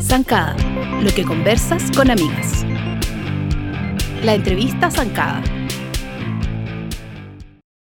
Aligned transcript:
Zancada, 0.00 0.56
lo 1.00 1.10
que 1.14 1.24
conversas 1.24 1.90
con 1.96 2.10
amigas. 2.10 2.64
La 4.22 4.34
entrevista 4.34 4.90
Zancada. 4.90 5.42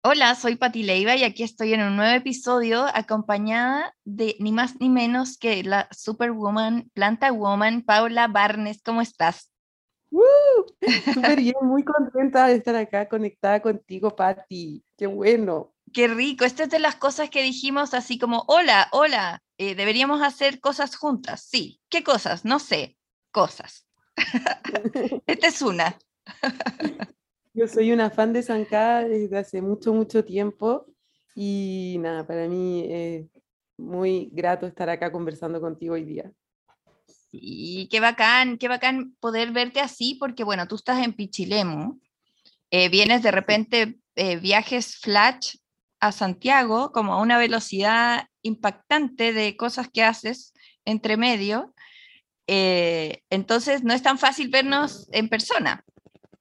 Hola, 0.03 0.35
soy 0.35 0.57
Pati 0.57 0.83
Leiva 0.83 1.17
y 1.17 1.25
aquí 1.25 1.43
estoy 1.43 1.75
en 1.75 1.83
un 1.83 1.97
nuevo 1.97 2.15
episodio 2.15 2.87
acompañada 2.95 3.95
de 4.05 4.37
ni 4.39 4.53
más 4.53 4.81
ni 4.81 4.89
menos 4.89 5.39
que 5.39 5.63
la 5.65 5.89
Superwoman, 5.91 6.91
Planta 6.95 7.33
Woman, 7.33 7.83
Paula 7.83 8.29
Barnes. 8.29 8.81
¿Cómo 8.83 9.01
estás? 9.01 9.51
Súper 11.15 11.37
bien, 11.41 11.57
muy 11.63 11.85
contenta 11.85 12.47
de 12.47 12.57
estar 12.57 12.77
acá 12.77 13.09
conectada 13.09 13.61
contigo, 13.61 14.15
Pati. 14.15 14.85
Qué 14.97 15.07
bueno. 15.07 15.75
Qué 15.93 16.09
rico. 16.09 16.45
Esta 16.45 16.65
es 16.65 16.71
de 16.71 16.79
las 16.79 16.97
cosas 16.97 17.31
que 17.31 17.43
dijimos 17.43 17.95
así 17.95 18.19
como, 18.19 18.45
hola, 18.49 18.89
hola, 18.93 19.43
eh, 19.59 19.75
deberíamos 19.75 20.23
hacer 20.23 20.61
cosas 20.61 20.97
juntas. 20.97 21.43
Sí. 21.43 21.81
¿Qué 21.89 22.03
cosas? 22.03 22.45
No 22.45 22.59
sé. 22.59 22.97
Cosas. 23.31 23.87
Esta 25.27 25.47
es 25.47 25.63
una. 25.63 25.99
Yo 27.55 27.69
soy 27.69 27.93
una 27.93 28.11
fan 28.11 28.33
de 28.33 28.43
Zancada 28.43 29.05
desde 29.05 29.39
hace 29.39 29.63
mucho, 29.63 29.95
mucho 29.95 30.25
tiempo 30.25 30.87
y 31.37 31.97
nada, 32.01 32.27
para 32.27 32.49
mí 32.49 32.85
es 32.89 33.27
muy 33.77 34.29
grato 34.33 34.67
estar 34.67 34.89
acá 34.89 35.13
conversando 35.13 35.61
contigo 35.61 35.95
hoy 35.95 36.05
día. 36.05 36.33
Y 37.41 37.89
qué 37.91 38.01
bacán, 38.01 38.59
qué 38.59 38.69
bacán 38.69 39.17
poder 39.21 39.53
verte 39.53 39.81
así, 39.81 40.17
porque 40.19 40.45
bueno, 40.45 40.69
tú 40.69 40.77
estás 40.77 41.03
en 41.03 41.13
Pichilemu, 41.13 42.01
eh, 42.71 42.89
vienes 42.89 43.23
de 43.23 43.31
repente 43.31 43.99
eh, 44.17 44.37
viajes 44.37 44.97
flash 44.97 45.57
a 46.01 46.13
Santiago, 46.13 46.93
como 46.93 47.15
a 47.15 47.21
una 47.21 47.39
velocidad 47.39 48.29
impactante 48.43 49.33
de 49.33 49.57
cosas 49.57 49.89
que 49.93 50.03
haces 50.03 50.53
entre 50.85 51.17
medio. 51.17 51.75
Eh, 52.47 53.23
entonces 53.31 53.85
no 53.85 53.95
es 53.95 54.03
tan 54.03 54.19
fácil 54.19 54.49
vernos 54.49 55.09
en 55.13 55.29
persona. 55.29 55.85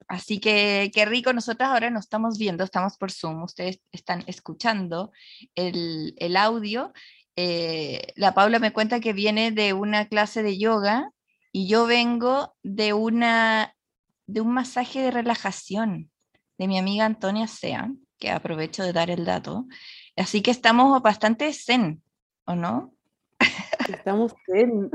Así 0.07 0.39
que 0.39 0.91
qué 0.93 1.05
rico, 1.05 1.33
nosotras 1.33 1.69
ahora 1.69 1.89
nos 1.89 2.05
estamos 2.05 2.37
viendo, 2.37 2.63
estamos 2.63 2.97
por 2.97 3.11
Zoom, 3.11 3.43
ustedes 3.43 3.79
están 3.91 4.23
escuchando 4.27 5.11
el, 5.55 6.13
el 6.17 6.37
audio 6.37 6.91
eh, 7.35 8.13
la 8.15 8.33
Paula 8.33 8.59
me 8.59 8.73
cuenta 8.73 8.99
que 8.99 9.13
viene 9.13 9.51
de 9.51 9.73
una 9.73 10.07
clase 10.07 10.43
de 10.43 10.57
yoga 10.57 11.11
y 11.51 11.67
yo 11.67 11.85
vengo 11.85 12.55
de, 12.63 12.93
una, 12.93 13.75
de 14.27 14.41
un 14.41 14.53
masaje 14.53 15.01
de 15.01 15.11
relajación 15.11 16.11
de 16.57 16.67
mi 16.67 16.77
amiga 16.77 17.05
Antonia 17.05 17.47
Sean, 17.47 17.99
que 18.19 18.31
aprovecho 18.31 18.83
de 18.83 18.93
dar 18.93 19.09
el 19.09 19.25
dato. 19.25 19.65
Así 20.15 20.41
que 20.41 20.51
estamos 20.51 21.01
bastante 21.01 21.51
zen, 21.53 22.03
¿o 22.45 22.55
no? 22.55 22.93
Estamos 23.87 24.33
zen. 24.45 24.91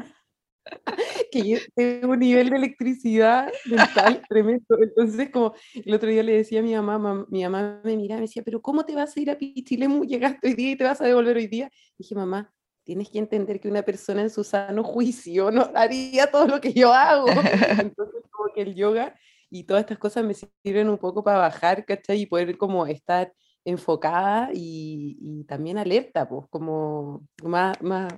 que 1.33 1.49
yo 1.49 1.59
tengo 1.75 2.13
un 2.13 2.19
nivel 2.19 2.51
de 2.51 2.57
electricidad 2.57 3.51
mental 3.67 4.23
tremendo. 4.29 4.65
Entonces, 4.81 5.31
como 5.31 5.55
el 5.75 5.95
otro 5.95 6.09
día 6.09 6.23
le 6.23 6.37
decía 6.37 6.61
a 6.61 6.63
mi 6.63 6.75
mamá, 6.75 7.27
mi 7.29 7.43
mamá 7.43 7.81
me 7.85 7.97
miraba 7.97 8.19
y 8.19 8.23
me 8.23 8.27
decía, 8.27 8.43
pero 8.45 8.61
¿cómo 8.61 8.85
te 8.85 8.95
vas 8.95 9.17
a 9.17 9.21
ir 9.21 9.31
a 9.31 9.39
Pichilemu? 9.39 10.05
Llegaste 10.05 10.49
hoy 10.49 10.55
día 10.55 10.71
y 10.73 10.77
te 10.77 10.85
vas 10.85 11.01
a 11.01 11.07
devolver 11.07 11.37
hoy 11.37 11.47
día. 11.47 11.71
dije, 11.99 12.15
mamá, 12.15 12.53
tienes 12.85 13.11
que 13.11 13.19
entender 13.19 13.61
que 13.61 13.69
una 13.69 13.83
persona 13.83 14.23
en 14.23 14.31
su 14.31 14.45
sano 14.45 14.83
juicio 14.83 15.51
no 15.51 15.71
haría 15.75 16.31
todo 16.31 16.47
lo 16.47 16.61
que 16.61 16.73
yo 16.73 16.93
hago. 16.93 17.27
Entonces, 17.93 18.23
como 18.31 18.53
que 18.55 18.63
el 18.63 18.75
yoga 18.75 19.15
y 19.51 19.65
todas 19.65 19.83
estas 19.83 19.99
cosas 19.99 20.25
me 20.25 20.35
sirven 20.35 20.89
un 20.89 20.99
poco 20.99 21.23
para 21.23 21.39
bajar, 21.39 21.85
¿cachai? 21.85 22.23
Y 22.23 22.27
poder 22.27 22.57
como 22.57 22.87
estar 22.87 23.33
enfocada 23.65 24.51
y, 24.55 25.19
y 25.21 25.45
también 25.45 25.79
alerta, 25.79 26.29
pues, 26.29 26.47
como 26.51 27.27
más, 27.43 27.81
más, 27.83 28.13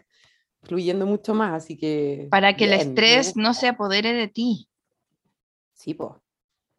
fluyendo 0.63 1.07
mucho 1.07 1.35
más, 1.35 1.65
así 1.65 1.77
que... 1.77 2.29
Para 2.31 2.57
que 2.57 2.65
el 2.65 2.75
estrés 2.75 3.37
no 3.37 3.55
se 3.55 3.69
apodere 3.69 4.13
de 4.13 4.29
ti. 4.29 4.69
Sí, 5.75 5.95
pues. 5.95 6.13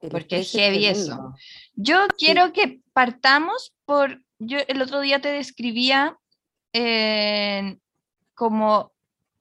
Porque 0.10 0.40
es 0.40 0.52
heavy 0.52 0.88
eso. 0.88 1.36
Yo 1.76 2.08
quiero 2.18 2.54
que 2.54 2.82
partamos 2.94 3.74
por, 3.86 4.24
yo 4.40 4.58
el 4.68 4.82
otro 4.82 5.00
día 5.02 5.22
te 5.22 5.32
describía 5.32 6.18
como 8.34 8.92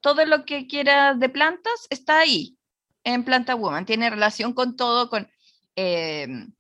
todo 0.01 0.25
lo 0.27 0.45
que 0.45 0.67
quieras 0.67 1.19
de 1.19 1.29
plantas 1.29 1.87
está 1.91 2.21
ahí, 2.21 2.57
en 3.05 3.25
Planta 3.25 3.55
Woman. 3.55 3.87
Tiene 3.87 4.11
relación 4.11 4.53
con 4.53 4.77
todo, 4.77 5.09
con 5.09 5.29
em, 5.77 6.53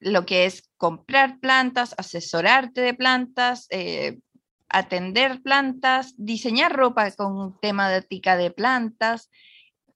lo 0.00 0.24
que 0.26 0.44
es 0.44 0.70
comprar 0.76 1.40
plantas, 1.40 1.94
asesorarte 1.98 2.80
de 2.80 2.94
plantas, 2.94 3.66
eh, 3.70 4.18
atender 4.68 5.42
plantas, 5.42 6.14
diseñar 6.16 6.74
ropa 6.74 7.10
con 7.12 7.36
un 7.36 7.58
tema 7.60 7.88
de 8.36 8.50
plantas. 8.50 9.30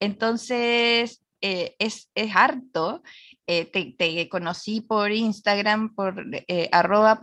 Entonces, 0.00 1.22
eh, 1.40 1.76
es, 1.78 2.10
es, 2.14 2.34
harto. 2.34 3.02
Eh, 3.46 3.66
te, 3.66 4.28
conocí 4.28 4.80
por 4.80 5.10
Instagram, 5.12 5.94
por 5.94 6.24
eh, 6.48 6.68
arroba 6.72 7.20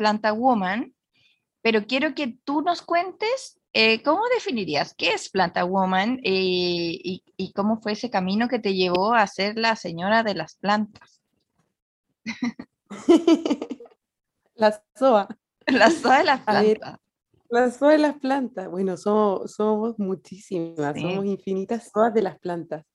pero 1.62 1.86
quiero 1.88 2.14
que 2.14 2.38
tú 2.44 2.62
nos 2.62 2.82
cuentes 2.82 3.59
cómo 4.04 4.22
definirías 4.34 4.94
qué 4.96 5.14
es 5.14 5.30
Planta 5.30 5.64
Woman 5.64 6.20
y, 6.24 7.24
y, 7.38 7.54
cómo 7.54 7.80
fue 7.82 7.94
ese 7.94 8.09
camino 8.09 8.48
que 8.48 8.59
te 8.59 8.74
llevó 8.74 9.14
a 9.14 9.28
ser 9.28 9.58
la 9.58 9.76
señora 9.76 10.24
de 10.24 10.36
las 10.36 10.56
plantas. 10.56 11.22
la 14.56 14.82
SOA. 14.96 15.28
La 15.68 15.92
SOA 15.92 16.18
de 16.18 16.24
las 16.24 16.42
plantas. 16.42 17.00
Las 17.50 17.80
de 17.80 17.98
las 17.98 18.16
plantas. 18.20 18.70
Bueno, 18.70 18.96
somos, 18.96 19.54
somos 19.54 19.98
muchísimas, 19.98 21.00
somos 21.00 21.26
infinitas 21.26 21.92
todas 21.92 22.14
de 22.14 22.22
las 22.22 22.38
plantas. 22.40 22.86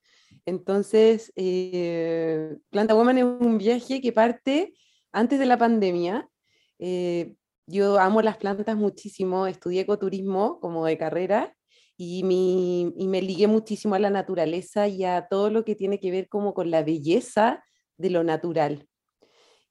Entonces, 0.47 1.33
eh, 1.37 2.57
Planta 2.71 2.95
Woman 2.95 3.19
es 3.19 3.25
un 3.25 3.59
viaje 3.59 4.01
que 4.01 4.13
parte 4.13 4.75
antes 5.13 5.41
de 5.41 5.47
la 5.47 5.59
pandemia. 5.59 6.29
Eh, 6.79 7.35
yo 7.67 7.99
amo 7.99 8.23
las 8.23 8.37
plantas 8.37 8.77
muchísimo, 8.77 9.47
estudié 9.49 9.81
ecoturismo 9.83 10.61
como 10.61 10.87
de 10.87 10.99
carrera 10.99 11.57
y, 11.97 12.23
mi, 12.25 12.93
y 12.97 13.09
me 13.09 13.23
ligué 13.23 13.47
muchísimo 13.49 13.97
a 13.97 13.99
la 13.99 14.11
naturaleza 14.11 14.87
y 14.87 15.05
a 15.05 15.27
todo 15.29 15.51
lo 15.51 15.65
que 15.65 15.75
tiene 15.75 15.99
que 15.99 16.11
ver 16.13 16.29
como 16.29 16.55
con 16.55 16.71
la 16.71 16.83
belleza 16.85 17.65
de 17.97 18.11
lo 18.11 18.23
natural. 18.23 18.87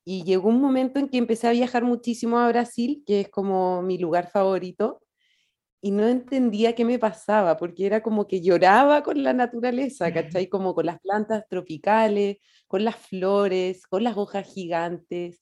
Y 0.05 0.23
llegó 0.23 0.49
un 0.49 0.61
momento 0.61 0.99
en 0.99 1.09
que 1.09 1.17
empecé 1.17 1.47
a 1.47 1.51
viajar 1.51 1.83
muchísimo 1.83 2.39
a 2.39 2.47
Brasil, 2.49 3.03
que 3.05 3.21
es 3.21 3.29
como 3.29 3.81
mi 3.81 3.97
lugar 3.97 4.29
favorito, 4.29 5.01
y 5.81 5.91
no 5.91 6.07
entendía 6.07 6.75
qué 6.75 6.85
me 6.85 6.99
pasaba, 6.99 7.57
porque 7.57 7.85
era 7.85 8.01
como 8.03 8.27
que 8.27 8.41
lloraba 8.41 9.03
con 9.03 9.23
la 9.23 9.33
naturaleza, 9.33 10.13
¿cachai? 10.13 10.47
Como 10.47 10.75
con 10.75 10.85
las 10.85 10.99
plantas 11.01 11.45
tropicales, 11.49 12.37
con 12.67 12.85
las 12.85 12.95
flores, 12.97 13.85
con 13.87 14.03
las 14.03 14.17
hojas 14.17 14.47
gigantes. 14.53 15.41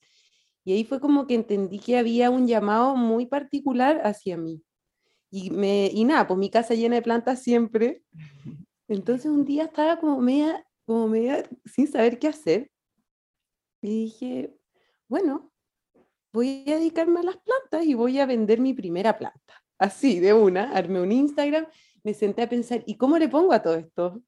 Y 0.64 0.72
ahí 0.74 0.84
fue 0.84 1.00
como 1.00 1.26
que 1.28 1.34
entendí 1.36 1.78
que 1.80 1.98
había 1.98 2.30
un 2.30 2.48
llamado 2.48 2.96
muy 2.96 3.26
particular 3.26 4.00
hacia 4.04 4.36
mí. 4.36 4.62
Y, 5.30 5.50
me, 5.52 5.90
y 5.92 6.04
nada, 6.06 6.26
pues 6.28 6.38
mi 6.38 6.50
casa 6.50 6.74
llena 6.74 6.96
de 6.96 7.02
plantas 7.02 7.42
siempre. 7.42 8.04
Entonces 8.88 9.26
un 9.26 9.46
día 9.46 9.66
estaba 9.66 10.00
como 10.00 10.20
media, 10.20 10.66
como 10.86 11.08
media 11.08 11.44
sin 11.66 11.88
saber 11.88 12.20
qué 12.20 12.28
hacer. 12.28 12.71
Y 13.82 14.04
dije, 14.04 14.56
bueno, 15.08 15.52
voy 16.32 16.64
a 16.68 16.76
dedicarme 16.76 17.20
a 17.20 17.24
las 17.24 17.36
plantas 17.36 17.84
y 17.84 17.94
voy 17.94 18.20
a 18.20 18.26
vender 18.26 18.60
mi 18.60 18.72
primera 18.72 19.18
planta. 19.18 19.62
Así, 19.76 20.20
de 20.20 20.32
una, 20.32 20.70
armé 20.72 21.00
un 21.00 21.10
Instagram, 21.10 21.66
me 22.04 22.14
senté 22.14 22.42
a 22.42 22.48
pensar, 22.48 22.84
¿y 22.86 22.96
cómo 22.96 23.18
le 23.18 23.28
pongo 23.28 23.52
a 23.52 23.60
todo 23.60 23.74
esto? 23.74 24.22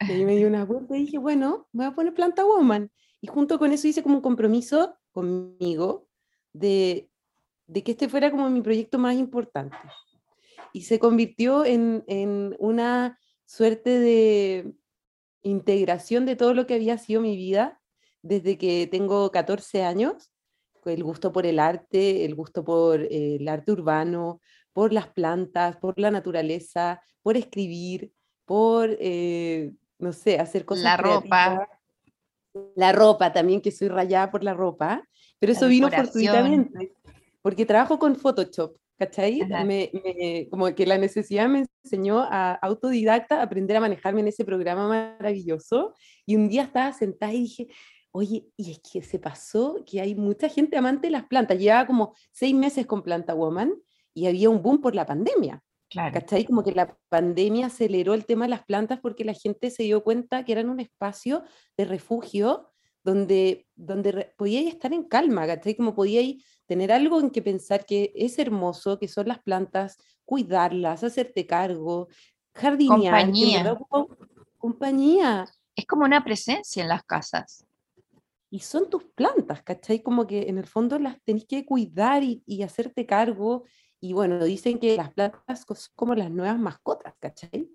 Y 0.00 0.12
ahí 0.12 0.24
me 0.24 0.36
di 0.36 0.44
una 0.46 0.64
vuelta 0.64 0.96
y 0.96 1.02
dije, 1.02 1.18
bueno, 1.18 1.68
voy 1.72 1.84
a 1.84 1.94
poner 1.94 2.14
Planta 2.14 2.44
Woman. 2.44 2.90
Y 3.20 3.26
junto 3.26 3.58
con 3.58 3.72
eso 3.72 3.86
hice 3.86 4.02
como 4.02 4.16
un 4.16 4.22
compromiso 4.22 4.96
conmigo 5.12 6.08
de, 6.54 7.10
de 7.66 7.84
que 7.84 7.92
este 7.92 8.08
fuera 8.08 8.30
como 8.30 8.48
mi 8.48 8.62
proyecto 8.62 8.98
más 8.98 9.14
importante. 9.16 9.76
Y 10.72 10.82
se 10.82 10.98
convirtió 10.98 11.66
en, 11.66 12.02
en 12.06 12.56
una 12.58 13.18
suerte 13.44 13.98
de 13.98 14.72
integración 15.42 16.24
de 16.24 16.36
todo 16.36 16.54
lo 16.54 16.66
que 16.66 16.74
había 16.74 16.96
sido 16.96 17.20
mi 17.20 17.36
vida 17.36 17.81
desde 18.22 18.56
que 18.56 18.86
tengo 18.86 19.30
14 19.30 19.82
años, 19.82 20.32
el 20.84 21.04
gusto 21.04 21.32
por 21.32 21.46
el 21.46 21.58
arte, 21.58 22.24
el 22.24 22.34
gusto 22.34 22.64
por 22.64 23.02
eh, 23.02 23.36
el 23.36 23.48
arte 23.48 23.72
urbano, 23.72 24.40
por 24.72 24.92
las 24.92 25.08
plantas, 25.08 25.76
por 25.76 25.98
la 25.98 26.10
naturaleza, 26.10 27.00
por 27.22 27.36
escribir, 27.36 28.12
por, 28.44 28.96
eh, 28.98 29.72
no 29.98 30.12
sé, 30.12 30.38
hacer 30.38 30.64
cosas. 30.64 30.84
La 30.84 30.96
ropa. 30.96 31.68
La 32.74 32.92
ropa 32.92 33.32
también, 33.32 33.60
que 33.62 33.70
soy 33.70 33.88
rayada 33.88 34.30
por 34.30 34.44
la 34.44 34.52
ropa, 34.52 35.02
pero 35.38 35.52
eso 35.52 35.68
vino 35.68 35.90
fortuitamente, 35.90 36.92
porque 37.40 37.64
trabajo 37.64 37.98
con 37.98 38.16
Photoshop. 38.16 38.76
¿Cachai? 38.98 39.40
como 40.48 40.72
que 40.76 40.86
la 40.86 40.96
necesidad 40.96 41.48
me 41.48 41.64
enseñó 41.82 42.20
a 42.20 42.52
autodidacta 42.52 43.42
aprender 43.42 43.76
a 43.76 43.80
manejarme 43.80 44.20
en 44.20 44.28
ese 44.28 44.44
programa 44.44 44.86
maravilloso. 44.86 45.94
Y 46.24 46.36
un 46.36 46.48
día 46.48 46.62
estaba 46.62 46.92
sentada 46.92 47.32
y 47.32 47.40
dije, 47.40 47.66
Oye, 48.12 48.50
y 48.56 48.72
es 48.72 48.80
que 48.80 49.02
se 49.02 49.18
pasó 49.18 49.82
que 49.86 50.00
hay 50.00 50.14
mucha 50.14 50.48
gente 50.48 50.76
amante 50.76 51.06
de 51.06 51.12
las 51.12 51.24
plantas. 51.24 51.58
Llevaba 51.58 51.86
como 51.86 52.14
seis 52.30 52.54
meses 52.54 52.86
con 52.86 53.02
Planta 53.02 53.34
Woman 53.34 53.74
y 54.12 54.26
había 54.26 54.50
un 54.50 54.62
boom 54.62 54.80
por 54.80 54.94
la 54.94 55.06
pandemia. 55.06 55.62
Claro. 55.88 56.12
¿Cachai? 56.12 56.44
Como 56.44 56.62
que 56.62 56.72
la 56.72 56.96
pandemia 57.08 57.66
aceleró 57.66 58.14
el 58.14 58.26
tema 58.26 58.44
de 58.44 58.50
las 58.50 58.64
plantas 58.64 59.00
porque 59.00 59.24
la 59.24 59.34
gente 59.34 59.70
se 59.70 59.82
dio 59.84 60.02
cuenta 60.04 60.44
que 60.44 60.52
eran 60.52 60.68
un 60.68 60.80
espacio 60.80 61.42
de 61.76 61.86
refugio 61.86 62.70
donde, 63.02 63.66
donde 63.74 64.32
podíais 64.36 64.68
estar 64.68 64.92
en 64.92 65.04
calma, 65.04 65.46
¿cachai? 65.46 65.74
Como 65.74 65.94
podíais 65.94 66.44
tener 66.66 66.92
algo 66.92 67.20
en 67.20 67.30
que 67.30 67.42
pensar 67.42 67.84
que 67.84 68.12
es 68.14 68.38
hermoso, 68.38 68.98
que 68.98 69.08
son 69.08 69.28
las 69.28 69.42
plantas, 69.42 69.98
cuidarlas, 70.24 71.02
hacerte 71.02 71.46
cargo, 71.46 72.08
jardinear. 72.54 73.26
Compañía. 73.26 73.78
compañía. 74.58 75.46
Es 75.74 75.86
como 75.86 76.04
una 76.04 76.22
presencia 76.22 76.82
en 76.82 76.88
las 76.88 77.02
casas. 77.02 77.66
Y 78.52 78.58
son 78.58 78.90
tus 78.90 79.04
plantas, 79.04 79.62
¿cachai? 79.62 80.02
Como 80.02 80.26
que 80.26 80.50
en 80.50 80.58
el 80.58 80.66
fondo 80.66 80.98
las 80.98 81.18
tenés 81.22 81.46
que 81.46 81.64
cuidar 81.64 82.22
y, 82.22 82.42
y 82.44 82.62
hacerte 82.62 83.06
cargo. 83.06 83.64
Y 83.98 84.12
bueno, 84.12 84.44
dicen 84.44 84.78
que 84.78 84.94
las 84.94 85.10
plantas 85.10 85.64
son 85.66 85.76
como 85.94 86.14
las 86.14 86.30
nuevas 86.30 86.58
mascotas, 86.58 87.14
¿cachai? 87.18 87.70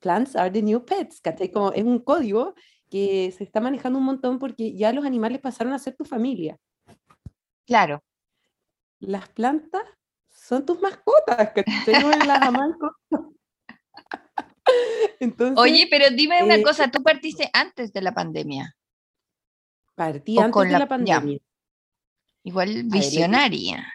Plants 0.00 0.34
are 0.34 0.50
the 0.50 0.62
new 0.62 0.82
pets, 0.86 1.20
¿cachai? 1.20 1.50
Como 1.50 1.70
es 1.72 1.84
un 1.84 1.98
código 1.98 2.54
que 2.88 3.30
se 3.36 3.44
está 3.44 3.60
manejando 3.60 3.98
un 3.98 4.06
montón 4.06 4.38
porque 4.38 4.74
ya 4.74 4.90
los 4.90 5.04
animales 5.04 5.38
pasaron 5.38 5.74
a 5.74 5.78
ser 5.78 5.94
tu 5.96 6.06
familia. 6.06 6.58
Claro. 7.66 8.02
Las 9.00 9.28
plantas 9.28 9.82
son 10.30 10.64
tus 10.64 10.80
mascotas, 10.80 11.52
en 11.86 12.26
las 12.26 12.40
Entonces, 15.20 15.58
Oye, 15.58 15.88
pero 15.90 16.06
dime 16.08 16.42
una 16.42 16.54
eh, 16.54 16.62
cosa, 16.62 16.90
tú 16.90 17.02
partiste 17.02 17.50
antes 17.52 17.92
de 17.92 18.00
la 18.00 18.14
pandemia. 18.14 18.74
Partí 19.96 20.38
antes 20.38 20.62
de 20.62 20.78
la, 20.78 20.86
pandemia. 20.86 21.38
Igual 22.44 22.84
visionaria. 22.84 23.92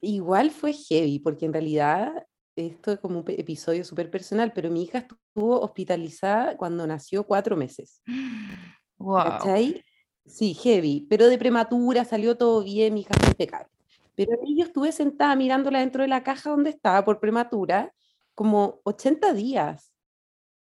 igual 0.00 0.50
fue 0.50 0.72
heavy, 0.72 1.20
porque 1.20 1.46
en 1.46 1.52
realidad 1.52 2.26
esto 2.56 2.92
es 2.92 2.98
como 2.98 3.20
un 3.20 3.24
episodio 3.28 3.84
súper 3.84 4.10
personal, 4.10 4.52
pero 4.52 4.68
mi 4.68 4.82
hija 4.82 4.98
estuvo 4.98 5.60
hospitalizada 5.60 6.56
cuando 6.56 6.86
nació 6.86 7.24
cuatro 7.24 7.56
meses. 7.56 8.02
Wow. 8.98 9.24
¿Cachai? 9.24 9.82
Sí, 10.24 10.54
heavy, 10.54 11.08
pero 11.10 11.26
de 11.26 11.36
prematura, 11.36 12.04
salió 12.04 12.36
todo 12.36 12.62
bien, 12.62 12.94
mi 12.94 13.00
hija 13.00 13.14
fue 13.18 13.30
impecable. 13.30 13.68
Pero 14.14 14.30
yo 14.46 14.64
estuve 14.64 14.92
sentada 14.92 15.34
mirándola 15.34 15.80
dentro 15.80 16.02
de 16.02 16.08
la 16.08 16.22
caja 16.22 16.50
donde 16.50 16.70
estaba 16.70 17.04
por 17.04 17.18
prematura 17.18 17.92
como 18.36 18.80
80 18.84 19.32
días. 19.32 19.92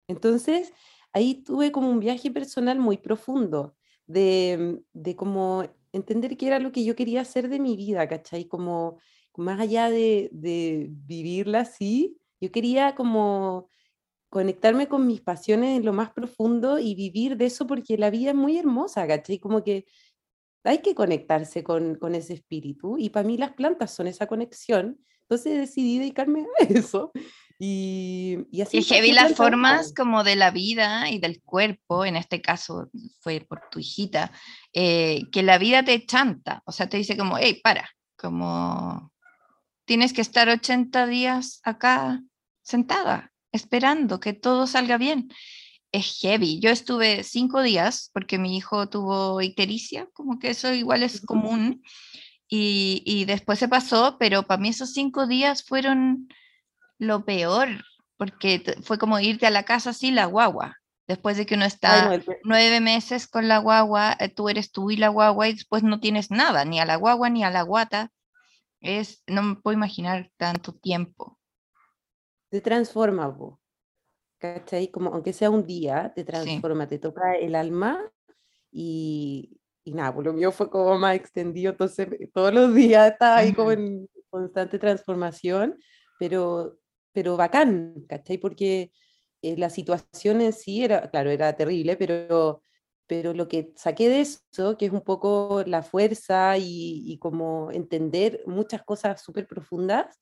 Entonces, 0.08 0.72
ahí 1.12 1.44
tuve 1.44 1.74
como 1.74 1.90
un 1.90 2.00
viaje 2.00 2.32
personal 2.32 2.80
muy 2.80 2.96
profundo 2.96 3.76
de, 4.12 4.82
de 4.94 5.16
como 5.16 5.64
entender 5.94 6.38
qué 6.38 6.48
era 6.48 6.60
lo 6.60 6.72
que 6.72 6.84
yo 6.84 6.96
quería 6.96 7.22
hacer 7.22 7.50
de 7.50 7.60
mi 7.60 7.76
vida, 7.76 8.08
¿cachai? 8.08 8.46
Como 8.46 9.00
más 9.38 9.60
allá 9.60 9.90
de, 9.90 10.30
vivirla 10.90 11.62
así, 11.62 12.18
yo 12.40 12.52
quería 12.52 12.96
como 12.96 13.68
conectarme 14.30 14.88
con 14.88 15.08
mis 15.08 15.22
pasiones 15.22 15.78
en 15.78 15.86
lo 15.86 15.94
más 15.94 16.12
profundo 16.12 16.80
y 16.80 16.96
vivir 16.96 17.38
de 17.38 17.46
eso 17.46 17.68
porque 17.68 17.98
la 17.98 18.10
vida 18.10 18.32
es 18.32 18.36
muy 18.36 18.58
hermosa, 18.58 19.08
¿cachai? 19.08 19.40
Como 19.40 19.64
que 19.64 19.86
hay 20.64 20.80
que 20.80 20.96
conectarse 20.96 21.64
con, 21.64 21.98
ese 22.16 22.34
espíritu 22.34 22.98
y 22.98 23.10
para 23.10 23.28
mí 23.28 23.38
las 23.38 23.54
plantas 23.54 23.92
son 23.94 24.08
esa 24.08 24.28
conexión, 24.28 25.00
entonces 25.22 25.58
decidí 25.58 26.00
dedicarme 26.00 26.46
a 26.60 26.64
eso. 26.64 27.12
Y, 27.64 28.40
y 28.52 28.62
así... 28.62 28.80
Y 28.80 28.84
heavy 28.84 29.12
las 29.12 29.36
formas 29.36 29.94
como 29.96 30.24
de 30.24 30.36
la 30.36 30.50
vida 30.50 31.12
y 31.12 31.20
del 31.20 31.44
cuerpo, 31.44 32.06
en 32.06 32.16
este 32.16 32.42
caso 32.42 32.90
fue 33.20 33.42
por 33.42 33.62
tu 33.70 33.78
hijita, 33.78 34.32
eh, 34.74 35.30
que 35.32 35.44
la 35.44 35.60
vida 35.60 35.84
te 35.84 36.04
chanta, 36.08 36.64
o 36.66 36.72
sea, 36.72 36.90
te 36.90 36.98
dice 36.98 37.16
como, 37.16 37.38
hey, 37.38 37.62
para, 37.64 37.88
como 38.18 39.14
tienes 39.86 40.12
que 40.12 40.22
estar 40.22 40.50
80 40.50 41.06
días 41.06 41.60
acá 41.64 42.24
sentada, 42.64 43.32
esperando 43.52 44.20
que 44.20 44.34
todo 44.34 44.66
salga 44.66 44.98
bien. 44.98 45.30
Es 45.92 46.20
heavy. 46.20 46.60
Yo 46.62 46.72
estuve 46.72 47.24
cinco 47.24 47.62
días 47.62 48.10
porque 48.12 48.40
mi 48.40 48.58
hijo 48.58 48.90
tuvo 48.90 49.40
ictericia, 49.40 50.08
como 50.14 50.40
que 50.40 50.50
eso 50.50 50.74
igual 50.74 51.04
es 51.04 51.22
común, 51.22 51.84
y, 52.54 53.24
después 53.26 53.60
se 53.60 53.70
pasó, 53.70 54.18
pero 54.20 54.44
para 54.44 54.60
mí 54.60 54.70
esos 54.70 54.92
cinco 54.92 55.26
días 55.26 55.64
fueron 55.64 56.28
lo 57.02 57.26
peor, 57.26 57.68
porque 58.16 58.64
fue 58.84 59.00
como 59.00 59.20
irte 59.20 59.48
a 59.48 59.50
la 59.50 59.64
casa 59.64 59.90
así, 59.90 60.12
la 60.12 60.26
guagua. 60.26 60.78
Después 61.08 61.36
de 61.36 61.48
que 61.48 61.56
uno 61.56 61.66
está 61.66 62.22
nueve 62.44 62.80
meses 62.80 63.28
con 63.28 63.48
la 63.48 63.58
guagua, 63.58 64.16
eh, 64.20 64.30
tú 64.30 64.50
eres 64.50 64.72
tú 64.72 64.92
y 64.92 64.98
la 64.98 65.10
guagua 65.10 65.50
y 65.50 65.54
después 65.54 65.82
no 65.82 66.00
tienes 66.00 66.30
nada, 66.30 66.64
ni 66.64 66.80
a 66.80 66.86
la 66.86 66.96
guagua 66.98 67.30
ni 67.32 67.44
a 67.44 67.50
la 67.50 67.64
guata 67.64 68.12
es, 68.80 69.24
no 69.26 69.42
me 69.42 69.56
puedo 69.56 69.76
imaginar 69.76 70.30
tanto 70.38 70.74
tiempo. 70.74 71.40
Te 72.50 72.62
transforma, 72.62 73.28
vos. 73.28 73.60
¿Cachai? 74.38 74.90
Como 74.90 75.12
aunque 75.12 75.34
sea 75.34 75.50
un 75.50 75.66
día, 75.66 76.14
te 76.16 76.24
transforma, 76.24 76.88
te 76.88 77.00
toca 77.00 77.34
el 77.34 77.56
alma 77.56 78.00
y, 78.72 79.60
y 79.84 79.94
nada, 79.94 80.14
pues 80.14 80.26
lo 80.26 80.34
mío 80.34 80.52
fue 80.52 80.70
como 80.70 81.00
más 81.00 81.16
extendido, 81.16 81.72
entonces 81.72 82.08
todos 82.32 82.54
los 82.54 82.76
días 82.76 83.12
estaba 83.12 83.38
ahí 83.38 83.54
como 83.54 83.72
en 83.72 84.08
constante 84.30 84.78
transformación, 84.80 85.78
pero, 86.20 86.78
pero 87.14 87.38
bacán, 87.38 88.06
¿cachai? 88.08 88.38
Porque 88.38 88.92
eh, 89.42 89.58
la 89.58 89.70
situación 89.70 90.42
en 90.42 90.54
sí 90.54 90.84
era, 90.84 91.10
claro, 91.10 91.32
era 91.32 91.56
terrible, 91.56 91.98
pero 91.98 92.64
pero 93.12 93.34
lo 93.34 93.50
que 93.50 93.74
saqué 93.76 94.08
de 94.08 94.22
eso, 94.22 94.78
que 94.78 94.86
es 94.86 94.94
un 94.94 95.02
poco 95.02 95.64
la 95.68 95.84
fuerza 95.84 96.58
y, 96.58 97.18
como 97.20 97.70
entender 97.70 98.42
muchas 98.48 98.84
cosas 98.84 99.22
súper 99.22 99.48
profundas 99.48 100.18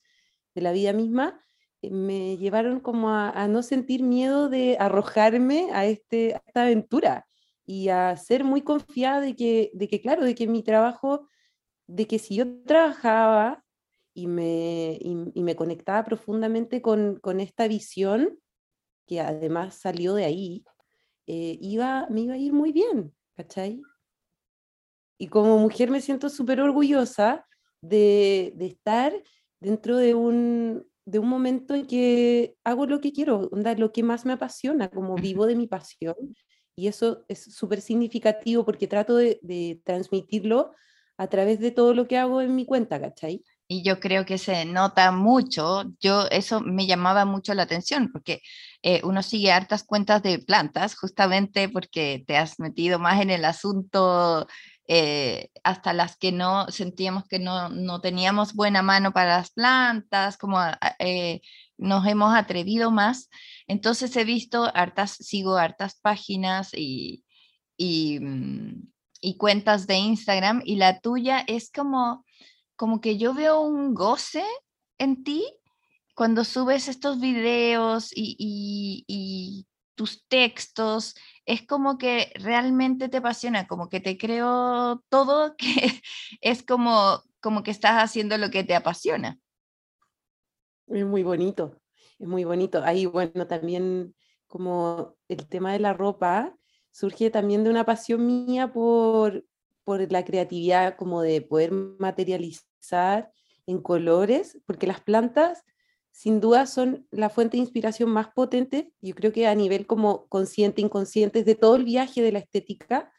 de 0.55 0.61
la 0.61 0.71
vida 0.71 0.91
misma, 0.91 1.39
eh, 1.83 1.91
me 1.91 2.35
llevaron 2.37 2.79
como 2.79 3.11
a, 3.11 3.47
no 3.47 3.61
sentir 3.61 4.01
miedo 4.01 4.49
de 4.49 4.75
arrojarme 4.79 5.69
a, 5.71 5.85
este, 5.85 6.41
esta 6.47 6.63
aventura 6.63 7.27
y 7.63 7.89
a 7.89 8.17
ser 8.17 8.43
muy 8.43 8.63
confiada 8.63 9.21
de 9.21 9.35
que, 9.35 9.69
de 9.75 9.87
que, 9.87 10.01
claro, 10.01 10.25
de 10.25 10.33
que 10.33 10.47
mi 10.47 10.63
trabajo, 10.63 11.27
de 11.85 12.07
que 12.07 12.17
si 12.17 12.37
yo 12.37 12.63
trabajaba 12.63 13.63
y 14.19 14.27
me, 14.27 14.99
y 15.01 15.43
me 15.43 15.55
conectaba 15.55 16.03
profundamente 16.03 16.81
con, 16.81 17.19
con 17.19 17.39
esta 17.39 17.67
visión, 17.67 18.37
que 19.07 19.21
además 19.21 19.75
salió 19.75 20.13
de 20.13 20.25
ahí, 20.25 20.65
eh, 21.25 21.57
iba, 21.61 22.05
me 22.09 22.21
iba 22.21 22.33
a 22.33 22.37
ir 22.37 22.51
muy 22.51 22.73
bien, 22.73 23.15
¿cachai? 23.37 23.81
Y 25.17 25.27
como 25.27 25.57
mujer 25.57 25.89
me 25.89 26.01
siento 26.01 26.27
súper 26.29 26.59
orgullosa 26.59 27.45
de, 27.81 28.51
de, 28.55 28.65
estar 28.65 29.13
dentro 29.61 29.95
de 29.97 30.15
un, 30.15 30.85
de 31.05 31.19
un 31.19 31.29
momento 31.29 31.75
en 31.75 31.85
que 31.85 32.55
hago 32.65 32.85
lo 32.87 32.99
que 32.99 33.13
quiero, 33.13 33.49
lo 33.51 33.91
que 33.93 34.03
más 34.03 34.25
me 34.25 34.33
apasiona, 34.33 34.89
como 34.89 35.15
vivo 35.15 35.45
de 35.45 35.55
mi 35.55 35.67
pasión. 35.67 36.15
Y 36.75 36.87
eso 36.87 37.23
es 37.29 37.43
súper 37.55 37.79
significativo 37.81 38.65
porque 38.65 38.87
trato 38.87 39.15
de, 39.15 39.39
de 39.41 39.81
transmitirlo 39.85 40.71
a 41.17 41.27
través 41.27 41.59
de 41.59 41.71
todo 41.71 41.93
lo 41.93 42.07
que 42.07 42.17
hago 42.17 42.41
en 42.41 42.55
mi 42.55 42.65
cuenta, 42.65 42.99
¿cachai? 42.99 43.43
Y 43.71 43.83
yo 43.83 43.99
creo 43.99 44.25
que 44.25 44.39
se 44.39 44.65
nota 44.65 45.11
mucho. 45.11 45.83
Yo 46.01 46.25
eso 46.31 46.59
me 46.59 46.87
llamaba 46.87 47.25
mucho 47.25 47.53
la 47.53 47.63
atención 47.63 48.11
porque 48.11 48.41
eh, 48.81 49.01
uno 49.03 49.21
sigue 49.21 49.51
hartas 49.51 49.83
cuentas 49.83 50.23
de 50.23 50.39
plantas 50.39 50.95
justamente 50.95 51.69
porque 51.69 52.23
te 52.27 52.35
has 52.35 52.59
metido 52.59 52.97
más 52.97 53.21
en 53.21 53.29
el 53.29 53.45
asunto 53.45 54.47
eh, 54.87 55.49
hasta 55.63 55.93
las 55.93 56.17
que 56.17 56.31
no 56.31 56.67
sentíamos 56.71 57.25
que 57.27 57.37
no, 57.37 57.69
no, 57.69 58.01
teníamos 58.01 58.55
buena 58.55 58.81
mano 58.81 59.11
para 59.13 59.37
las 59.37 59.51
plantas, 59.51 60.37
como 60.37 60.59
eh, 60.97 61.41
nos 61.77 62.07
hemos 62.07 62.33
atrevido 62.33 62.89
más. 62.89 63.29
Entonces 63.67 64.15
he 64.17 64.23
visto 64.23 64.71
hartas, 64.73 65.11
sigo 65.11 65.57
hartas 65.57 65.99
páginas 66.01 66.71
y, 66.73 67.23
y, 67.77 68.19
mm, 68.19 68.89
y 69.21 69.37
cuentas 69.37 69.85
de 69.85 69.97
Instagram 69.97 70.63
y 70.65 70.77
la 70.77 70.99
tuya 71.01 71.43
es 71.47 71.71
como 71.71 72.25
como 72.79 73.01
que 73.01 73.17
yo 73.17 73.33
veo 73.33 73.59
un 73.59 73.93
goce 73.93 74.45
en 74.97 75.25
ti 75.25 75.45
cuando 76.15 76.45
subes 76.45 76.87
estos 76.87 77.19
videos 77.19 78.11
y, 78.15 79.67
tus 79.95 80.25
textos, 80.29 81.13
es 81.45 81.67
como 81.67 81.97
que 81.97 82.31
realmente 82.35 83.09
te 83.09 83.17
apasiona, 83.17 83.67
como 83.67 83.89
que 83.89 83.99
te 83.99 84.17
creo 84.17 85.03
todo, 85.09 85.57
que 85.57 86.01
es 86.39 86.63
como, 86.63 87.21
como 87.41 87.63
que 87.63 87.71
estás 87.71 88.01
haciendo 88.01 88.37
lo 88.37 88.49
que 88.49 88.63
te 88.63 88.75
apasiona. 88.75 89.37
Es 90.87 91.05
muy 91.05 91.23
bonito, 91.23 91.81
es 92.17 92.27
muy 92.29 92.45
bonito. 92.45 92.81
Ahí, 92.85 93.05
bueno, 93.05 93.45
también 93.45 94.15
como 94.47 95.17
el 95.27 95.45
tema 95.49 95.73
de 95.73 95.79
la 95.79 95.91
ropa 95.91 96.55
surge 96.91 97.29
también 97.29 97.65
de 97.65 97.71
una 97.71 97.85
pasión 97.85 98.25
mía 98.25 98.71
por, 98.71 99.43
por 99.83 100.09
la 100.09 100.23
creatividad, 100.23 100.95
como 100.95 101.21
de 101.21 101.41
poder 101.41 101.73
materializar 101.73 102.68
en 103.65 103.81
colores, 103.81 104.59
porque 104.65 104.87
las 104.87 105.01
plantas 105.01 105.63
sin 106.11 106.41
duda 106.41 106.65
son 106.65 107.07
la 107.11 107.29
fuente 107.29 107.57
de 107.57 107.61
inspiración 107.61 108.09
más 108.09 108.29
potente, 108.29 108.91
yo 109.01 109.15
creo 109.15 109.31
que 109.31 109.47
a 109.47 109.55
nivel 109.55 109.85
como 109.85 110.27
consciente, 110.27 110.81
inconsciente, 110.81 111.43
de 111.43 111.55
todo 111.55 111.75
el 111.75 111.85
viaje 111.85 112.21
de 112.21 112.31
la 112.31 112.39
estética, 112.39 113.11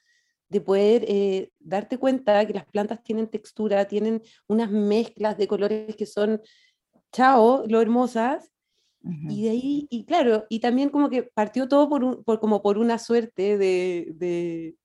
de 0.50 0.60
poder 0.60 1.04
eh, 1.08 1.52
darte 1.60 1.96
cuenta 1.98 2.44
que 2.44 2.52
las 2.52 2.66
plantas 2.66 3.02
tienen 3.02 3.28
textura, 3.28 3.86
tienen 3.86 4.22
unas 4.48 4.70
mezclas 4.70 5.38
de 5.38 5.46
colores 5.46 5.96
que 5.96 6.06
son, 6.06 6.42
chao, 7.12 7.64
lo 7.66 7.80
hermosas. 7.80 8.50
Y 9.02 9.44
de 9.44 9.50
ahí, 9.50 9.86
y 9.88 10.04
claro, 10.04 10.44
y 10.50 10.60
también 10.60 10.90
como 10.90 11.08
que 11.08 11.22
partió 11.22 11.66
todo 11.68 11.88
por, 11.88 12.22
por 12.22 12.38
como 12.38 12.60
por 12.60 12.76
una 12.76 12.98
suerte 12.98 13.56
de, 13.56 14.12
de, 14.14 14.76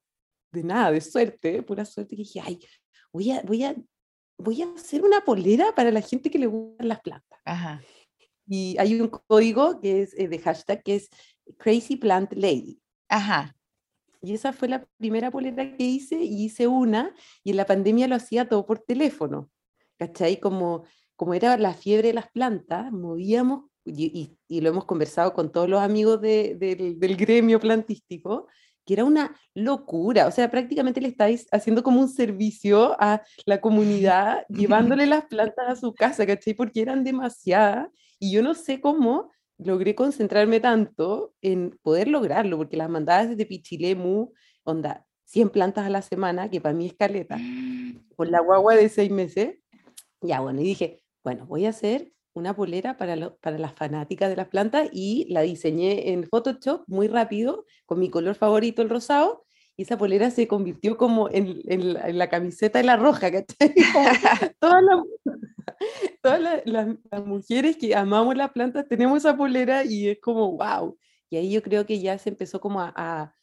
de, 0.53 0.63
nada, 0.63 0.91
de 0.91 1.01
suerte, 1.01 1.61
pura 1.63 1.83
suerte, 1.83 2.15
que 2.15 2.21
dije, 2.21 2.39
ay, 2.41 2.59
voy 3.11 3.31
a, 3.31 3.41
voy 3.41 3.65
a, 3.65 3.75
voy 4.37 4.61
a 4.61 4.67
hacer 4.75 5.03
una 5.03 5.21
polera 5.21 5.73
para 5.75 5.91
la 5.91 6.01
gente 6.01 6.29
que 6.29 6.39
le 6.39 6.47
gustan 6.47 6.87
las 6.87 7.01
plantas. 7.01 7.39
Y 8.47 8.77
hay 8.77 8.99
un 8.99 9.07
código 9.07 9.79
que 9.81 10.03
es 10.03 10.13
eh, 10.17 10.27
de 10.27 10.39
hashtag 10.39 10.83
que 10.83 10.95
es 10.95 11.09
Crazy 11.57 11.95
Plant 11.95 12.33
Lady. 12.33 12.79
Ajá. 13.09 13.55
Y 14.21 14.33
esa 14.33 14.53
fue 14.53 14.67
la 14.67 14.85
primera 14.97 15.31
polera 15.31 15.75
que 15.75 15.83
hice 15.83 16.15
y 16.15 16.45
hice 16.45 16.67
una 16.67 17.13
y 17.43 17.51
en 17.51 17.57
la 17.57 17.65
pandemia 17.65 18.07
lo 18.07 18.15
hacía 18.15 18.47
todo 18.47 18.65
por 18.65 18.79
teléfono. 18.79 19.49
¿Cachai? 19.97 20.39
Como, 20.39 20.83
como 21.15 21.33
era 21.33 21.57
la 21.57 21.73
fiebre 21.73 22.09
de 22.09 22.15
las 22.15 22.29
plantas, 22.31 22.91
movíamos, 22.91 23.65
y, 23.85 24.35
y, 24.47 24.61
lo 24.61 24.69
hemos 24.69 24.85
conversado 24.85 25.33
con 25.33 25.51
todos 25.51 25.69
los 25.69 25.79
amigos 25.79 26.19
de, 26.19 26.55
del 26.97 27.15
gremio 27.15 27.59
plantístico, 27.59 28.47
que 28.85 28.93
era 28.93 29.03
una 29.03 29.35
locura. 29.53 30.27
O 30.27 30.31
sea, 30.31 30.49
prácticamente 30.49 31.01
le 31.01 31.07
estáis 31.09 31.47
haciendo 31.51 31.83
como 31.83 31.99
un 31.99 32.09
servicio 32.09 32.95
a 32.99 33.21
la 33.45 33.59
comunidad, 33.61 34.45
llevándole 34.49 35.05
las 35.07 35.25
plantas 35.25 35.67
a 35.67 35.75
su 35.75 35.93
casa, 35.93 36.25
¿cachai? 36.25 36.53
Porque 36.53 36.81
eran 36.81 37.03
demasiadas. 37.03 37.89
Y 38.19 38.31
yo 38.31 38.41
no 38.41 38.53
sé 38.53 38.79
cómo 38.79 39.31
logré 39.57 39.95
concentrarme 39.95 40.59
tanto 40.59 41.33
en 41.41 41.77
poder 41.81 42.07
lograrlo, 42.07 42.57
porque 42.57 42.77
las 42.77 42.89
mandadas 42.89 43.29
desde 43.29 43.45
Pichilemu, 43.45 44.31
onda, 44.63 45.05
100 45.25 45.49
plantas 45.49 45.85
a 45.85 45.89
la 45.89 46.01
semana, 46.01 46.49
que 46.49 46.61
para 46.61 46.75
mí 46.75 46.87
es 46.87 46.93
caleta, 46.93 47.37
con 48.15 48.31
la 48.31 48.41
guagua 48.41 48.75
de 48.75 48.89
seis 48.89 49.11
meses, 49.11 49.57
ya 50.21 50.39
bueno, 50.41 50.61
y 50.61 50.65
dije, 50.65 51.03
bueno, 51.23 51.45
voy 51.45 51.65
a 51.65 51.69
hacer 51.69 52.11
una 52.35 52.55
polera 52.55 52.97
para, 52.97 53.35
para 53.37 53.57
las 53.57 53.73
fanáticas 53.73 54.29
de 54.29 54.35
las 54.35 54.49
plantas 54.49 54.89
y 54.91 55.25
la 55.29 55.41
diseñé 55.41 56.11
en 56.11 56.27
Photoshop 56.27 56.83
muy 56.87 57.07
rápido, 57.07 57.65
con 57.85 57.97
mi 57.99 58.09
color 58.09 58.35
favorito, 58.35 58.81
el 58.81 58.89
rosado, 58.89 59.45
y 59.77 59.83
esa 59.83 59.97
polera 59.97 60.29
se 60.31 60.47
convirtió 60.47 60.97
como 60.97 61.29
en, 61.29 61.61
en, 61.65 62.17
la, 62.17 62.29
camiseta 62.29 62.79
de 62.79 62.85
la 62.85 62.97
roja, 62.97 63.31
¿cachai? 63.31 63.73
todas 64.59 64.83
las, 66.65 66.65
las, 66.65 67.25
mujeres 67.25 67.77
que 67.77 67.95
amamos 67.95 68.35
las 68.35 68.51
plantas 68.51 68.87
tenemos 68.87 69.19
esa 69.19 69.35
polera 69.35 69.83
y 69.83 70.09
es 70.09 70.19
como, 70.19 70.57
wow. 70.57 70.97
Y 71.29 71.37
ahí 71.37 71.51
yo 71.51 71.61
creo 71.61 71.85
que 71.85 71.99
ya 71.99 72.17
se 72.17 72.29
empezó 72.29 72.61
como 72.61 72.81
a, 72.81 73.33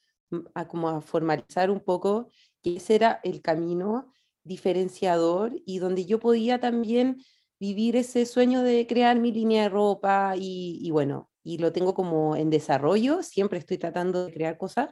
a, 0.54 0.68
como 0.68 0.88
a 0.88 1.00
formalizar 1.00 1.70
un 1.70 1.80
poco 1.80 2.30
que 2.62 2.76
ese 2.76 2.94
era 2.94 3.20
el 3.25 3.42
camino 3.42 4.12
diferenciador 4.44 5.52
y 5.66 5.78
donde 5.78 6.04
yo 6.04 6.18
podía 6.18 6.61
también 6.61 7.22
vivir 7.66 7.97
ese 7.97 8.26
sueño 8.26 8.62
de 8.62 8.87
crear 8.87 9.19
mi 9.19 9.33
línea 9.33 9.64
de 9.64 9.69
ropa 9.69 10.35
y, 10.37 10.78
y 10.83 10.90
bueno, 10.90 11.31
y 11.45 11.59
lo 11.59 11.73
tengo 11.73 11.95
como 11.95 12.37
en 12.37 12.50
desarrollo, 12.50 13.23
siempre 13.23 13.59
estoy 13.59 13.78
tratando 13.78 14.26
de 14.26 14.33
crear 14.33 14.59
cosas, 14.59 14.90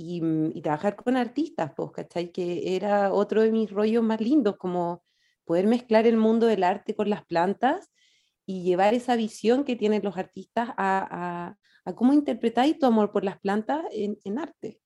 Mm, 0.00 0.50
y, 0.54 0.62
trabajar 0.62 0.96
con 0.96 1.16
artistas, 1.16 1.72
pues, 1.76 1.90
¿cachai? 1.92 2.32
Que 2.32 2.76
era 2.76 3.12
otro 3.12 3.42
de 3.42 3.52
mis 3.52 3.70
rollos 3.70 4.02
más 4.02 4.20
lindos, 4.20 4.56
como 4.56 5.02
poder 5.44 5.66
mezclar 5.66 6.06
el 6.06 6.16
mundo 6.16 6.46
del 6.46 6.64
arte 6.64 6.94
con 6.94 7.10
las 7.10 7.24
plantas 7.26 7.90
y 8.46 8.62
llevar 8.62 8.94
esa 8.94 9.16
visión 9.16 9.64
que 9.64 9.76
tienen 9.76 10.02
los 10.02 10.16
artistas 10.16 10.70
a, 10.76 11.56
a, 11.84 11.94
cómo 11.94 12.12
interpretáis 12.12 12.78
tu 12.78 12.86
amor 12.86 13.12
por 13.12 13.24
las 13.24 13.40
plantas 13.40 13.84
en, 13.92 14.18
en, 14.24 14.38
arte. 14.38 14.80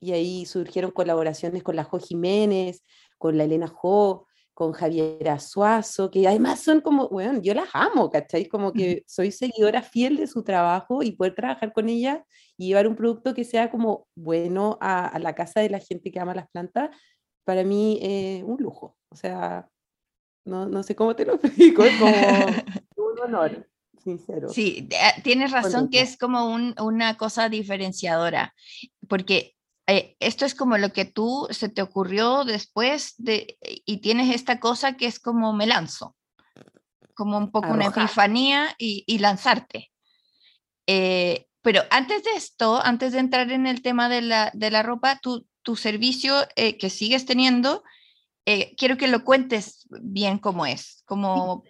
Y 0.00 0.12
ahí 0.12 0.46
surgieron 0.46 0.90
colaboraciones 0.90 1.62
con 1.62 1.76
la 1.76 1.84
Jo 1.84 1.98
Jiménez, 1.98 2.84
con 3.18 3.38
la 3.38 3.44
Elena 3.44 3.68
Jo, 3.68 4.26
con 4.60 4.72
Javier 4.72 5.26
Azuazo, 5.30 6.10
que 6.10 6.28
además 6.28 6.60
son 6.60 6.82
como, 6.82 7.08
bueno, 7.08 7.40
yo 7.40 7.54
las 7.54 7.70
amo, 7.72 8.10
¿cachai? 8.10 8.44
Como 8.44 8.74
que 8.74 9.04
soy 9.06 9.32
seguidora 9.32 9.80
fiel 9.80 10.18
de 10.18 10.26
su 10.26 10.42
trabajo 10.42 11.02
y 11.02 11.12
poder 11.12 11.34
trabajar 11.34 11.72
con 11.72 11.88
ella 11.88 12.26
y 12.58 12.66
llevar 12.66 12.86
un 12.86 12.94
producto 12.94 13.32
que 13.32 13.44
sea 13.44 13.70
como 13.70 14.06
bueno 14.14 14.76
a, 14.82 15.18
la 15.18 15.34
casa 15.34 15.60
de 15.60 15.70
la 15.70 15.78
gente 15.78 16.12
que 16.12 16.20
ama 16.20 16.34
las 16.34 16.50
plantas, 16.50 16.90
para 17.44 17.64
mí 17.64 18.00
es 18.02 18.42
un 18.42 18.58
lujo. 18.60 18.98
O 19.08 19.16
sea, 19.16 19.66
no, 20.44 20.68
no 20.68 20.82
sé 20.82 20.94
cómo 20.94 21.16
te 21.16 21.24
lo 21.24 21.34
explico, 21.42 21.82
es 21.82 21.98
como 21.98 22.12
un 22.96 23.18
honor. 23.18 23.66
Sincero. 24.04 24.50
Sí, 24.50 24.90
ah, 25.02 25.22
tienes 25.24 25.52
razón 25.52 25.88
que 25.88 26.02
es 26.02 26.18
como 26.18 26.52
un, 26.52 26.74
una 26.78 27.16
cosa 27.16 27.48
diferenciadora, 27.48 28.54
porque 29.08 29.54
eh, 29.90 30.16
esto 30.20 30.44
es 30.44 30.54
como 30.54 30.78
lo 30.78 30.92
que 30.92 31.04
tú 31.04 31.48
se 31.50 31.68
te 31.68 31.82
ocurrió 31.82 32.44
después 32.44 33.14
de, 33.18 33.58
y 33.60 33.98
tienes 33.98 34.32
esta 34.32 34.60
cosa 34.60 34.96
que 34.96 35.06
es 35.06 35.18
como 35.18 35.52
me 35.52 35.66
lanzo, 35.66 36.16
como 37.14 37.36
un 37.36 37.50
poco 37.50 37.70
una 37.70 37.86
epifanía 37.86 38.74
y, 38.78 39.18
lanzarte. 39.18 39.90
Eh, 40.86 41.48
pero 41.60 41.82
antes 41.90 42.22
de 42.22 42.30
esto, 42.36 42.80
antes 42.84 43.12
de 43.12 43.18
entrar 43.18 43.50
en 43.50 43.66
el 43.66 43.82
tema 43.82 44.08
de 44.08 44.22
la, 44.22 44.52
de 44.54 44.70
la 44.70 44.84
ropa, 44.84 45.18
tu, 45.18 45.46
tu 45.62 45.74
servicio 45.74 46.46
eh, 46.54 46.78
que 46.78 46.88
sigues 46.88 47.26
teniendo, 47.26 47.82
quiero 48.76 48.96
que 48.96 49.06
lo 49.06 49.24
cuentes 49.24 49.86
bien 49.90 50.38
cómo 50.38 50.66
es. 50.66 51.02
Como... 51.04 51.64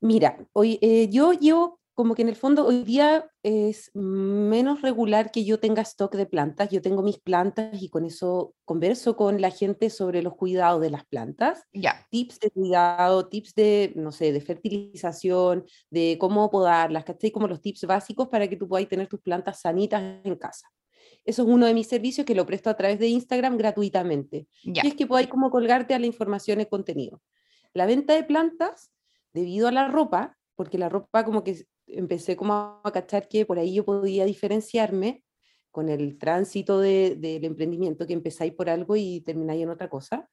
Mira, 0.00 0.36
hoy, 0.52 0.78
yo 1.10 1.32
llevo 1.32 1.80
como 1.94 2.16
que 2.16 2.22
en 2.22 2.28
el 2.28 2.34
fondo 2.34 2.66
hoy 2.66 2.82
día 2.82 3.30
es 3.44 3.90
menos 3.94 4.82
regular 4.82 5.30
que 5.30 5.44
yo 5.44 5.60
tenga 5.60 5.82
stock 5.82 6.14
de 6.16 6.26
plantas. 6.26 6.70
Yo 6.70 6.82
tengo 6.82 7.02
mis 7.02 7.18
plantas 7.18 7.80
y 7.80 7.88
con 7.88 8.04
eso 8.04 8.54
converso 8.64 9.16
con 9.16 9.40
la 9.40 9.50
gente 9.50 9.90
sobre 9.90 10.20
los 10.20 10.34
cuidados 10.34 10.80
de 10.80 10.90
las 10.90 11.04
plantas. 11.06 11.62
Ya. 11.72 12.04
Tips 12.10 12.40
de 12.40 12.50
cuidado, 12.50 13.28
tips 13.28 13.54
de, 13.54 13.92
no 13.94 14.10
sé, 14.10 14.32
de 14.32 14.40
fertilización, 14.40 15.64
de 15.88 16.16
cómo 16.18 16.50
podarlas, 16.50 17.04
¿cachai? 17.04 17.30
Como 17.30 17.46
los 17.46 17.60
tips 17.60 17.86
básicos 17.86 18.28
para 18.28 18.48
que 18.48 18.56
tú 18.56 18.68
puedas 18.68 18.88
tener 18.88 19.06
tus 19.06 19.20
plantas 19.20 19.60
sanitas 19.60 20.02
en 20.24 20.34
casa. 20.34 20.68
Eso 21.24 21.42
es 21.42 21.48
uno 21.48 21.66
de 21.66 21.74
mis 21.74 21.86
servicios 21.86 22.26
que 22.26 22.34
lo 22.34 22.44
presto 22.44 22.70
a 22.70 22.76
través 22.76 22.98
de 22.98 23.06
Instagram 23.06 23.56
gratuitamente. 23.56 24.48
Ya. 24.64 24.82
Y 24.84 24.88
es 24.88 24.94
que 24.94 25.06
podáis 25.06 25.28
como 25.28 25.50
colgarte 25.50 25.94
a 25.94 25.98
la 26.00 26.06
información 26.06 26.60
y 26.60 26.66
contenido. 26.66 27.22
La 27.72 27.86
venta 27.86 28.14
de 28.14 28.24
plantas, 28.24 28.90
debido 29.32 29.68
a 29.68 29.72
la 29.72 29.88
ropa, 29.88 30.36
porque 30.56 30.78
la 30.78 30.88
ropa 30.88 31.24
como 31.24 31.44
que 31.44 31.66
empecé 31.86 32.36
como 32.36 32.80
a 32.82 32.90
cachar 32.92 33.28
que 33.28 33.46
por 33.46 33.58
ahí 33.58 33.74
yo 33.74 33.84
podía 33.84 34.24
diferenciarme 34.24 35.22
con 35.70 35.88
el 35.88 36.18
tránsito 36.18 36.78
de, 36.78 37.16
del 37.16 37.44
emprendimiento, 37.44 38.06
que 38.06 38.12
empezáis 38.12 38.52
por 38.52 38.70
algo 38.70 38.94
y 38.94 39.20
termináis 39.22 39.62
en 39.62 39.70
otra 39.70 39.88
cosa. 39.90 40.28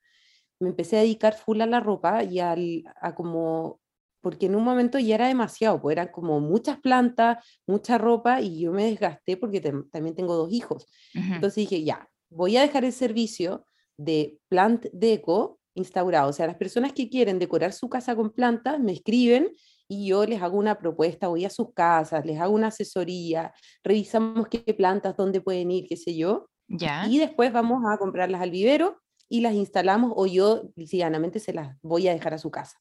Me 0.60 0.70
empecé 0.70 0.98
a 0.98 1.01
dedicar 1.01 1.34
full 1.34 1.62
a 1.62 1.65
la 1.65 1.79
ropa 1.79 2.24
y 2.24 2.39
al, 2.39 2.84
a 3.01 3.15
como, 3.15 3.79
porque 4.22 4.46
en 4.46 4.55
un 4.55 4.63
momento 4.63 5.00
ya 5.00 5.15
era 5.15 5.27
demasiado, 5.27 5.81
pues 5.81 5.93
eran 5.93 6.10
como 6.10 6.39
muchas 6.39 6.79
plantas, 6.79 7.43
mucha 7.65 7.98
ropa 7.98 8.39
y 8.39 8.60
yo 8.62 8.72
me 8.72 8.86
desgasté 8.86 9.36
porque 9.36 9.60
también 9.60 10.15
tengo 10.15 10.36
dos 10.36 10.53
hijos. 10.53 10.86
Entonces 11.13 11.55
dije, 11.55 11.84
ya, 11.84 12.08
voy 12.29 12.58
a 12.58 12.62
dejar 12.62 12.86
el 12.86 12.93
servicio 12.93 13.65
de 13.98 14.39
plant 14.48 14.86
deco 14.93 15.60
instaurado. 15.74 16.29
O 16.29 16.34
sea, 16.34 16.48
las 16.48 16.58
personas 16.58 16.93
que 16.93 17.10
quieren 17.10 17.39
decorar 17.39 17.74
su 17.74 17.89
casa 17.89 18.15
con 18.15 18.29
plantas 18.29 18.79
me 18.79 18.93
escriben 18.93 19.51
y 19.91 20.07
yo 20.07 20.25
les 20.25 20.41
hago 20.41 20.57
una 20.57 20.79
propuesta, 20.79 21.27
voy 21.27 21.43
a 21.43 21.50
sus 21.50 21.74
casas, 21.74 22.25
les 22.25 22.39
hago 22.39 22.55
una 22.55 22.67
asesoría, 22.67 23.53
revisamos 23.83 24.48
qué 24.48 24.60
plantas, 24.74 25.17
dónde 25.17 25.41
pueden 25.41 25.69
ir, 25.69 25.86
qué 25.89 25.98
sé 25.98 26.15
yo. 26.15 26.50
Ya. 26.69 27.05
Y 27.10 27.19
después 27.19 27.51
vamos 27.51 27.83
a 27.91 27.98
comprarlas 27.98 28.39
al 28.39 28.51
vivero 28.51 29.01
y 29.27 29.41
las 29.41 29.53
instalamos 29.53 30.13
o 30.15 30.27
yo 30.27 30.71
llanamente 30.77 31.41
se 31.41 31.51
las 31.51 31.75
voy 31.81 32.07
a 32.07 32.13
dejar 32.13 32.33
a 32.33 32.38
su 32.38 32.50
casa. 32.50 32.77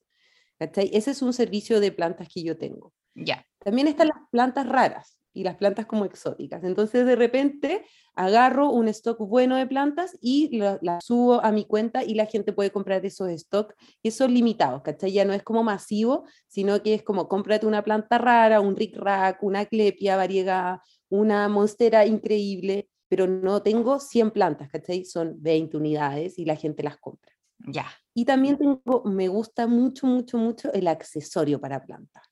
Ese 0.61 1.11
es 1.11 1.21
un 1.21 1.33
servicio 1.33 1.81
de 1.81 1.91
plantas 1.91 2.29
que 2.33 2.45
yo 2.45 2.57
tengo. 2.57 2.93
Ya. 3.17 3.45
También 3.59 3.89
están 3.89 4.07
las 4.07 4.19
plantas 4.31 4.69
raras 4.69 5.20
y 5.33 5.45
las 5.45 5.57
plantas 5.57 5.87
como 5.87 6.05
exóticas. 6.05 6.65
Entonces 6.65 7.07
de 7.07 7.17
repente 7.17 7.85
agarro 8.15 8.71
un 8.71 8.89
stock 8.89 9.19
bueno 9.19 9.57
de 9.57 9.67
plantas 9.67 10.17
y 10.21 10.59
las 10.59 11.05
subo 11.05 11.43
a 11.45 11.53
mi 11.53 11.65
cuenta 11.65 12.05
y 12.05 12.15
la 12.15 12.27
gente 12.27 12.53
puede 12.53 12.71
comprar 12.71 13.05
esos 13.05 13.31
stocks 13.31 13.75
y 14.03 14.11
son 14.11 14.35
limitados, 14.35 14.83
¿cachai? 14.83 15.13
Ya 15.13 15.25
no 15.25 15.33
es 15.33 15.43
como 15.43 15.63
masivo, 15.63 16.25
sino 16.49 16.83
que 16.83 16.95
es 16.95 17.03
como 17.03 17.29
cómprate 17.29 17.67
una 17.67 17.85
planta 17.85 18.19
rara, 18.19 18.61
un 18.61 18.77
rick 18.77 18.97
rack, 18.97 19.43
una 19.43 19.67
clepia 19.67 20.17
variegada, 20.17 20.83
una 21.09 21.49
monstera 21.49 22.07
increíble, 22.07 22.89
pero 23.09 23.27
no 23.27 23.63
tengo 23.63 23.99
100 24.01 24.31
plantas, 24.31 24.69
¿cachai? 24.71 25.05
Son 25.05 25.35
20 25.41 25.77
unidades 25.77 26.39
y 26.39 26.45
la 26.45 26.57
gente 26.57 26.83
las 26.83 26.97
compra. 26.97 27.33
Ya. 27.67 27.87
Y 28.15 28.25
también 28.25 28.57
tengo, 28.57 29.03
me 29.05 29.29
gusta 29.29 29.67
mucho, 29.67 30.07
mucho, 30.07 30.39
mucho 30.39 30.73
el 30.73 30.89
accesorio 30.89 31.61
para 31.61 31.85
plantas. 31.85 32.30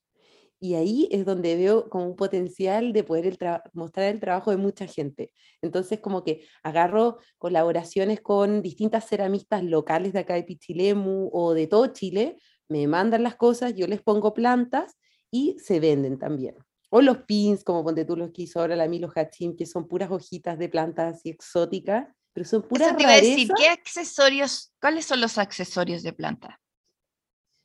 Y 0.61 0.75
ahí 0.75 1.09
es 1.13 1.25
donde 1.25 1.57
veo 1.57 1.89
como 1.89 2.07
un 2.07 2.17
potencial 2.17 2.93
de 2.93 3.05
poder 3.05 3.39
mostrar 3.73 4.07
el 4.07 4.21
trabajo 4.21 4.51
de 4.51 4.57
mucha 4.57 4.87
gente. 4.87 5.33
Entonces, 5.63 6.01
como 6.01 6.25
que 6.25 6.47
agarro 6.63 7.19
colaboraciones 7.39 8.21
con 8.21 8.61
distintas 8.63 9.09
ceramistas 9.09 9.63
locales 9.63 10.13
de 10.13 10.21
acá 10.21 10.35
de 10.35 10.43
Pichilemu 10.43 11.31
o 11.33 11.55
de 11.55 11.67
todo 11.69 11.87
Chile, 11.89 12.37
me 12.69 12.87
mandan 12.87 13.23
las 13.23 13.37
cosas, 13.37 13.75
yo 13.75 13.87
les 13.87 14.03
pongo 14.03 14.35
plantas 14.35 14.99
y 15.31 15.57
se 15.59 15.81
venden 15.81 16.19
también. 16.19 16.57
O 16.91 17.03
los 17.03 17.19
pins, 17.19 17.65
como 17.65 17.85
ponte 17.85 18.05
tú 18.05 18.17
los 18.17 18.31
que 18.31 18.43
hizo 18.43 18.61
ahora 18.61 18.75
la 18.75 18.89
Milo 18.89 19.11
Hachim, 19.15 19.57
que 19.57 19.67
son 19.67 19.87
puras 19.87 20.11
hojitas 20.11 20.59
de 20.59 20.69
plantas 20.69 21.17
así 21.17 21.31
exóticas, 21.31 22.09
pero 22.33 22.47
son 22.47 22.63
puras 22.63 22.95
Eso 22.99 23.09
decir, 23.09 23.49
¿qué 23.57 23.69
accesorios, 23.69 24.73
cuáles 24.81 25.05
son 25.05 25.21
los 25.21 25.39
accesorios 25.39 26.03
de 26.03 26.13
planta? 26.13 26.61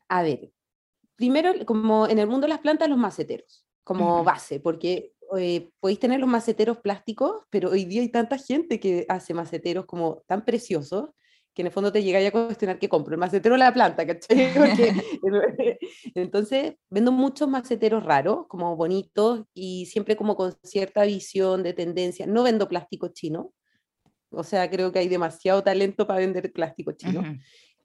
A 0.10 0.24
ver, 0.24 0.52
primero, 1.16 1.54
como 1.66 2.08
en 2.08 2.20
el 2.20 2.28
mundo 2.28 2.46
de 2.46 2.54
las 2.54 2.60
plantas, 2.60 2.90
los 2.90 2.98
maceteros, 2.98 3.66
como 3.84 4.24
base, 4.24 4.60
porque 4.60 5.14
eh, 5.38 5.70
podéis 5.80 6.00
tener 6.00 6.20
los 6.20 6.30
maceteros 6.30 6.78
plásticos, 6.80 7.44
pero 7.50 7.72
hoy 7.72 7.86
día 7.86 8.02
hay 8.02 8.10
tanta 8.10 8.38
gente 8.38 8.80
que 8.80 9.06
hace 9.10 9.34
maceteros 9.34 9.86
como 9.86 10.24
tan 10.28 10.46
preciosos 10.46 11.10
que 11.54 11.62
en 11.62 11.68
el 11.68 11.72
fondo 11.72 11.92
te 11.92 12.02
llega 12.02 12.26
a 12.28 12.32
cuestionar 12.32 12.80
qué 12.80 12.90
compro, 12.90 13.14
el 13.14 13.20
macetero 13.20 13.56
o 13.56 13.58
la 13.58 13.74
planta, 13.74 14.08
¿cachai? 14.08 14.52
entonces, 16.16 16.74
vendo 16.90 17.12
muchos 17.12 17.48
maceteros 17.48 18.04
raros, 18.04 18.48
como 18.48 18.76
bonitos 18.76 19.44
y 19.54 19.86
siempre 19.86 20.16
como 20.16 20.36
con 20.36 20.54
cierta 20.64 21.04
visión 21.04 21.62
de 21.62 21.74
tendencia. 21.74 22.26
No 22.26 22.44
vendo 22.44 22.68
plástico 22.68 23.10
chino, 23.10 23.54
o 24.32 24.44
sea, 24.44 24.70
creo 24.70 24.92
que 24.92 25.00
hay 25.00 25.08
demasiado 25.08 25.64
talento 25.64 26.08
para 26.08 26.20
vender 26.20 26.52
plástico 26.52 26.94
chino. 26.94 27.24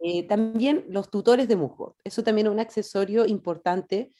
Eh, 0.00 0.26
también 0.28 0.84
los 0.88 1.10
tutores 1.10 1.48
de 1.48 1.56
musgo, 1.56 1.96
eso 2.04 2.22
también 2.22 2.46
es 2.46 2.52
un 2.52 2.60
accesorio 2.60 3.26
importante, 3.26 4.12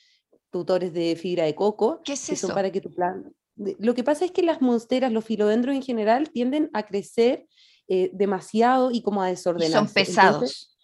tutores 0.51 0.93
de 0.93 1.15
fibra 1.15 1.45
de 1.45 1.55
coco, 1.55 2.01
¿Qué 2.05 2.15
es 2.15 2.29
eso? 2.31 2.49
para 2.49 2.73
que 2.73 2.81
tu 2.81 2.93
plan... 2.93 3.33
Lo 3.57 3.95
que 3.95 4.05
pasa 4.05 4.25
es 4.25 4.31
que 4.31 4.43
las 4.43 4.61
monsteras, 4.61 5.13
los 5.13 5.25
filodendros 5.25 5.75
en 5.75 5.83
general, 5.83 6.31
tienden 6.31 6.71
a 6.73 6.85
crecer 6.85 7.47
eh, 7.89 8.11
demasiado 8.13 8.91
y 8.91 9.03
como 9.03 9.23
a 9.23 9.29
desordenar. 9.29 9.87
Son 9.87 9.93
pesados. 9.93 10.77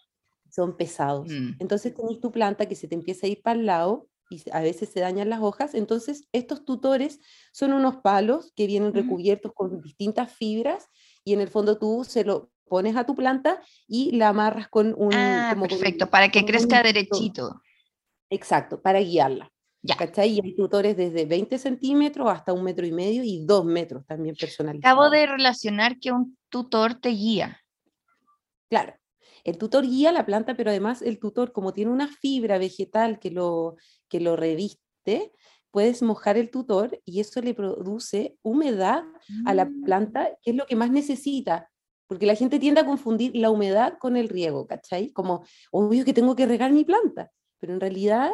son 0.51 0.77
pesados. 0.77 1.29
Mm. 1.29 1.57
Entonces 1.59 1.95
tenés 1.95 2.19
tu 2.19 2.33
planta 2.33 2.67
que 2.67 2.75
se 2.75 2.89
te 2.89 2.95
empieza 2.95 3.27
a 3.27 3.31
ir 3.31 3.43
para 3.43 3.61
el 3.61 3.67
lado 3.67 4.09
y 4.31 4.43
a 4.51 4.61
veces 4.61 4.89
se 4.89 5.01
dañan 5.01 5.29
las 5.29 5.41
hojas. 5.43 5.75
Entonces 5.75 6.27
estos 6.33 6.65
tutores 6.65 7.21
son 7.53 7.73
unos 7.73 7.97
palos 7.97 8.53
que 8.57 8.67
vienen 8.67 8.95
recubiertos 8.95 9.53
con 9.55 9.83
distintas 9.83 10.33
fibras 10.33 10.89
y 11.25 11.35
en 11.35 11.41
el 11.41 11.49
fondo 11.49 11.79
tú 11.79 12.05
se 12.05 12.25
lo 12.25 12.51
pones 12.69 12.97
a 12.97 13.05
tu 13.05 13.15
planta 13.15 13.61
y 13.87 14.17
la 14.17 14.29
amarras 14.29 14.69
con 14.69 14.95
un... 14.97 15.15
Ah, 15.15 15.57
perfecto, 15.69 16.11
para 16.11 16.29
que 16.29 16.45
crezca 16.45 16.83
derechito. 16.83 17.61
Exacto, 18.31 18.81
para 18.81 19.01
guiarla. 19.01 19.51
Ya. 19.83 19.97
¿Cachai? 19.97 20.31
Y 20.31 20.41
hay 20.43 20.57
tutores 20.57 20.97
desde 20.97 21.27
20 21.27 21.59
centímetros 21.59 22.31
hasta 22.31 22.55
un 22.55 22.65
metro 22.65 22.87
y 22.87 22.93
medio 22.93 23.23
y 23.23 23.45
dos 23.45 23.67
metros 23.67 24.07
también 24.07 24.35
personalizados. 24.35 24.91
Acabo 24.91 25.11
de 25.11 25.27
relacionar 25.27 25.99
que 25.99 26.11
un 26.11 26.39
tutor 26.49 26.95
te 26.95 27.11
guía. 27.11 27.61
Claro, 28.71 28.95
el 29.45 29.59
tutor 29.59 29.85
guía 29.85 30.11
la 30.11 30.25
planta, 30.25 30.55
pero 30.57 30.71
además 30.71 31.03
el 31.03 31.19
tutor, 31.19 31.53
como 31.53 31.75
tiene 31.75 31.91
una 31.91 32.09
fibra 32.09 32.57
vegetal 32.57 33.19
que 33.19 33.31
lo, 33.31 33.77
que 34.09 34.21
lo 34.21 34.37
reviste, 34.37 35.33
puedes 35.71 36.03
mojar 36.03 36.39
el 36.39 36.51
tutor 36.51 37.01
y 37.05 37.21
eso 37.21 37.43
le 37.43 37.53
produce 37.53 38.39
humedad 38.43 39.03
a 39.45 39.53
la 39.53 39.67
mm. 39.67 39.83
planta, 39.83 40.31
que 40.41 40.53
es 40.53 40.57
lo 40.57 40.67
que 40.67 40.77
más 40.77 40.91
necesita. 40.91 41.71
Porque 42.07 42.27
la 42.27 42.35
gente 42.35 42.59
tiende 42.59 42.81
a 42.81 42.87
confundir 42.87 43.35
la 43.35 43.51
humedad 43.51 43.99
con 43.99 44.17
el 44.17 44.29
riego, 44.29 44.67
¿cachai? 44.67 45.13
Como, 45.13 45.45
obvio 45.71 46.05
que 46.05 46.13
tengo 46.13 46.37
que 46.37 46.47
regar 46.47 46.73
mi 46.73 46.85
planta, 46.85 47.31
pero 47.59 47.73
en 47.73 47.81
realidad, 47.81 48.33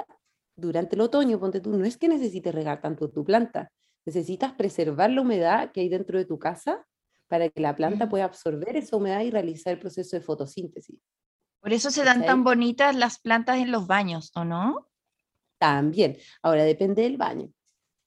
durante 0.57 0.97
el 0.97 1.03
otoño, 1.03 1.39
ponte 1.39 1.61
tú, 1.61 1.77
no 1.77 1.85
es 1.85 1.97
que 1.97 2.09
necesites 2.09 2.55
regar 2.55 2.81
tanto 2.81 3.11
tu 3.11 3.25
planta, 3.25 3.71
necesitas 4.05 4.53
preservar 4.55 5.11
la 5.11 5.21
humedad 5.21 5.71
que 5.73 5.81
hay 5.81 5.89
dentro 5.89 6.19
de 6.19 6.25
tu 6.25 6.39
casa 6.39 6.85
para 7.29 7.49
que 7.49 7.61
la 7.61 7.77
planta 7.77 8.09
pueda 8.09 8.25
absorber 8.25 8.77
esa 8.77 8.97
humedad 8.97 9.21
y 9.21 9.31
realizar 9.31 9.73
el 9.73 9.79
proceso 9.79 10.17
de 10.17 10.23
fotosíntesis. 10.23 10.99
Por 11.61 11.73
eso 11.73 11.91
se 11.91 12.03
dan 12.03 12.25
tan 12.25 12.43
bonitas 12.43 12.97
las 12.97 13.21
plantas 13.21 13.59
en 13.59 13.71
los 13.71 13.87
baños, 13.87 14.33
¿o 14.35 14.45
no? 14.45 14.89
También. 15.59 16.17
Ahora 16.43 16.65
depende 16.65 17.03
del 17.03 17.19
baño. 17.19 17.53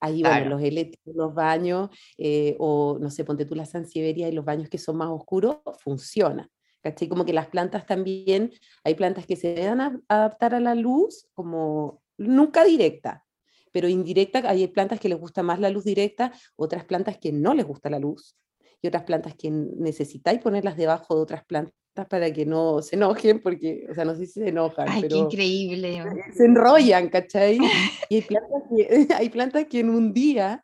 Ahí, 0.04 0.22
bueno, 0.22 0.50
los 0.50 0.62
eléctricos, 0.62 1.14
los 1.14 1.34
baños, 1.34 1.88
eh, 2.18 2.56
o 2.58 2.98
no 3.00 3.10
sé, 3.10 3.24
ponte 3.24 3.46
tú 3.46 3.54
la 3.54 3.64
sansevieria 3.64 4.28
y 4.28 4.32
los 4.32 4.44
baños 4.44 4.68
que 4.68 4.76
son 4.76 4.98
más 4.98 5.08
oscuros, 5.08 5.56
funciona. 5.82 6.50
¿Cachai? 6.82 7.08
Como 7.08 7.24
que 7.24 7.32
las 7.32 7.48
plantas 7.48 7.86
también, 7.86 8.52
hay 8.84 8.94
plantas 8.94 9.26
que 9.26 9.36
se 9.36 9.54
deben 9.54 10.02
adaptar 10.08 10.54
a 10.54 10.60
la 10.60 10.74
luz, 10.74 11.26
como 11.32 12.02
nunca 12.18 12.64
directa, 12.64 13.24
pero 13.72 13.88
indirecta, 13.88 14.42
hay 14.46 14.68
plantas 14.68 15.00
que 15.00 15.08
les 15.08 15.18
gusta 15.18 15.42
más 15.42 15.58
la 15.58 15.70
luz 15.70 15.84
directa, 15.84 16.32
otras 16.56 16.84
plantas 16.84 17.16
que 17.16 17.32
no 17.32 17.54
les 17.54 17.64
gusta 17.64 17.88
la 17.88 17.98
luz, 17.98 18.36
y 18.84 18.88
otras 18.88 19.04
plantas 19.04 19.34
que 19.34 19.50
necesitáis 19.50 20.40
ponerlas 20.40 20.76
debajo 20.76 21.16
de 21.16 21.22
otras 21.22 21.42
plantas 21.46 21.72
para 22.10 22.30
que 22.30 22.44
no 22.44 22.82
se 22.82 22.96
enojen, 22.96 23.40
porque, 23.40 23.86
o 23.90 23.94
sea, 23.94 24.04
no 24.04 24.14
sé 24.14 24.26
si 24.26 24.40
se 24.40 24.48
enojan, 24.48 24.86
Ay, 24.86 25.02
pero 25.02 25.14
qué 25.14 25.20
increíble. 25.20 26.02
Se 26.34 26.44
enrollan, 26.44 27.08
¿cachai? 27.08 27.56
y 28.10 28.16
hay 28.16 28.22
plantas, 28.22 28.62
que, 28.68 29.08
hay 29.16 29.28
plantas 29.30 29.64
que 29.68 29.80
en 29.80 29.88
un 29.88 30.12
día 30.12 30.62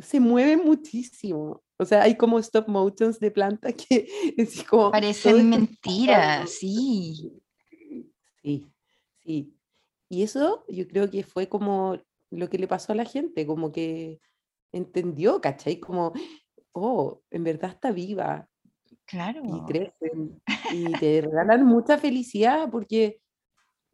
se 0.00 0.20
mueven 0.20 0.60
muchísimo. 0.64 1.64
O 1.78 1.84
sea, 1.84 2.02
hay 2.02 2.14
como 2.14 2.38
stop 2.38 2.68
motions 2.68 3.18
de 3.18 3.32
plantas 3.32 3.74
que 3.74 4.06
es 4.36 4.62
como... 4.62 4.92
Parecen 4.92 5.50
mentiras, 5.50 6.50
sí. 6.50 7.42
Sí, 8.40 8.66
sí. 9.24 9.52
Y 10.08 10.22
eso 10.22 10.64
yo 10.68 10.86
creo 10.86 11.10
que 11.10 11.24
fue 11.24 11.48
como 11.48 11.98
lo 12.30 12.48
que 12.48 12.58
le 12.58 12.68
pasó 12.68 12.92
a 12.92 12.96
la 12.96 13.04
gente, 13.04 13.46
como 13.46 13.72
que 13.72 14.20
entendió, 14.70 15.40
¿cachai? 15.40 15.80
Como, 15.80 16.12
oh, 16.72 17.22
en 17.30 17.44
verdad 17.44 17.70
está 17.70 17.90
viva, 17.90 18.48
Claro. 19.08 19.40
Y 19.42 19.72
crecen 19.72 20.42
y 20.72 20.92
te 21.00 21.22
regalan 21.22 21.64
mucha 21.64 21.96
felicidad 21.96 22.68
porque, 22.70 23.18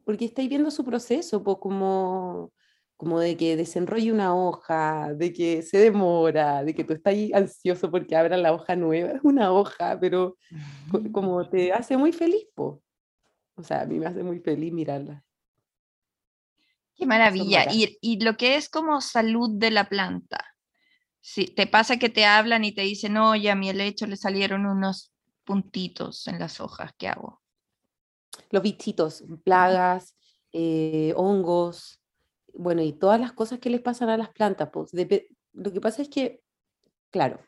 porque 0.05 0.25
estáis 0.25 0.49
viendo 0.49 0.73
su 0.73 0.85
proceso, 0.85 1.43
pues 1.45 1.59
como, 1.61 2.53
como 2.97 3.21
de 3.21 3.37
que 3.37 3.57
desenrolle 3.57 4.13
una 4.13 4.35
hoja, 4.35 5.15
de 5.15 5.33
que 5.33 5.63
se 5.63 5.79
demora, 5.79 6.65
de 6.65 6.75
que 6.75 6.83
tú 6.83 6.95
estás 6.95 7.15
ansioso 7.33 7.93
porque 7.93 8.17
abran 8.17 8.43
la 8.43 8.53
hoja 8.53 8.75
nueva. 8.75 9.13
Es 9.13 9.21
una 9.23 9.53
hoja, 9.53 9.99
pero 10.01 10.37
como 11.13 11.49
te 11.51 11.73
hace 11.73 11.97
muy 11.97 12.13
feliz, 12.13 12.47
pues. 12.55 12.81
O 13.57 13.63
sea, 13.63 13.83
a 13.83 13.87
mí 13.87 14.01
me 14.01 14.07
hace 14.07 14.25
muy 14.25 14.41
feliz 14.41 14.73
mirarla. 14.73 15.23
Qué 16.97 17.07
maravilla. 17.07 17.73
Y, 17.73 17.99
y, 18.01 18.21
lo 18.21 18.37
que 18.37 18.57
es 18.57 18.69
como 18.69 19.01
salud 19.01 19.51
de 19.53 19.71
la 19.71 19.89
planta. 19.89 20.54
Si 21.27 21.47
te 21.47 21.67
pasa 21.67 21.97
que 21.97 22.11
te 22.11 22.27
hablan 22.27 22.65
y 22.65 22.73
te 22.73 22.83
dicen, 22.83 23.17
oye, 23.17 23.51
a 23.51 23.55
mi 23.55 23.71
helecho 23.71 24.07
le 24.07 24.19
salieron 24.19 24.67
unos 24.67 25.11
puntitos 25.45 26.29
en 26.29 26.39
las 26.39 26.61
hojas, 26.61 26.93
¿qué 26.99 27.09
hago? 27.09 27.41
Los 28.51 28.63
bichitos, 28.63 29.25
plagas, 29.43 30.19
eh, 30.53 31.15
hongos, 31.17 31.99
bueno, 32.53 32.83
y 32.83 32.93
todas 32.93 33.19
las 33.19 33.33
cosas 33.33 33.59
que 33.59 33.71
les 33.71 33.81
pasan 33.81 34.11
a 34.11 34.19
las 34.19 34.29
plantas. 34.35 34.69
Pues, 34.71 34.91
lo 35.55 35.73
que 35.73 35.81
pasa 35.81 36.03
es 36.03 36.11
que, 36.11 36.43
claro, 37.11 37.41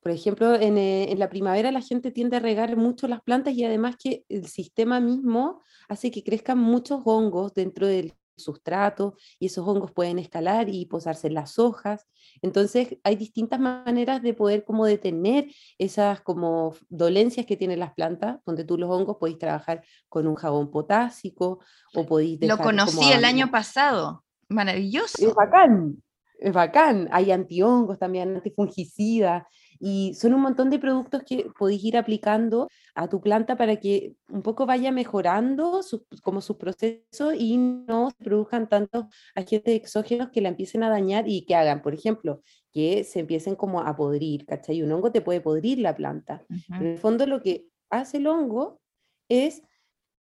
por 0.00 0.10
ejemplo, 0.10 0.54
en, 0.54 0.78
eh, 0.78 1.12
en, 1.12 1.18
la 1.18 1.28
primavera 1.28 1.70
la 1.70 1.82
gente 1.82 2.10
tiende 2.10 2.38
a 2.38 2.40
regar 2.40 2.78
mucho 2.78 3.08
las 3.08 3.20
plantas 3.20 3.52
y 3.52 3.62
además 3.62 3.96
que 4.02 4.24
el 4.30 4.46
sistema 4.46 5.00
mismo 5.00 5.60
hace 5.86 6.10
que 6.10 6.24
crezcan 6.24 6.56
muchos 6.56 7.02
hongos 7.04 7.52
dentro 7.52 7.88
del 7.88 8.14
sustrato 8.38 9.16
y 9.38 9.46
esos 9.46 9.66
hongos 9.66 9.92
pueden 9.92 10.18
escalar 10.18 10.68
y 10.68 10.86
posarse 10.86 11.26
en 11.26 11.34
las 11.34 11.58
hojas. 11.58 12.06
Entonces 12.42 12.98
hay 13.04 13.16
distintas 13.16 13.60
maneras 13.60 14.22
de 14.22 14.34
poder 14.34 14.64
como 14.64 14.86
detener 14.86 15.52
esas 15.78 16.20
como 16.20 16.74
dolencias 16.88 17.46
que 17.46 17.56
tienen 17.56 17.80
las 17.80 17.94
plantas, 17.94 18.38
donde 18.46 18.64
tú 18.64 18.78
los 18.78 18.90
hongos 18.90 19.16
podéis 19.18 19.38
trabajar 19.38 19.82
con 20.08 20.26
un 20.26 20.34
jabón 20.34 20.70
potásico 20.70 21.60
o 21.94 22.06
podéis... 22.06 22.38
Lo 22.42 22.58
conocí 22.58 23.12
el 23.12 23.24
año 23.24 23.50
pasado, 23.50 24.24
maravilloso. 24.48 25.26
Es 25.26 25.34
bacán, 25.34 26.02
es 26.38 26.52
bacán. 26.52 27.08
Hay 27.12 27.32
antihongos 27.32 27.98
también, 27.98 28.36
antifungicidas. 28.36 29.44
Y 29.80 30.14
son 30.14 30.34
un 30.34 30.40
montón 30.40 30.70
de 30.70 30.78
productos 30.78 31.22
que 31.24 31.50
podéis 31.58 31.84
ir 31.84 31.96
aplicando 31.96 32.68
a 32.94 33.08
tu 33.08 33.20
planta 33.20 33.56
para 33.56 33.76
que 33.76 34.14
un 34.28 34.42
poco 34.42 34.66
vaya 34.66 34.90
mejorando 34.90 35.80
como 36.22 36.40
sus 36.40 36.56
procesos 36.56 37.34
y 37.36 37.56
no 37.56 38.10
se 38.10 38.24
produzcan 38.24 38.68
tantos 38.68 39.06
agentes 39.34 39.74
exógenos 39.74 40.30
que 40.30 40.40
la 40.40 40.48
empiecen 40.48 40.82
a 40.82 40.90
dañar 40.90 41.28
y 41.28 41.44
que 41.44 41.54
hagan, 41.54 41.82
por 41.82 41.94
ejemplo, 41.94 42.42
que 42.72 43.04
se 43.04 43.20
empiecen 43.20 43.54
como 43.54 43.80
a 43.80 43.96
podrir, 43.96 44.46
¿cachai? 44.46 44.82
Un 44.82 44.92
hongo 44.92 45.12
te 45.12 45.20
puede 45.20 45.40
podrir 45.40 45.78
la 45.78 45.94
planta. 45.94 46.44
En 46.68 46.86
el 46.86 46.98
fondo 46.98 47.26
lo 47.26 47.40
que 47.40 47.66
hace 47.90 48.18
el 48.18 48.26
hongo 48.26 48.80
es, 49.28 49.62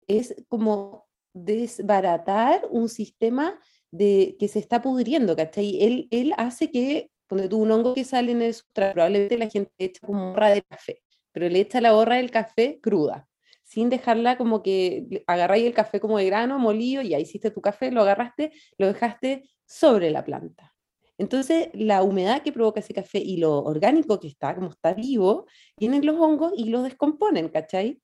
es 0.06 0.34
como 0.48 1.06
desbaratar 1.32 2.62
un 2.70 2.88
sistema 2.88 3.58
de, 3.90 4.36
que 4.38 4.48
se 4.48 4.58
está 4.58 4.82
pudriendo, 4.82 5.36
¿cachai? 5.36 5.82
Él, 5.82 6.08
él 6.10 6.32
hace 6.36 6.70
que 6.70 7.10
cuando 7.34 7.48
tú 7.48 7.58
un 7.58 7.72
hongo 7.72 7.94
que 7.94 8.04
sale 8.04 8.30
en 8.30 8.42
el 8.42 8.54
sustrato, 8.54 8.92
probablemente 8.92 9.36
la 9.36 9.50
gente 9.50 9.72
echa 9.76 10.06
como 10.06 10.30
borra 10.30 10.50
de 10.50 10.62
café, 10.62 11.02
pero 11.32 11.48
le 11.48 11.58
echa 11.58 11.80
la 11.80 11.90
borra 11.90 12.14
del 12.18 12.30
café 12.30 12.78
cruda, 12.80 13.28
sin 13.64 13.90
dejarla 13.90 14.38
como 14.38 14.62
que 14.62 15.24
agarráis 15.26 15.66
el 15.66 15.74
café 15.74 15.98
como 15.98 16.16
de 16.18 16.26
grano, 16.26 16.60
molido, 16.60 17.02
y 17.02 17.12
ahí 17.12 17.22
hiciste 17.22 17.50
tu 17.50 17.60
café, 17.60 17.90
lo 17.90 18.02
agarraste, 18.02 18.52
lo 18.78 18.86
dejaste 18.86 19.50
sobre 19.66 20.12
la 20.12 20.24
planta. 20.24 20.76
Entonces, 21.18 21.70
la 21.72 22.04
humedad 22.04 22.40
que 22.40 22.52
provoca 22.52 22.78
ese 22.78 22.94
café 22.94 23.18
y 23.18 23.38
lo 23.38 23.64
orgánico 23.64 24.20
que 24.20 24.28
está, 24.28 24.54
como 24.54 24.68
está 24.68 24.94
vivo, 24.94 25.46
tienen 25.76 26.06
los 26.06 26.16
hongos 26.20 26.52
y 26.56 26.66
los 26.66 26.84
descomponen, 26.84 27.48
¿cachai? 27.48 28.00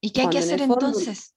¿Y 0.00 0.12
qué 0.12 0.20
hay 0.20 0.28
que 0.28 0.38
hacer 0.38 0.60
entonces? 0.60 1.34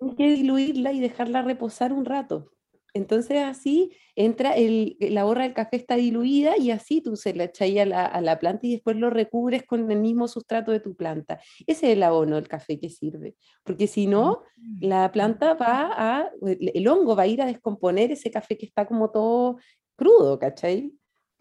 Hay 0.00 0.14
que 0.16 0.30
diluirla 0.30 0.92
y 0.92 1.00
dejarla 1.00 1.42
reposar 1.42 1.92
un 1.92 2.06
rato. 2.06 2.53
Entonces 2.94 3.42
así 3.42 3.90
entra 4.14 4.52
el, 4.52 4.96
la 5.00 5.24
borra 5.24 5.42
del 5.42 5.52
café 5.52 5.76
está 5.76 5.96
diluida 5.96 6.56
y 6.56 6.70
así 6.70 7.00
tú 7.00 7.16
se 7.16 7.34
la 7.34 7.44
echas 7.44 7.68
a 7.68 7.84
la, 7.84 8.06
a 8.06 8.20
la 8.20 8.38
planta 8.38 8.66
y 8.66 8.72
después 8.72 8.96
lo 8.96 9.10
recubres 9.10 9.64
con 9.64 9.90
el 9.90 9.98
mismo 9.98 10.28
sustrato 10.28 10.70
de 10.70 10.78
tu 10.78 10.94
planta. 10.94 11.40
Ese 11.66 11.86
es 11.86 11.96
el 11.96 12.02
abono 12.04 12.36
del 12.36 12.46
café 12.46 12.78
que 12.78 12.88
sirve, 12.88 13.34
porque 13.64 13.88
si 13.88 14.06
no, 14.06 14.42
mm. 14.56 14.86
la 14.86 15.10
planta 15.10 15.54
va 15.54 15.90
a, 15.92 16.30
el 16.46 16.88
hongo 16.88 17.16
va 17.16 17.24
a 17.24 17.26
ir 17.26 17.42
a 17.42 17.46
descomponer 17.46 18.12
ese 18.12 18.30
café 18.30 18.56
que 18.56 18.66
está 18.66 18.86
como 18.86 19.10
todo 19.10 19.58
crudo, 19.96 20.38
¿cachai? 20.38 20.92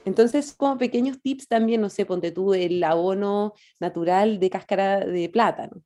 Entonces, 0.05 0.53
como 0.53 0.77
pequeños 0.77 1.21
tips 1.21 1.47
también, 1.47 1.81
no 1.81 1.89
sé, 1.89 2.05
ponte 2.05 2.31
tú 2.31 2.53
el 2.53 2.83
abono 2.83 3.53
natural 3.79 4.39
de 4.39 4.49
cáscara 4.49 4.99
de 5.05 5.29
plátano. 5.29 5.81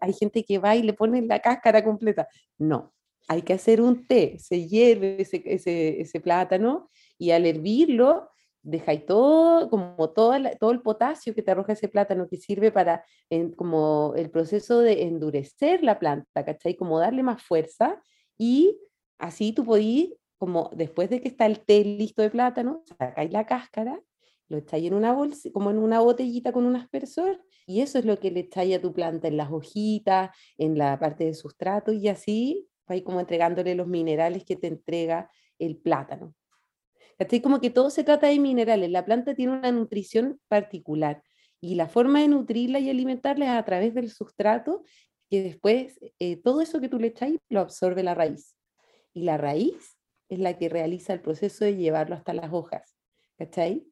Hay 0.00 0.12
gente 0.12 0.44
que 0.44 0.58
va 0.58 0.74
y 0.76 0.82
le 0.82 0.92
pone 0.92 1.22
la 1.22 1.40
cáscara 1.40 1.84
completa. 1.84 2.28
No, 2.58 2.92
hay 3.28 3.42
que 3.42 3.54
hacer 3.54 3.80
un 3.80 4.06
té, 4.06 4.36
se 4.38 4.66
hierve 4.66 5.16
ese, 5.20 6.20
plátano 6.20 6.90
y 7.18 7.30
al 7.30 7.46
hervirlo 7.46 8.28
dejáis 8.62 9.06
todo, 9.06 9.68
como 9.70 10.10
todo 10.10 10.34
el 10.34 10.82
potasio 10.82 11.34
que 11.34 11.42
te 11.42 11.50
arroja 11.50 11.72
ese 11.72 11.88
plátano 11.88 12.28
que 12.28 12.36
sirve 12.36 12.70
para 12.70 13.04
como 13.56 14.14
el 14.16 14.30
proceso 14.30 14.80
de 14.80 15.02
endurecer 15.02 15.82
la 15.82 15.98
planta, 15.98 16.44
¿cachai? 16.44 16.76
Como 16.76 16.98
darle 16.98 17.22
más 17.22 17.42
fuerza 17.42 18.00
y 18.38 18.78
así 19.18 19.52
tú 19.52 19.64
podís, 19.64 20.14
como 20.38 20.70
después 20.74 21.10
de 21.10 21.20
que 21.20 21.28
está 21.28 21.46
el 21.46 21.60
té 21.60 21.84
listo 21.84 22.22
de 22.22 22.30
plátano, 22.30 22.82
sacáis 22.98 23.32
la 23.32 23.46
cáscara, 23.46 24.00
lo 24.48 24.58
echáis 24.58 24.86
en 24.86 24.94
una 24.94 25.12
bolsa, 25.12 25.50
como 25.52 25.70
en 25.70 25.78
una 25.78 26.00
botellita 26.00 26.52
con 26.52 26.66
un 26.66 26.76
aspersor 26.76 27.42
y 27.66 27.80
eso 27.80 27.98
es 27.98 28.04
lo 28.04 28.18
que 28.18 28.30
le 28.30 28.40
echáis 28.40 28.76
a 28.76 28.80
tu 28.80 28.92
planta 28.92 29.28
en 29.28 29.36
las 29.36 29.50
hojitas, 29.50 30.30
en 30.58 30.76
la 30.76 30.98
parte 30.98 31.24
de 31.24 31.34
sustrato 31.34 31.92
y 31.92 32.08
así 32.08 32.68
ahí 32.86 33.02
como 33.02 33.20
entregándole 33.20 33.74
los 33.74 33.86
minerales 33.86 34.44
que 34.44 34.56
te 34.56 34.66
entrega 34.66 35.30
el 35.58 35.76
plátano. 35.76 36.34
Así 37.18 37.40
como 37.40 37.60
que 37.60 37.70
todo 37.70 37.90
se 37.90 38.04
trata 38.04 38.26
de 38.26 38.38
minerales. 38.38 38.90
La 38.90 39.04
planta 39.04 39.34
tiene 39.34 39.52
una 39.52 39.70
nutrición 39.70 40.40
particular 40.48 41.22
y 41.60 41.76
la 41.76 41.88
forma 41.88 42.20
de 42.20 42.28
nutrirla 42.28 42.80
y 42.80 42.90
alimentarla 42.90 43.44
es 43.44 43.50
a 43.52 43.64
través 43.64 43.94
del 43.94 44.10
sustrato 44.10 44.82
que 45.30 45.42
después 45.42 45.98
eh, 46.18 46.36
todo 46.36 46.60
eso 46.60 46.80
que 46.80 46.88
tú 46.88 46.98
le 46.98 47.08
echas 47.08 47.30
lo 47.48 47.60
absorbe 47.60 48.02
la 48.02 48.14
raíz. 48.14 48.56
Y 49.14 49.22
la 49.22 49.36
raíz 49.36 49.96
es 50.28 50.38
la 50.38 50.58
que 50.58 50.68
realiza 50.68 51.12
el 51.12 51.20
proceso 51.20 51.64
de 51.64 51.76
llevarlo 51.76 52.16
hasta 52.16 52.34
las 52.34 52.52
hojas. 52.52 52.96
¿Cachai? 53.38 53.86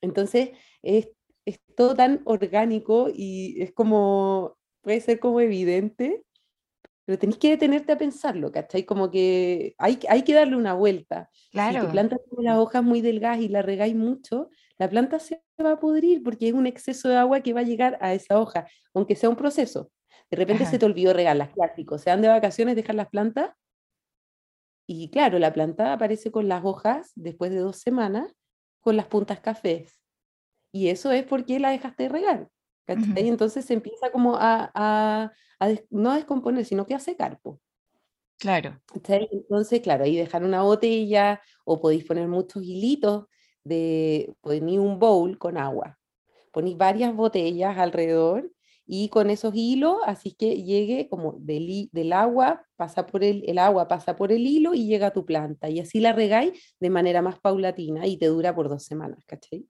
Entonces, 0.00 0.50
es, 0.82 1.08
es 1.46 1.58
todo 1.76 1.94
tan 1.94 2.20
orgánico 2.24 3.08
y 3.12 3.62
es 3.62 3.72
como, 3.72 4.58
puede 4.82 5.00
ser 5.00 5.18
como 5.18 5.40
evidente, 5.40 6.22
pero 7.04 7.18
tenéis 7.18 7.38
que 7.38 7.50
detenerte 7.50 7.92
a 7.92 7.98
pensarlo, 7.98 8.52
¿cachai? 8.52 8.84
Como 8.84 9.10
que 9.10 9.74
hay, 9.78 9.98
hay 10.08 10.22
que 10.22 10.34
darle 10.34 10.56
una 10.56 10.74
vuelta. 10.74 11.30
Claro. 11.50 11.80
Si 11.80 11.86
tu 11.86 11.92
planta 11.92 12.16
tiene 12.18 12.44
las 12.44 12.58
hojas 12.58 12.82
muy 12.82 13.00
delgadas 13.00 13.40
y 13.40 13.48
la 13.48 13.62
regáis 13.62 13.94
mucho, 13.94 14.50
la 14.78 14.88
planta 14.88 15.18
se 15.18 15.42
va 15.62 15.72
a 15.72 15.80
pudrir 15.80 16.22
porque 16.22 16.48
es 16.48 16.54
un 16.54 16.66
exceso 16.66 17.08
de 17.08 17.16
agua 17.16 17.40
que 17.40 17.52
va 17.52 17.60
a 17.60 17.64
llegar 17.64 17.98
a 18.00 18.14
esa 18.14 18.38
hoja, 18.38 18.66
aunque 18.94 19.16
sea 19.16 19.30
un 19.30 19.36
proceso. 19.36 19.90
De 20.30 20.36
repente 20.36 20.64
se 20.64 20.78
te 20.78 20.86
olvidó 20.86 21.12
regarlas, 21.12 21.50
clásicos. 21.50 22.02
Se 22.02 22.10
dan 22.10 22.22
de 22.22 22.28
vacaciones, 22.28 22.74
dejan 22.74 22.96
las 22.96 23.08
plantas 23.08 23.50
y 24.86 25.10
claro, 25.10 25.38
la 25.38 25.52
planta 25.52 25.92
aparece 25.92 26.30
con 26.30 26.48
las 26.48 26.64
hojas 26.64 27.12
después 27.14 27.50
de 27.50 27.58
dos 27.58 27.78
semanas 27.78 28.34
con 28.80 28.96
las 28.96 29.06
puntas 29.06 29.40
cafés. 29.40 30.00
Y 30.72 30.88
eso 30.88 31.12
es 31.12 31.24
porque 31.24 31.60
la 31.60 31.70
dejaste 31.70 32.04
de 32.04 32.08
regar. 32.08 32.48
¿Cachai? 32.84 33.28
Entonces 33.28 33.64
se 33.64 33.74
empieza 33.74 34.10
como 34.10 34.36
a, 34.38 35.32
no 35.90 36.10
a 36.10 36.16
descomponer, 36.16 36.64
sino 36.64 36.86
que 36.86 36.94
a 36.94 36.98
secar. 36.98 37.40
Claro. 38.38 38.80
Entonces, 39.30 39.80
claro, 39.80 40.04
ahí 40.04 40.16
dejar 40.16 40.44
una 40.44 40.62
botella 40.62 41.40
o 41.64 41.80
podéis 41.80 42.04
poner 42.04 42.28
muchos 42.28 42.62
hilitos 42.64 43.26
de, 43.64 44.34
ponéis 44.40 44.80
un 44.80 44.98
bowl 44.98 45.38
con 45.38 45.56
agua, 45.56 45.98
ponéis 46.50 46.76
varias 46.76 47.14
botellas 47.14 47.78
alrededor 47.78 48.50
y 48.84 49.08
con 49.10 49.30
esos 49.30 49.54
hilos, 49.54 49.98
así 50.06 50.32
que 50.32 50.62
llegue 50.64 51.08
como 51.08 51.36
del, 51.38 51.88
del 51.92 52.12
agua, 52.12 52.66
pasa 52.76 53.06
por 53.06 53.22
el, 53.22 53.44
el 53.46 53.58
agua 53.58 53.86
pasa 53.86 54.16
por 54.16 54.32
el 54.32 54.44
hilo 54.44 54.74
y 54.74 54.86
llega 54.86 55.08
a 55.08 55.12
tu 55.12 55.24
planta 55.24 55.70
y 55.70 55.78
así 55.78 56.00
la 56.00 56.12
regáis 56.12 56.74
de 56.80 56.90
manera 56.90 57.22
más 57.22 57.38
paulatina 57.38 58.08
y 58.08 58.16
te 58.16 58.26
dura 58.26 58.54
por 58.54 58.68
dos 58.68 58.84
semanas, 58.84 59.24
¿cachai? 59.24 59.68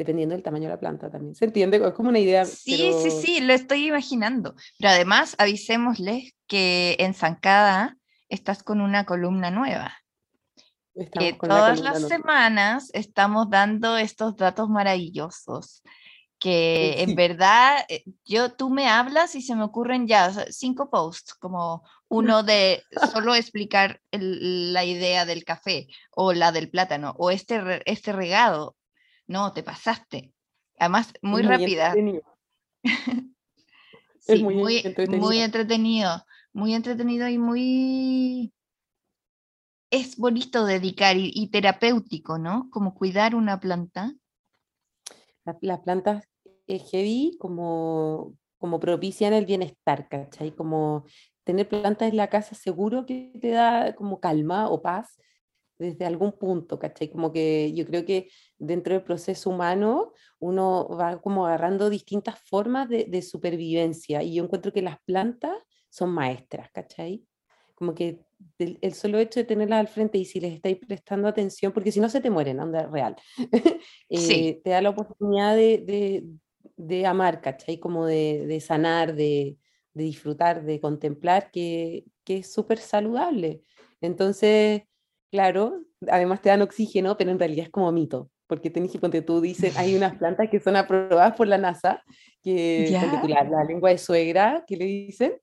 Dependiendo 0.00 0.34
del 0.34 0.42
tamaño 0.42 0.64
de 0.64 0.70
la 0.70 0.80
planta 0.80 1.10
también. 1.10 1.34
¿Se 1.34 1.44
entiende? 1.44 1.76
Es 1.76 1.92
como 1.92 2.08
una 2.08 2.18
idea. 2.18 2.46
Sí, 2.46 2.94
sí, 3.02 3.10
sí, 3.10 3.40
lo 3.42 3.52
estoy 3.52 3.88
imaginando. 3.88 4.54
Pero 4.78 4.88
además, 4.88 5.36
avisémosles 5.36 6.32
que 6.46 6.96
en 7.00 7.12
Zancada 7.12 7.98
estás 8.30 8.62
con 8.62 8.80
una 8.80 9.04
columna 9.04 9.50
nueva. 9.50 9.92
que 10.94 11.34
todas 11.34 11.80
las 11.80 12.08
semanas 12.08 12.88
estamos 12.94 13.50
dando 13.50 13.98
estos 13.98 14.36
datos 14.36 14.70
maravillosos 14.70 15.82
que 16.38 17.02
en 17.02 17.14
verdad 17.14 17.84
eh, 17.90 18.02
yo 18.24 18.52
tú 18.52 18.70
me 18.70 18.88
hablas 18.88 19.34
y 19.34 19.42
se 19.42 19.54
me 19.54 19.62
ocurren 19.62 20.06
ya 20.06 20.32
cinco 20.50 20.88
posts 20.88 21.34
como 21.34 21.84
uno 22.08 22.42
de 22.42 22.82
solo 23.12 23.34
explicar 23.34 24.00
la 24.10 24.82
idea 24.86 25.26
del 25.26 25.44
café 25.44 25.88
o 26.10 26.32
la 26.32 26.50
del 26.50 26.70
plátano 26.70 27.14
o 27.18 27.30
este 27.30 27.82
este 27.84 28.12
regado 28.12 28.74
no, 29.30 29.52
te 29.52 29.62
pasaste. 29.62 30.34
Además, 30.76 31.12
muy, 31.22 31.42
rápida. 31.42 31.94
es 34.26 34.42
muy, 34.42 34.78
entretenido. 34.78 35.24
muy 35.24 35.38
entretenido. 35.38 36.26
Muy 36.52 36.74
entretenido 36.74 37.28
y 37.28 37.38
muy... 37.38 38.52
Es 39.92 40.16
bonito 40.16 40.64
dedicar 40.64 41.16
y, 41.16 41.48
terapéutico, 41.48 42.38
¿no? 42.38 42.68
Como 42.70 42.92
cuidar 42.92 43.36
una 43.36 43.60
planta. 43.60 44.12
Las 45.60 45.80
plantas 45.80 46.24
es 46.66 46.90
heavy 46.90 47.36
como, 47.38 48.34
como 48.58 48.80
propician 48.80 49.32
el 49.32 49.46
bienestar, 49.46 50.08
¿cachai? 50.08 50.50
Como 50.50 51.04
tener 51.44 51.68
plantas 51.68 52.08
en 52.08 52.16
la 52.16 52.26
casa 52.26 52.56
seguro 52.56 53.06
que 53.06 53.32
te 53.40 53.50
da 53.50 53.94
como 53.94 54.18
calma 54.18 54.68
o 54.68 54.82
paz 54.82 55.20
desde 55.80 56.04
algún 56.04 56.32
punto, 56.32 56.78
¿cachai? 56.78 57.10
Como 57.10 57.32
que 57.32 57.72
yo 57.72 57.86
creo 57.86 58.04
que 58.04 58.28
dentro 58.58 58.92
del 58.92 59.02
proceso 59.02 59.48
humano 59.48 60.12
uno 60.38 60.86
va 60.88 61.20
como 61.22 61.46
agarrando 61.46 61.88
distintas 61.88 62.38
formas 62.38 62.86
de, 62.88 63.22
supervivencia 63.22 64.22
y 64.22 64.34
yo 64.34 64.44
encuentro 64.44 64.74
que 64.74 64.82
las 64.82 65.00
plantas 65.06 65.56
son 65.88 66.10
maestras, 66.10 66.70
¿cachai? 66.70 67.24
Como 67.74 67.94
que 67.94 68.20
el, 68.58 68.92
solo 68.92 69.18
hecho 69.18 69.40
de 69.40 69.44
tenerlas 69.44 69.80
al 69.80 69.88
frente 69.88 70.18
y 70.18 70.26
si 70.26 70.38
les 70.38 70.52
estáis 70.52 70.76
prestando 70.86 71.28
atención, 71.28 71.72
porque 71.72 71.92
si 71.92 72.00
no 72.00 72.10
se 72.10 72.20
te 72.20 72.28
mueren, 72.28 72.60
anda 72.60 72.86
real, 72.86 73.16
eh, 74.10 74.60
te 74.62 74.70
da 74.70 74.82
la 74.82 74.90
oportunidad 74.90 75.56
de, 75.56 76.26
de, 76.76 77.06
amar, 77.06 77.40
¿cachai? 77.40 77.80
Como 77.80 78.04
de, 78.04 78.60
sanar, 78.60 79.14
de, 79.14 79.56
disfrutar, 79.94 80.62
de 80.62 80.78
contemplar, 80.78 81.50
que, 81.50 82.04
que 82.22 82.38
es 82.38 82.52
súper 82.52 82.78
saludable. 82.78 83.62
Entonces, 84.02 84.82
Claro, 85.30 85.84
además 86.08 86.42
te 86.42 86.48
dan 86.48 86.62
oxígeno, 86.62 87.16
pero 87.16 87.30
en 87.30 87.38
realidad 87.38 87.66
es 87.66 87.70
como 87.70 87.90
mito, 87.92 88.30
porque 88.46 88.70
tenés 88.70 88.90
que, 88.90 88.98
cuando 88.98 89.22
tú 89.24 89.40
dices, 89.40 89.76
hay 89.76 89.94
unas 89.94 90.16
plantas 90.18 90.50
que 90.50 90.60
son 90.60 90.76
aprobadas 90.76 91.36
por 91.36 91.46
la 91.46 91.58
NASA, 91.58 92.02
que 92.42 92.90
la, 93.28 93.44
la, 93.44 93.64
lengua 93.64 93.90
de 93.90 93.98
suegra, 93.98 94.64
que 94.66 94.76
le 94.76 94.84
dicen, 94.86 95.34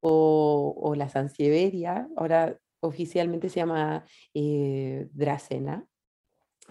o, 0.00 0.74
o 0.76 0.94
la 0.94 1.08
sansevieria, 1.08 2.08
ahora 2.16 2.58
oficialmente 2.80 3.48
se 3.48 3.60
llama 3.60 4.04
eh, 4.34 5.08
dracena, 5.12 5.86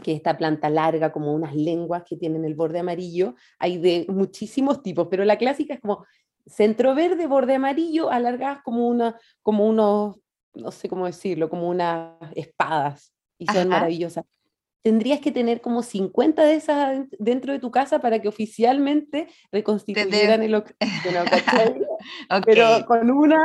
que 0.01 0.13
esta 0.13 0.37
planta 0.37 0.69
larga, 0.69 1.11
como 1.11 1.33
unas 1.33 1.55
lenguas 1.55 2.03
que 2.03 2.17
tienen 2.17 2.45
el 2.45 2.55
borde 2.55 2.79
amarillo, 2.79 3.35
hay 3.59 3.77
de 3.77 4.05
muchísimos 4.09 4.81
tipos, 4.81 5.07
pero 5.09 5.25
la 5.25 5.37
clásica 5.37 5.75
es 5.75 5.79
como 5.79 6.05
centro 6.45 6.95
verde, 6.95 7.27
borde 7.27 7.55
amarillo, 7.55 8.09
alargadas 8.09 8.61
como, 8.63 8.87
una, 8.87 9.19
como 9.41 9.67
unos 9.67 10.17
no 10.53 10.71
sé 10.71 10.89
cómo 10.89 11.05
decirlo, 11.05 11.49
como 11.49 11.69
unas 11.69 12.15
espadas 12.35 13.13
y 13.37 13.45
son 13.47 13.69
maravillosas. 13.69 14.25
Tendrías 14.81 15.21
que 15.21 15.31
tener 15.31 15.61
como 15.61 15.81
50 15.81 16.43
de 16.43 16.55
esas 16.55 17.05
dentro 17.17 17.53
de 17.53 17.59
tu 17.59 17.71
casa 17.71 17.99
para 17.99 18.21
que 18.21 18.27
oficialmente 18.27 19.29
reconstituyeran 19.49 20.43
el 20.43 20.55
oxígeno. 20.55 21.23
Pero 22.45 22.85
con 22.85 23.09
una, 23.09 23.39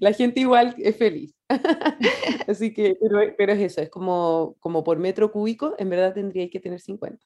la 0.00 0.12
gente 0.12 0.40
igual 0.40 0.74
es 0.78 0.96
feliz. 0.96 1.34
Así 2.48 2.72
que, 2.72 2.96
pero, 3.00 3.20
pero, 3.38 3.52
es 3.52 3.60
eso, 3.60 3.80
es 3.80 3.90
como, 3.90 4.56
como 4.58 4.82
por 4.82 4.98
metro 4.98 5.30
cúbico, 5.30 5.74
en 5.78 5.90
verdad 5.90 6.14
tendríais 6.14 6.50
que 6.50 6.58
tener 6.58 6.80
50. 6.80 7.24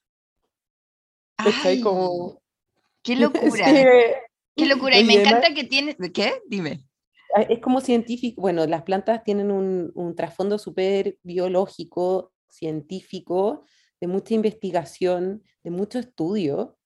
Ay, 1.39 1.81
como... 1.81 2.43
¡Qué 3.03 3.17
locura! 3.17 3.65
¡Qué 4.55 4.67
locura! 4.67 4.99
Y 4.99 5.05
me 5.05 5.15
encanta 5.15 5.55
que 5.55 5.65
tienes... 5.65 5.97
¿Qué? 6.13 6.43
Dime. 6.47 6.86
Es 7.49 7.61
como 7.61 7.81
científico, 7.81 8.41
bueno, 8.41 8.67
las 8.67 8.83
plantas 8.83 9.25
tienen 9.25 9.51
un, 9.51 9.93
un 9.95 10.15
trasfondo 10.15 10.59
súper 10.59 11.19
biológico, 11.23 12.33
científico, 12.49 13.65
de 14.01 14.07
mucha 14.07 14.35
investigación, 14.35 15.43
de 15.63 15.71
mucho 15.71 15.99
estudio. 15.99 16.77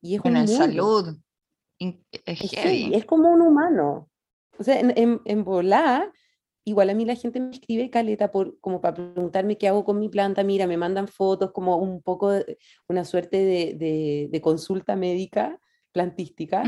Y 0.00 0.14
es 0.14 0.20
una 0.24 0.46
salud. 0.46 1.16
Es, 1.78 1.96
es, 2.24 3.04
como 3.04 3.30
un 3.30 3.42
humano. 3.42 4.10
O 4.58 4.64
sea, 4.64 4.80
en, 4.80 4.92
en, 4.96 5.44
igual 6.64 6.90
a 6.90 6.94
mí 6.94 7.04
la 7.04 7.14
gente 7.14 7.40
me 7.40 7.50
escribe 7.50 7.90
caleta 7.90 8.30
por, 8.30 8.58
como 8.60 8.80
para 8.80 8.94
preguntarme 8.94 9.56
qué 9.56 9.68
hago 9.68 9.84
con 9.84 9.98
mi 9.98 10.08
planta, 10.08 10.44
mira, 10.44 10.66
me 10.66 10.76
mandan 10.76 11.08
fotos 11.08 11.52
como 11.52 11.76
un 11.76 12.02
poco, 12.02 12.32
una 12.88 13.04
suerte 13.04 13.38
de, 13.38 14.28
de, 14.30 14.40
consulta 14.40 14.96
médica 14.96 15.60
plantística. 15.92 16.62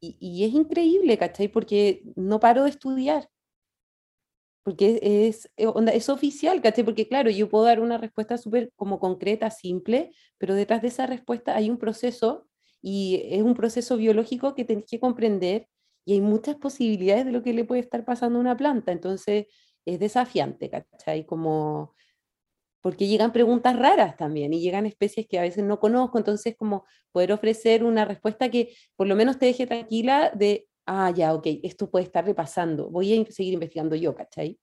Y, 0.00 0.44
es 0.44 0.54
increíble, 0.54 1.18
¿cachai? 1.18 1.48
Porque 1.48 2.02
no 2.16 2.40
paro 2.40 2.64
de 2.64 2.70
estudiar. 2.70 3.28
Porque 4.64 4.98
es, 5.02 5.48
es, 5.56 5.68
es 5.92 6.08
oficial, 6.08 6.60
¿cachai? 6.60 6.84
Porque 6.84 7.06
claro, 7.08 7.30
yo 7.30 7.48
puedo 7.48 7.64
dar 7.64 7.80
una 7.80 7.98
respuesta 7.98 8.36
súper 8.36 8.72
como 8.74 8.98
concreta, 8.98 9.50
simple, 9.50 10.12
pero 10.38 10.54
detrás 10.54 10.82
de 10.82 10.88
esa 10.88 11.06
respuesta 11.06 11.54
hay 11.56 11.70
un 11.70 11.78
proceso 11.78 12.48
y 12.82 13.22
es 13.30 13.42
un 13.42 13.54
proceso 13.54 13.96
biológico 13.96 14.54
que 14.54 14.64
tenés 14.64 14.86
que 14.86 15.00
comprender 15.00 15.68
y 16.04 16.14
hay 16.14 16.20
muchas 16.20 16.56
posibilidades 16.56 17.26
de 17.26 17.32
lo 17.32 17.42
que 17.42 17.52
le 17.52 17.64
puede 17.64 17.80
estar 17.80 18.04
pasando 18.04 18.38
a 18.38 18.40
una 18.40 18.56
planta, 18.56 18.92
entonces 18.92 19.46
es 19.84 20.00
desafiante, 20.00 20.70
¿cachai? 20.70 21.26
Como, 21.26 21.94
porque 22.86 23.08
llegan 23.08 23.32
preguntas 23.32 23.76
raras 23.76 24.16
también 24.16 24.54
y 24.54 24.60
llegan 24.60 24.86
especies 24.86 25.26
que 25.26 25.40
a 25.40 25.42
veces 25.42 25.64
no 25.64 25.80
conozco, 25.80 26.18
entonces 26.18 26.54
como 26.56 26.84
poder 27.10 27.32
ofrecer 27.32 27.82
una 27.82 28.04
respuesta 28.04 28.48
que 28.48 28.76
por 28.94 29.08
lo 29.08 29.16
menos 29.16 29.40
te 29.40 29.46
deje 29.46 29.66
tranquila 29.66 30.30
de, 30.32 30.68
ah, 30.86 31.10
ya, 31.10 31.34
ok, 31.34 31.48
esto 31.64 31.90
puede 31.90 32.04
estar 32.04 32.24
repasando, 32.24 32.88
voy 32.88 33.12
a 33.12 33.32
seguir 33.32 33.54
investigando 33.54 33.96
yo, 33.96 34.14
¿cachai? 34.14 34.60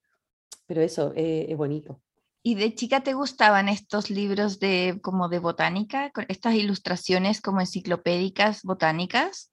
Pero 0.66 0.82
eso 0.82 1.12
eh, 1.18 1.48
es 1.50 1.58
bonito. 1.58 2.00
¿Y 2.42 2.56
de 2.56 2.74
chica 2.74 3.02
te 3.02 3.14
gustaban 3.14 3.68
estos 3.68 4.10
libros 4.10 4.58
de 4.58 5.02
como 5.04 5.28
de 5.28 5.40
botánica, 5.40 6.10
con 6.12 6.26
estas 6.30 6.56
ilustraciones 6.56 7.42
como 7.42 7.60
enciclopédicas 7.60 8.62
botánicas? 8.64 9.52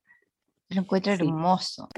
Lo 0.68 0.82
encuentro 0.82 1.12
hermoso. 1.12 1.88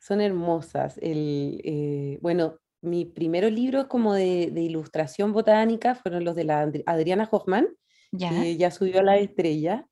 Son 0.00 0.20
hermosas. 0.20 0.98
El, 0.98 1.60
eh, 1.62 2.18
bueno, 2.22 2.58
mi 2.84 3.04
primer 3.04 3.50
libro 3.52 3.88
como 3.88 4.14
de, 4.14 4.52
ilustración 4.56 5.32
botánica 5.32 5.94
fueron 5.94 6.24
los 6.24 6.36
de 6.36 6.44
la 6.44 6.70
Adriana 6.86 7.28
Hoffman, 7.30 7.68
ya. 8.12 8.30
que 8.30 8.56
ya 8.56 8.70
subió 8.70 9.00
a 9.00 9.04
la 9.04 9.16
estrella. 9.18 9.86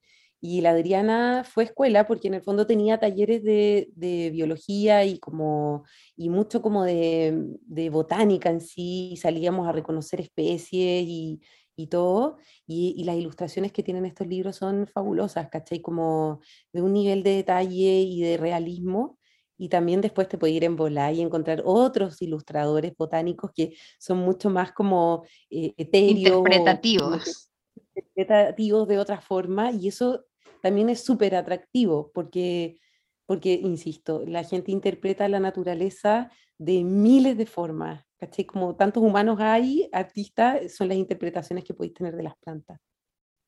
Y 0.45 0.61
la 0.61 0.71
Adriana 0.71 1.45
fue 1.45 1.65
escuela 1.65 2.07
porque 2.07 2.27
en 2.27 2.35
el 2.35 2.43
fondo 2.43 2.67
tenía 2.67 2.99
talleres 2.99 3.45
de, 3.45 3.91
de 3.95 4.31
biología 4.31 5.05
y, 5.05 5.21
como, 5.21 5.85
y 6.17 6.31
mucho 6.31 6.63
como 6.63 6.83
de, 6.83 7.57
de, 7.61 7.91
botánica 7.91 8.51
en 8.51 8.61
sí, 8.61 9.15
salíamos 9.17 9.69
a 9.69 9.73
reconocer 9.73 10.21
especies 10.21 11.05
y, 11.07 11.41
y 11.77 11.87
todo, 11.89 12.39
y, 12.67 13.03
las 13.05 13.17
ilustraciones 13.17 13.73
que 13.73 13.83
tienen 13.83 14.07
estos 14.07 14.27
libros 14.27 14.57
son 14.57 14.87
fabulosas, 14.87 15.49
¿cachai? 15.49 15.81
Como 15.81 16.41
de 16.73 16.83
un 16.83 16.93
nivel 16.93 17.23
de 17.23 17.37
detalle 17.37 18.01
y 18.01 18.21
de 18.21 18.37
realismo, 18.37 19.19
y 19.57 19.69
también 19.69 20.01
después 20.01 20.29
te 20.29 20.39
puede 20.39 20.53
ir 20.53 20.65
en 20.65 20.77
volar 20.77 21.15
y 21.15 21.21
encontrar 21.21 21.63
otros 21.65 22.21
ilustradores 22.23 22.97
botánicos 22.97 23.51
que 23.55 23.77
son 23.99 24.19
mucho 24.19 24.51
más 24.51 24.73
como 24.73 25.25
eh, 25.51 25.75
etéreos. 25.77 26.39
Interpretativos. 26.39 27.51
Interpretativos 27.95 28.89
de 28.89 28.99
otra 28.99 29.21
forma, 29.21 29.71
y 29.71 29.89
eso 29.89 30.25
también 30.63 30.89
es 30.89 31.05
súper 31.05 31.35
atractivo, 31.35 32.11
porque, 32.15 32.79
porque, 33.27 33.53
insisto, 33.55 34.23
la 34.27 34.45
gente 34.45 34.73
interpreta 34.73 35.29
la 35.29 35.41
naturaleza 35.41 36.31
de 36.59 36.85
miles 36.85 37.37
de 37.37 37.47
formas, 37.47 38.05
¿cachai? 38.17 38.45
Como 38.45 38.77
tantos 38.77 39.03
humanos 39.03 39.39
hay, 39.41 39.89
artistas, 39.93 40.75
son 40.75 40.89
las 40.89 40.97
interpretaciones 40.97 41.65
que 41.65 41.75
podéis 41.75 41.95
tener 41.95 42.17
de 42.17 42.23
las 42.23 42.37
plantas. 42.39 42.81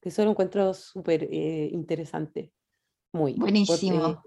Eso 0.03 0.25
lo 0.25 0.33
encuentro 0.33 0.75
súper 0.75 1.25
eh, 1.31 1.71
interesante. 1.73 2.53
Muy. 3.13 3.35
Buenísimo. 3.35 4.23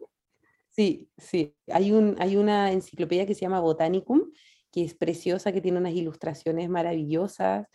Sí, 0.78 1.10
sí. 1.18 1.56
Hay, 1.68 1.92
un, 1.92 2.16
hay 2.20 2.38
una 2.38 2.72
enciclopedia 2.72 3.26
que 3.26 3.34
se 3.34 3.42
llama 3.42 3.60
Botanicum, 3.60 4.32
que 4.72 4.84
es 4.84 4.94
preciosa, 4.94 5.52
que 5.52 5.62
tiene 5.62 5.80
unas 5.80 5.94
ilustraciones 5.94 6.70
maravillosas. 6.70 7.68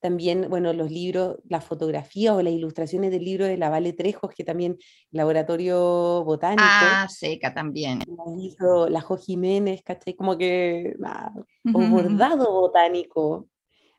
También, 0.00 0.48
bueno, 0.48 0.72
los 0.72 0.90
libros, 0.90 1.38
las 1.48 1.64
fotografías 1.64 2.34
o 2.34 2.42
las 2.42 2.52
ilustraciones 2.52 3.10
del 3.10 3.24
libro 3.24 3.46
de 3.46 3.56
la 3.56 3.68
Vale 3.68 3.92
Trejos, 3.92 4.32
que 4.32 4.44
también 4.44 4.76
Laboratorio 5.10 6.24
Botánico. 6.24 6.62
Ah, 6.62 7.06
seca 7.08 7.52
también. 7.52 8.00
La 8.88 9.00
Jo 9.00 9.16
Jiménez, 9.16 9.82
¿cachai? 9.82 10.14
Como 10.14 10.36
que, 10.38 10.94
o 11.72 11.80
bordado 11.80 12.52
botánico. 12.52 13.48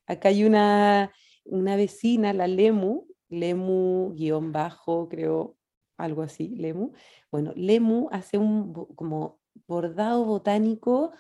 Acá 0.08 0.30
hay 0.30 0.43
una, 0.45 1.12
una 1.45 1.76
vecina, 1.76 2.34
la 2.34 2.48
Lemu, 2.48 3.06
Lemu 3.30 4.13
guion 4.15 4.52
bajo, 4.52 5.08
creo, 5.10 5.58
algo 6.00 6.22
así, 6.22 6.50
Lemu. 6.50 6.94
Bueno, 7.32 7.54
Lemu 7.56 8.10
hace 8.12 8.38
un 8.38 8.74
como 8.96 9.40
bordado 9.68 10.26
botánico, 10.26 11.12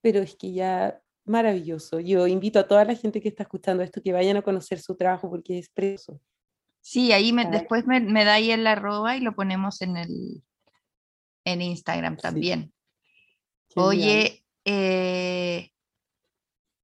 pero 0.00 0.20
es 0.20 0.36
que 0.36 0.52
ya 0.52 1.00
maravilloso. 1.24 2.00
Yo 2.00 2.26
invito 2.26 2.58
a 2.58 2.68
toda 2.68 2.84
la 2.84 2.94
gente 2.94 3.20
que 3.20 3.28
está 3.28 3.44
escuchando 3.44 3.82
esto 3.82 4.02
que 4.02 4.12
vayan 4.12 4.36
a 4.36 4.42
conocer 4.42 4.80
su 4.80 4.94
trabajo 4.94 5.30
porque 5.30 5.58
es 5.58 5.68
precioso. 5.68 6.20
Sí, 6.80 7.12
ahí 7.12 7.32
después 7.50 7.86
me, 7.86 8.00
me, 8.00 8.24
da 8.24 8.34
ahí 8.34 8.50
el 8.50 8.66
arroba 8.66 9.16
y 9.16 9.20
lo 9.20 9.34
ponemos 9.34 9.82
en 9.82 9.96
el 9.96 10.42
en 11.44 11.62
Instagram 11.62 12.16
también. 12.16 12.72
Oye, 13.74 14.44
eh, 14.64 15.71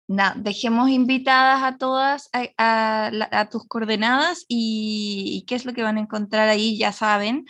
dejemos 0.09 0.89
invitadas 0.89 1.63
a 1.63 1.77
todas 1.77 2.31
a, 2.57 3.49
tus 3.51 3.67
coordenadas 3.67 4.45
y, 4.49 5.45
qué 5.47 5.55
es 5.55 5.67
lo 5.67 5.75
que 5.75 5.83
van 5.83 5.99
a 5.99 6.01
encontrar 6.01 6.49
ahí, 6.49 6.79
ya 6.79 6.93
saben. 6.93 7.45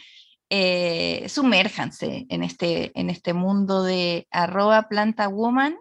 Eh, 0.50 1.26
sumérjanse 1.28 2.26
en 2.30 2.42
este, 2.42 2.90
en 2.98 3.10
este 3.10 3.34
mundo 3.34 3.82
de 3.82 4.26
arroba 4.30 4.88
planta 4.88 5.28
woman 5.28 5.76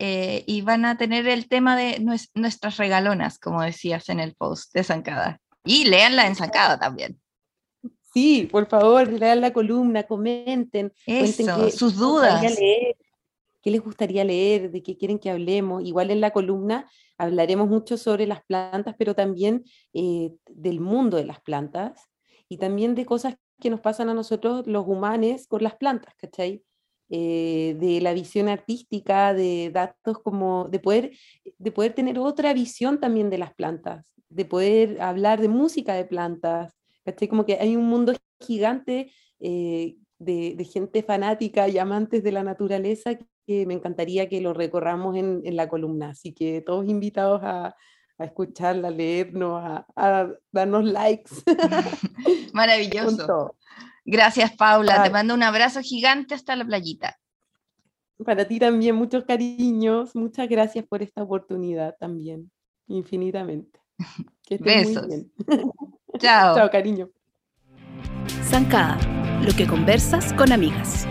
eh, 0.00 0.42
y 0.46 0.62
van 0.62 0.84
a 0.84 0.98
tener 0.98 1.28
el 1.28 1.48
tema 1.48 1.76
de 1.76 2.04
nuestras 2.34 2.76
regalonas, 2.78 3.38
como 3.38 3.62
decías 3.62 4.08
en 4.08 4.20
el 4.20 4.34
post 4.34 4.74
de 4.74 4.84
Zancada. 4.84 5.40
Y 5.64 5.84
leanla 5.84 6.26
en 6.26 6.34
Zancada 6.34 6.78
también. 6.78 7.18
Sí, 8.12 8.48
por 8.50 8.66
favor, 8.66 9.12
lean 9.12 9.40
la 9.40 9.52
columna, 9.52 10.02
comenten, 10.02 10.92
cuenten 11.04 11.70
sus 11.70 11.96
dudas. 11.96 12.42
Qué 13.66 13.72
les 13.72 13.82
gustaría 13.82 14.22
leer, 14.22 14.70
de 14.70 14.80
qué 14.80 14.96
quieren 14.96 15.18
que 15.18 15.28
hablemos. 15.28 15.82
Igual 15.82 16.12
en 16.12 16.20
la 16.20 16.30
columna 16.30 16.88
hablaremos 17.18 17.68
mucho 17.68 17.96
sobre 17.96 18.24
las 18.24 18.44
plantas, 18.44 18.94
pero 18.96 19.16
también 19.16 19.64
eh, 19.92 20.30
del 20.48 20.78
mundo 20.78 21.16
de 21.16 21.24
las 21.24 21.40
plantas 21.40 22.08
y 22.48 22.58
también 22.58 22.94
de 22.94 23.04
cosas 23.04 23.34
que 23.60 23.68
nos 23.68 23.80
pasan 23.80 24.08
a 24.08 24.14
nosotros 24.14 24.68
los 24.68 24.86
humanos 24.86 25.48
con 25.48 25.64
las 25.64 25.74
plantas, 25.74 26.14
¿cachai? 26.14 26.62
Eh, 27.08 27.76
de 27.80 28.00
la 28.00 28.12
visión 28.12 28.48
artística, 28.48 29.34
de 29.34 29.72
datos 29.74 30.20
como, 30.20 30.68
de 30.70 30.78
poder, 30.78 31.10
de 31.58 31.72
poder 31.72 31.92
tener 31.92 32.20
otra 32.20 32.52
visión 32.52 33.00
también 33.00 33.30
de 33.30 33.38
las 33.38 33.52
plantas, 33.52 34.12
de 34.28 34.44
poder 34.44 35.02
hablar 35.02 35.40
de 35.40 35.48
música 35.48 35.94
de 35.94 36.04
plantas, 36.04 36.72
¿cachai? 37.04 37.26
Como 37.26 37.44
que 37.44 37.54
hay 37.54 37.74
un 37.74 37.88
mundo 37.88 38.12
gigante 38.38 39.10
eh, 39.40 39.96
de, 40.18 40.68
gente 40.70 41.02
fanática 41.02 41.68
y 41.68 41.78
amantes 41.78 42.22
de 42.22 42.32
la 42.32 42.42
naturaleza 42.42 43.18
que 43.46 43.66
me 43.66 43.74
encantaría 43.74 44.28
que 44.28 44.40
lo 44.40 44.52
recorramos 44.52 45.16
en, 45.16 45.56
la 45.56 45.68
columna, 45.68 46.10
así 46.10 46.32
que 46.32 46.62
todos 46.62 46.88
invitados 46.88 47.40
a, 47.42 47.74
escucharla, 48.18 48.88
a 48.88 48.90
leernos, 48.90 49.62
a, 49.62 49.86
a 49.94 50.28
darnos 50.50 50.84
likes. 50.84 51.30
Maravilloso. 52.54 53.54
Gracias, 54.06 54.56
Paula. 54.56 55.02
Te 55.02 55.10
mando 55.10 55.34
un 55.34 55.42
abrazo 55.42 55.82
gigante 55.82 56.34
hasta 56.34 56.56
la 56.56 56.64
playita. 56.64 57.18
Para 58.24 58.46
ti 58.46 58.58
también, 58.58 58.96
muchos 58.96 59.24
cariños. 59.24 60.14
Muchas 60.14 60.48
gracias 60.48 60.86
por 60.86 61.02
esta 61.02 61.22
oportunidad 61.22 61.96
también, 61.98 62.50
infinitamente. 62.86 63.80
Que 64.44 64.56
Besos. 64.58 65.06
Muy 65.06 65.16
bien. 65.16 65.32
Chao. 66.18 66.54
Chao, 66.56 66.70
cariño. 66.70 67.10
Zancada, 68.44 68.96
lo 69.42 69.52
que 69.56 69.66
conversas 69.66 70.32
con 70.32 70.52
amigas. 70.52 71.06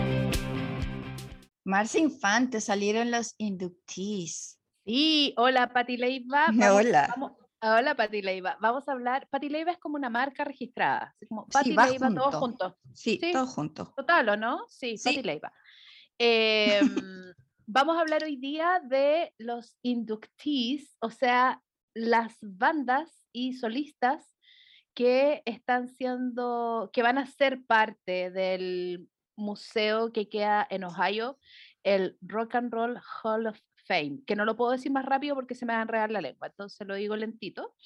Marcia 1.64 2.00
Infante, 2.00 2.60
salieron 2.60 3.10
los 3.10 3.34
inductees. 3.38 4.58
Sí, 4.84 5.34
hola 5.36 5.72
Pati 5.72 5.96
Leiva. 5.96 6.46
hola. 6.72 7.14
Hola, 7.62 7.94
Pati 7.96 8.22
Leiva. 8.22 8.56
Vamos 8.60 8.86
a 8.88 8.92
hablar. 8.92 9.26
Pati 9.30 9.48
Leiva 9.48 9.72
es 9.72 9.78
como 9.78 9.96
una 9.96 10.10
marca 10.10 10.44
registrada. 10.44 11.14
como 11.28 11.46
Pati 11.46 11.74
Leiva, 11.74 12.14
todos 12.14 12.34
juntos. 12.36 12.74
Sí, 12.94 13.18
todos 13.32 13.50
juntos. 13.50 13.94
Total, 13.96 14.28
¿o 14.28 14.36
no? 14.36 14.66
Sí, 14.68 14.96
Pati 15.02 15.22
Leiva. 15.22 15.52
Em, 16.18 16.88
vamos 17.66 17.96
a 17.96 18.00
hablar 18.00 18.22
hoy 18.24 18.36
día 18.36 18.80
de 18.84 19.32
los 19.38 19.76
inductees, 19.82 20.96
o 21.00 21.10
sea, 21.10 21.62
las 21.94 22.36
bandas 22.42 23.24
y 23.32 23.54
solistas 23.54 24.35
que 24.96 25.42
están 25.44 25.88
siendo, 25.88 26.90
que 26.90 27.02
van 27.02 27.18
a 27.18 27.26
ser 27.26 27.62
parte 27.66 28.30
del 28.30 29.06
museo 29.36 30.10
que 30.10 30.30
queda 30.30 30.66
en 30.70 30.84
Ohio, 30.84 31.38
el 31.84 32.16
Rock 32.22 32.54
and 32.54 32.72
Roll 32.72 32.98
Hall 33.22 33.46
of 33.46 33.60
Fame, 33.86 34.20
que 34.26 34.34
no 34.34 34.46
lo 34.46 34.56
puedo 34.56 34.72
decir 34.72 34.90
más 34.90 35.04
rápido 35.04 35.34
porque 35.34 35.54
se 35.54 35.66
me 35.66 35.74
va 35.74 35.80
a 35.80 35.82
enredar 35.82 36.10
la 36.10 36.22
lengua, 36.22 36.48
entonces 36.48 36.86
lo 36.86 36.94
digo 36.94 37.14
lentito. 37.14 37.76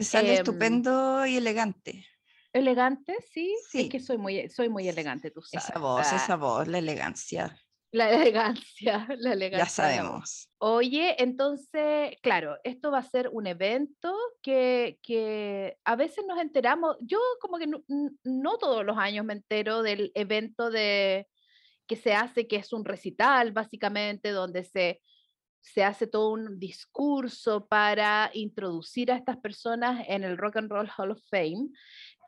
sale 0.00 0.30
em, 0.30 0.34
estupendo 0.36 1.26
y 1.26 1.36
elegante. 1.36 2.06
Elegante, 2.54 3.14
sí, 3.30 3.54
sí. 3.70 3.82
Es 3.82 3.88
que 3.90 4.00
soy 4.00 4.16
muy, 4.16 4.48
soy 4.48 4.70
muy 4.70 4.88
elegante, 4.88 5.30
tú 5.30 5.42
sabes. 5.42 5.68
Esa 5.68 5.78
voz, 5.78 6.12
esa 6.12 6.36
voz, 6.36 6.66
la 6.66 6.78
elegancia. 6.78 7.54
La 7.90 8.10
elegancia, 8.10 9.06
la 9.18 9.32
elegancia. 9.32 9.64
Ya 9.64 9.70
sabemos. 9.70 10.50
Oye, 10.58 11.16
entonces, 11.22 12.16
claro, 12.22 12.56
esto 12.64 12.90
va 12.90 12.98
a 12.98 13.02
ser 13.02 13.30
un 13.32 13.46
evento 13.46 14.14
que, 14.42 14.98
que 15.02 15.78
a 15.84 15.96
veces 15.96 16.24
nos 16.26 16.40
enteramos, 16.40 16.96
yo 17.00 17.18
como 17.40 17.58
que 17.58 17.66
no, 17.66 17.82
no, 18.24 18.58
todos 18.58 18.84
los 18.84 18.98
años 18.98 19.24
me 19.24 19.34
entero 19.34 19.82
del 19.82 20.12
evento 20.14 20.70
de 20.70 21.26
que 21.86 21.96
se 21.96 22.12
hace, 22.12 22.46
que 22.46 22.56
es 22.56 22.72
un 22.72 22.84
recital 22.84 23.52
básicamente, 23.52 24.30
donde 24.30 24.64
se, 24.64 25.00
se 25.60 25.82
hace 25.82 26.06
todo 26.06 26.30
un 26.30 26.58
discurso 26.58 27.66
para 27.66 28.30
introducir 28.34 29.10
a 29.10 29.16
estas 29.16 29.38
personas 29.38 30.04
en 30.08 30.24
el 30.24 30.36
Rock 30.36 30.56
and 30.56 30.70
Roll 30.70 30.90
Hall 30.96 31.12
of 31.12 31.22
Fame. 31.30 31.70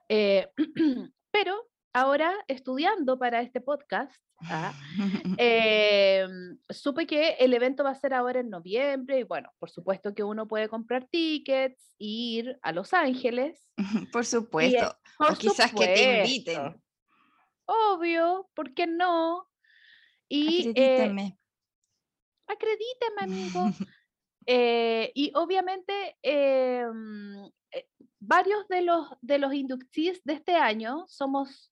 Eh, 0.09 0.49
pero 1.31 1.70
ahora 1.93 2.33
estudiando 2.49 3.19
para 3.19 3.41
este 3.41 3.61
podcast, 3.61 4.15
¿ah? 4.45 4.73
em, 5.39 6.59
supe 6.69 7.07
que 7.07 7.31
el 7.39 7.53
evento 7.55 7.85
va 7.85 7.91
a 7.91 7.95
ser 7.95 8.15
ahora 8.15 8.41
en 8.41 8.51
noviembre 8.51 9.21
y 9.21 9.23
bueno, 9.25 9.51
por 9.59 9.71
supuesto 9.71 10.15
que 10.15 10.23
uno 10.23 10.47
puede 10.47 10.69
comprar 10.69 11.07
tickets, 11.09 11.95
ir 11.99 12.59
a 12.63 12.73
Los 12.73 12.93
Ángeles. 12.95 13.69
Por 14.13 14.25
supuesto. 14.25 14.97
o 15.19 15.35
quizás 15.35 15.73
que 15.73 15.87
te 15.87 16.19
inviten. 16.21 16.81
Obvio, 17.67 18.49
¿por 18.55 18.75
qué 18.75 18.87
no? 18.87 19.49
Y, 20.29 20.71
acredíteme. 20.71 21.39
acredíteme, 22.47 23.21
amigo. 23.21 23.65
Eh, 24.47 25.13
y 25.15 25.31
obviamente 25.37 26.17
em, 26.23 27.45
eh, 27.71 27.87
varios 28.19 28.67
de 28.69 28.81
los, 28.81 29.07
de 29.21 29.39
los 29.39 29.53
inductees 29.53 30.25
de 30.25 30.33
este 30.33 30.57
año 30.57 31.05
somos 31.07 31.71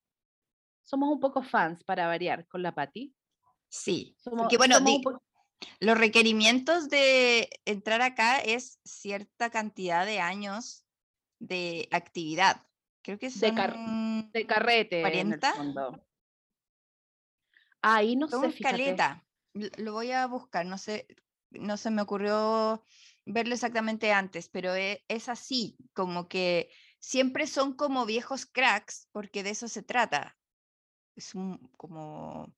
somos 0.89 1.11
un 1.11 1.21
poco 1.21 1.43
fans 1.43 1.85
para 1.85 2.07
variar 2.07 2.47
con 2.47 2.63
la 2.63 2.75
Patti. 2.75 3.15
Sí, 3.69 4.17
porque 4.25 4.57
bueno, 4.57 4.79
los 5.81 5.99
requerimientos 5.99 6.89
de 6.89 7.51
entrar 7.67 8.01
acá 8.01 8.39
es 8.39 8.81
cierta 8.85 9.51
cantidad 9.51 10.07
de 10.07 10.21
años 10.21 10.87
de 11.41 11.89
actividad. 11.91 12.67
Creo 13.03 13.19
que 13.19 13.29
son 13.29 14.31
de, 14.33 14.47
carrete. 14.47 15.03
40. 15.03 15.53
Ahí 17.83 18.17
no 18.17 18.27
sé. 18.29 18.47
Escaleta. 18.47 19.27
Lo 19.53 19.93
voy 19.93 20.13
a 20.13 20.27
buscar, 20.27 20.65
no 20.65 20.79
sé, 20.79 21.07
no 21.51 21.77
se 21.77 21.91
me 21.91 22.01
ocurrió 22.01 22.83
verlo 23.27 23.53
exactamente 23.53 24.13
antes, 24.13 24.49
pero 24.49 24.75
e, 24.75 25.05
es 25.09 25.29
así, 25.29 25.77
como 25.93 26.29
que 26.29 26.71
siempre 26.99 27.47
son 27.47 27.75
como 27.75 28.07
viejos 28.07 28.47
cracks, 28.47 29.09
porque 29.13 29.43
de 29.43 29.51
eso 29.51 29.69
se 29.69 29.83
trata 29.83 30.38
es 31.19 31.35
un, 31.35 31.59
como 31.77 32.55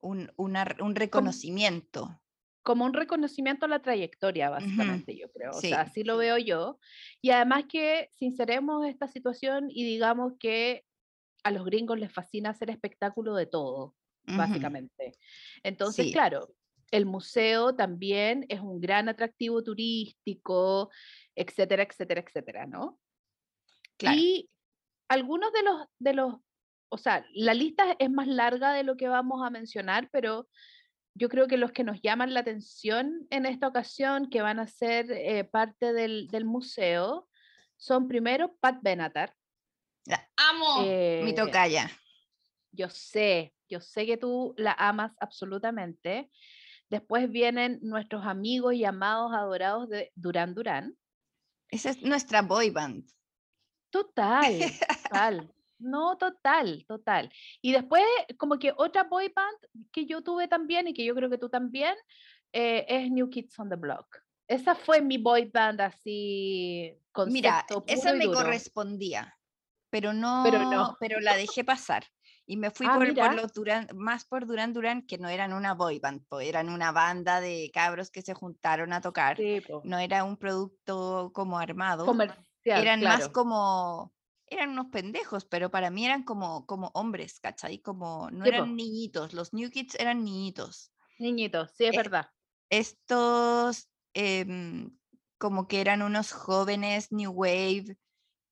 un, 0.00 0.30
un 0.36 0.94
reconocimiento. 0.94 2.20
Como, 2.62 2.84
un 2.84 2.92
reconocimiento 2.92 3.66
a 3.66 3.68
la 3.68 3.80
trayectoria, 3.80 4.50
básicamente, 4.50 5.16
yo 5.16 5.30
creo. 5.30 5.50
O 5.50 5.60
sea, 5.60 5.82
así 5.82 6.04
lo 6.04 6.16
veo 6.16 6.36
yo. 6.36 6.78
Y 7.22 7.30
además 7.30 7.64
que 7.68 8.08
sinceremos 8.12 8.86
esta 8.86 9.08
situación 9.08 9.68
y 9.70 9.84
digamos 9.84 10.34
que 10.38 10.84
a 11.44 11.52
los 11.52 11.64
gringos 11.64 11.98
les 11.98 12.12
fascina 12.12 12.50
hacer 12.50 12.70
espectáculo 12.70 13.34
de 13.34 13.46
todo, 13.46 13.94
básicamente. 14.24 15.16
Entonces, 15.62 16.12
claro, 16.12 16.48
el 16.90 17.06
museo 17.06 17.74
también 17.74 18.44
es 18.48 18.60
un 18.60 18.80
gran 18.80 19.08
atractivo 19.08 19.62
turístico, 19.62 20.90
etcétera, 21.36 21.84
etcétera, 21.84 22.24
etcétera, 22.26 22.66
¿no? 22.66 22.98
Claro. 23.96 24.18
Y 24.18 24.50
algunos 25.08 25.52
de 25.52 25.62
los, 25.62 25.86
de 26.00 26.14
los 26.14 26.34
o 26.88 26.98
sea, 26.98 27.26
la 27.34 27.54
lista 27.54 27.96
es 27.98 28.10
más 28.10 28.26
larga 28.26 28.72
de 28.72 28.84
lo 28.84 28.96
que 28.96 29.08
vamos 29.08 29.42
a 29.44 29.50
mencionar, 29.50 30.08
pero 30.12 30.48
yo 31.14 31.28
creo 31.28 31.46
que 31.46 31.56
los 31.56 31.72
que 31.72 31.84
nos 31.84 32.00
llaman 32.02 32.34
la 32.34 32.40
atención 32.40 33.26
en 33.30 33.46
esta 33.46 33.68
ocasión, 33.68 34.28
que 34.28 34.42
van 34.42 34.58
a 34.58 34.66
ser 34.66 35.10
eh, 35.10 35.44
parte 35.44 35.92
del, 35.92 36.44
museo, 36.44 37.28
son 37.76 38.06
primero 38.06 38.54
Pat 38.60 38.78
Benatar. 38.82 39.34
La 40.04 40.28
amo, 40.36 40.82
mi 40.82 40.88
eh, 40.88 41.34
tocaya. 41.34 41.90
Yo 42.70 42.90
sé, 42.90 43.54
yo 43.68 43.80
sé 43.80 44.06
que 44.06 44.18
tú 44.18 44.54
la 44.58 44.72
amas 44.78 45.12
absolutamente. 45.18 46.30
Después 46.90 47.30
vienen 47.30 47.80
nuestros 47.82 48.24
amigos 48.26 48.74
y 48.74 48.84
amados, 48.84 49.32
adorados 49.32 49.88
de 49.88 50.12
Durán 50.14 50.54
Durán. 50.54 50.96
Esa 51.70 51.90
es 51.90 52.02
nuestra 52.02 52.42
boy 52.42 52.70
band. 52.70 53.10
Total, 53.90 54.60
total. 55.02 55.55
No, 55.78 56.16
total, 56.16 56.84
total. 56.86 57.30
Y 57.60 57.72
después, 57.72 58.02
como 58.38 58.58
que 58.58 58.72
otra 58.76 59.04
boy 59.04 59.32
band 59.34 59.58
que 59.92 60.06
yo 60.06 60.22
tuve 60.22 60.48
también 60.48 60.88
y 60.88 60.94
que 60.94 61.04
yo 61.04 61.14
creo 61.14 61.30
que 61.30 61.38
tú 61.38 61.48
también, 61.48 61.94
eh, 62.52 62.86
es 62.88 63.10
New 63.10 63.28
Kids 63.28 63.58
on 63.58 63.68
the 63.68 63.76
Block. 63.76 64.06
Esa 64.48 64.74
fue 64.74 65.00
mi 65.00 65.18
boy 65.18 65.50
band 65.52 65.80
así. 65.80 66.96
Mira, 67.26 67.66
esa 67.86 68.14
me 68.14 68.26
correspondía, 68.26 69.36
pero 69.90 70.12
no, 70.12 70.42
pero 70.44 70.70
no, 70.70 70.96
pero 71.00 71.20
la 71.20 71.36
dejé 71.36 71.64
pasar. 71.64 72.04
Y 72.48 72.56
me 72.56 72.70
fui 72.70 72.86
ah, 72.88 72.94
por, 72.94 73.12
por, 73.12 73.34
los 73.34 73.52
Duran, 73.52 73.88
más 73.94 74.24
por 74.24 74.46
Duran 74.46 74.72
Duran, 74.72 75.02
que 75.02 75.18
no 75.18 75.28
eran 75.28 75.52
una 75.52 75.74
boy 75.74 75.98
band, 75.98 76.22
eran 76.40 76.68
una 76.68 76.92
banda 76.92 77.40
de 77.40 77.72
cabros 77.74 78.10
que 78.10 78.22
se 78.22 78.34
juntaron 78.34 78.92
a 78.92 79.00
tocar. 79.00 79.36
no 79.82 79.98
era 79.98 80.22
un 80.22 80.36
producto 80.36 81.32
como 81.34 81.58
armado. 81.58 82.06
Comercial, 82.06 82.46
eran 82.64 83.00
más 83.02 83.28
como 83.30 84.15
eran 84.48 84.70
unos 84.70 84.86
pendejos, 84.86 85.44
pero 85.44 85.70
para 85.70 85.90
mí 85.90 86.04
eran 86.04 86.22
como, 86.22 86.66
como 86.66 86.90
hombres, 86.94 87.40
¿cachai? 87.40 87.78
Como 87.78 88.30
no 88.30 88.44
eran 88.44 88.76
niñitos, 88.76 89.32
los 89.32 89.52
New 89.52 89.70
Kids 89.70 89.96
eran 89.96 90.24
niñitos. 90.24 90.92
Niñitos, 91.18 91.72
sí, 91.72 91.84
es 91.84 91.94
eh, 91.94 91.96
verdad. 91.96 92.30
Estos 92.70 93.88
em, 94.14 94.96
como 95.38 95.66
que 95.68 95.80
eran 95.80 96.02
unos 96.02 96.32
jóvenes 96.32 97.12
New 97.12 97.32
Wave 97.32 97.96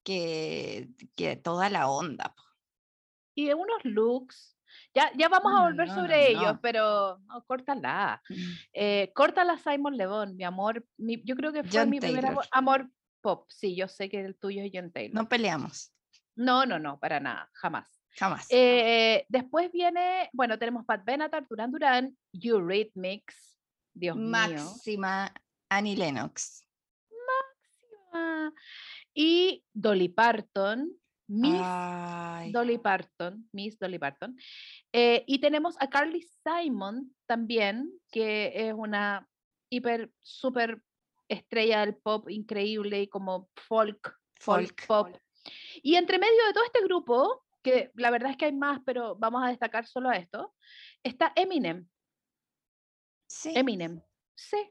que, 0.03 0.89
que 1.15 1.37
toda 1.37 1.71
la 1.71 1.89
onda. 1.89 2.35
Y 3.35 3.47
de 3.47 3.55
unos 3.55 3.85
looks. 3.85 4.55
Ya, 4.93 5.11
ya 5.17 5.29
vamos 5.29 5.53
a 5.57 5.63
volver 5.63 5.89
sobre 5.89 6.31
ellos, 6.31 6.59
pero 6.61 7.21
córtala. 7.47 8.23
Mm. 8.29 8.53
Eh, 8.73 9.13
córtala 9.15 9.57
Simon 9.59 9.97
Levon, 9.97 10.37
mi 10.37 10.45
amor. 10.45 10.85
yo 10.99 11.37
creo 11.37 11.53
que 11.53 11.65
fue 11.65 11.87
mi 11.87 12.01
primer 12.01 12.25
amor, 12.53 12.91
pop. 13.25 13.47
Sí, 13.49 13.75
yo 13.75 13.89
sé 13.89 14.11
que 14.11 14.21
el 14.21 14.37
tuyo 14.37 14.63
es 14.63 14.71
John 14.73 14.93
Taylor. 14.93 15.15
No 15.15 15.29
peleamos. 15.29 15.91
No, 16.37 16.67
no, 16.67 16.79
no, 16.79 17.01
para 17.01 17.21
nada, 17.21 17.49
jamás. 17.55 17.89
Jamás. 18.17 18.47
Eh, 18.51 19.25
después 19.29 19.73
viene, 19.73 20.29
bueno, 20.33 20.59
tenemos 20.59 20.85
Pat 20.85 21.05
Benatar, 21.05 21.47
Duran 21.49 21.73
Duran, 21.73 22.17
Eurythmics, 22.33 23.59
Dios 23.95 24.17
mío. 24.17 24.29
Máxima 24.29 25.33
Annie 25.71 25.97
Lennox. 25.97 26.67
Máxima. 27.11 28.53
Y 29.15 29.65
Dolly 29.73 30.11
Parton, 30.11 30.93
Miss 31.27 32.53
Dolly 32.53 32.79
Parton, 32.79 33.49
Miss 33.53 33.79
Dolly 33.79 33.99
Parton. 33.99 34.37
Eh, 34.93 35.25
y 35.27 35.39
tenemos 35.41 35.77
a 35.81 35.89
Carly 35.89 36.23
Simon 36.45 37.11
también, 37.27 37.91
que 38.13 38.53
es 38.55 38.75
una 38.77 39.27
hiper, 39.71 40.13
súper 40.21 40.83
estrella 41.35 41.81
del 41.81 41.97
pop 41.97 42.29
increíble 42.31 43.03
y 43.03 43.09
como 43.09 43.51
folk, 43.57 44.19
folk, 44.41 44.87
pop. 44.87 45.09
Y 45.83 45.97
entre 45.97 46.19
medio 46.19 46.47
de 46.47 46.53
todo 46.53 46.65
este 46.65 46.83
grupo, 46.85 47.45
que 47.63 47.91
la 47.95 48.11
verdad 48.11 48.31
es 48.31 48.37
que 48.37 48.47
hay 48.47 48.53
más, 48.53 48.81
pero 48.85 49.17
vamos 49.17 49.43
a 49.45 49.49
destacar 49.49 49.87
solo 49.87 50.11
a 50.11 50.17
esto, 50.17 50.55
está 51.03 51.33
Eminem. 51.37 51.89
Sí. 53.27 53.53
Eminem. 53.55 54.03
Sí. 54.35 54.71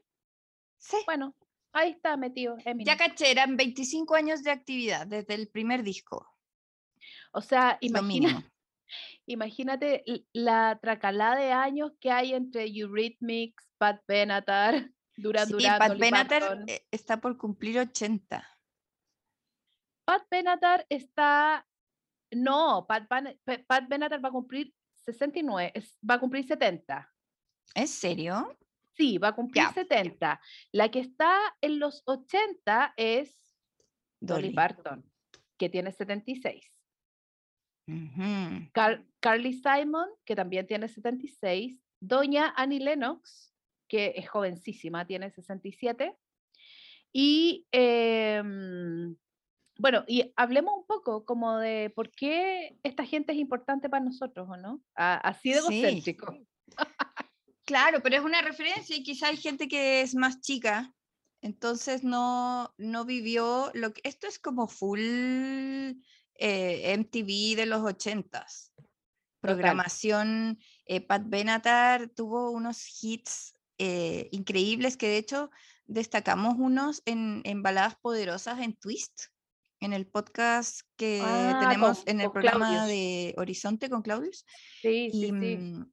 Sí. 0.78 0.98
Bueno, 1.06 1.34
ahí 1.72 1.90
está 1.90 2.16
metido 2.16 2.56
Eminem. 2.64 2.86
Ya 2.86 2.96
caché, 2.96 3.30
eran 3.30 3.56
25 3.56 4.14
años 4.14 4.42
de 4.42 4.50
actividad 4.50 5.06
desde 5.06 5.34
el 5.34 5.48
primer 5.48 5.82
disco. 5.82 6.34
O 7.32 7.40
sea, 7.40 7.78
imagina, 7.80 8.28
imagínate 9.26 10.04
la 10.32 10.78
tracalada 10.80 11.36
de 11.36 11.52
años 11.52 11.92
que 12.00 12.10
hay 12.10 12.32
entre 12.32 12.66
Eurythmics, 12.66 13.68
Pat 13.76 14.00
Benatar, 14.06 14.90
Duran 15.16 15.46
sí, 15.46 15.64
Pat 15.78 15.96
Benatar 15.96 16.64
eh, 16.66 16.86
está 16.90 17.20
por 17.20 17.36
cumplir 17.38 17.78
80. 17.78 18.46
Pat 20.04 20.22
Benatar 20.30 20.86
está, 20.88 21.66
no, 22.32 22.86
Pat, 22.86 23.08
Pat 23.08 23.88
Benatar 23.88 24.22
va 24.22 24.28
a 24.28 24.32
cumplir 24.32 24.74
69, 25.04 25.72
va 26.08 26.14
a 26.14 26.20
cumplir 26.20 26.46
70. 26.46 27.12
¿En 27.74 27.88
serio? 27.88 28.56
Sí, 28.96 29.18
va 29.18 29.28
a 29.28 29.34
cumplir 29.34 29.64
70. 29.72 30.40
La 30.72 30.90
que 30.90 31.00
está 31.00 31.38
en 31.60 31.78
los 31.78 32.02
80 32.06 32.94
es 32.96 33.36
Dolly, 34.20 34.50
Parton, 34.50 35.04
que 35.58 35.68
tiene 35.68 35.92
76. 35.92 36.70
Carly 39.20 39.52
Simon, 39.52 40.08
que 40.24 40.36
también 40.36 40.66
tiene 40.66 40.88
76. 40.88 41.80
Doña 42.00 42.52
Annie 42.56 42.80
Lennox, 42.80 43.53
que 43.94 44.12
es 44.16 44.28
jovencísima, 44.28 45.06
tiene 45.06 45.30
67. 45.30 46.16
Y 47.12 47.64
em, 47.70 49.16
bueno, 49.78 50.04
y 50.08 50.32
hablemos 50.34 50.74
un 50.78 50.84
poco 50.84 51.24
como 51.24 51.58
de 51.58 51.92
por 51.94 52.10
qué 52.10 52.76
esta 52.82 53.06
gente 53.06 53.30
es 53.30 53.38
importante 53.38 53.88
para 53.88 54.04
nosotros, 54.04 54.48
¿o 54.50 54.56
no? 54.56 54.82
así 54.96 55.52
de 55.52 55.58
egocéntrico. 55.58 56.36
Claro, 57.66 58.00
pero 58.02 58.16
es 58.16 58.22
una 58.22 58.42
referencia 58.42 58.96
y 58.96 59.04
quizá 59.04 59.28
hay 59.28 59.36
gente 59.36 59.68
que 59.68 60.02
es 60.02 60.14
más 60.14 60.40
chica, 60.42 60.92
entonces 61.40 62.04
no, 62.04 62.74
no 62.76 63.04
vivió 63.04 63.70
lo 63.74 63.94
que... 63.94 64.02
Esto 64.04 64.26
es 64.26 64.38
como 64.38 64.66
full 64.66 65.00
eh, 65.00 66.98
MTV 66.98 67.56
de 67.56 67.66
los 67.66 67.80
ochentas. 67.82 68.72
Programación, 69.40 70.58
eh, 70.84 71.00
Pat 71.00 71.22
Benatar 71.24 72.08
tuvo 72.08 72.50
unos 72.50 73.02
hits 73.02 73.53
eh, 73.86 74.28
increíbles 74.32 74.96
que 74.96 75.08
de 75.08 75.18
hecho 75.18 75.50
destacamos 75.86 76.54
unos 76.58 77.02
en, 77.04 77.42
en 77.44 77.62
Baladas 77.62 77.96
Poderosas 78.00 78.60
en 78.60 78.74
Twist, 78.74 79.24
en 79.80 79.92
el 79.92 80.06
podcast 80.06 80.80
que 80.96 81.20
Ah, 81.22 81.58
tenemos 81.60 81.98
con- 81.98 82.08
en 82.08 82.20
el 82.22 82.30
programa 82.30 82.68
Claudius. 82.70 82.88
de 82.88 83.34
Horizonte 83.36 83.90
con 83.90 84.00
Claudius. 84.02 84.46
Sí, 84.80 85.10
sí, 85.12 85.18
Y, 85.18 85.24
sí. 85.26 85.30
mm, 85.58 85.92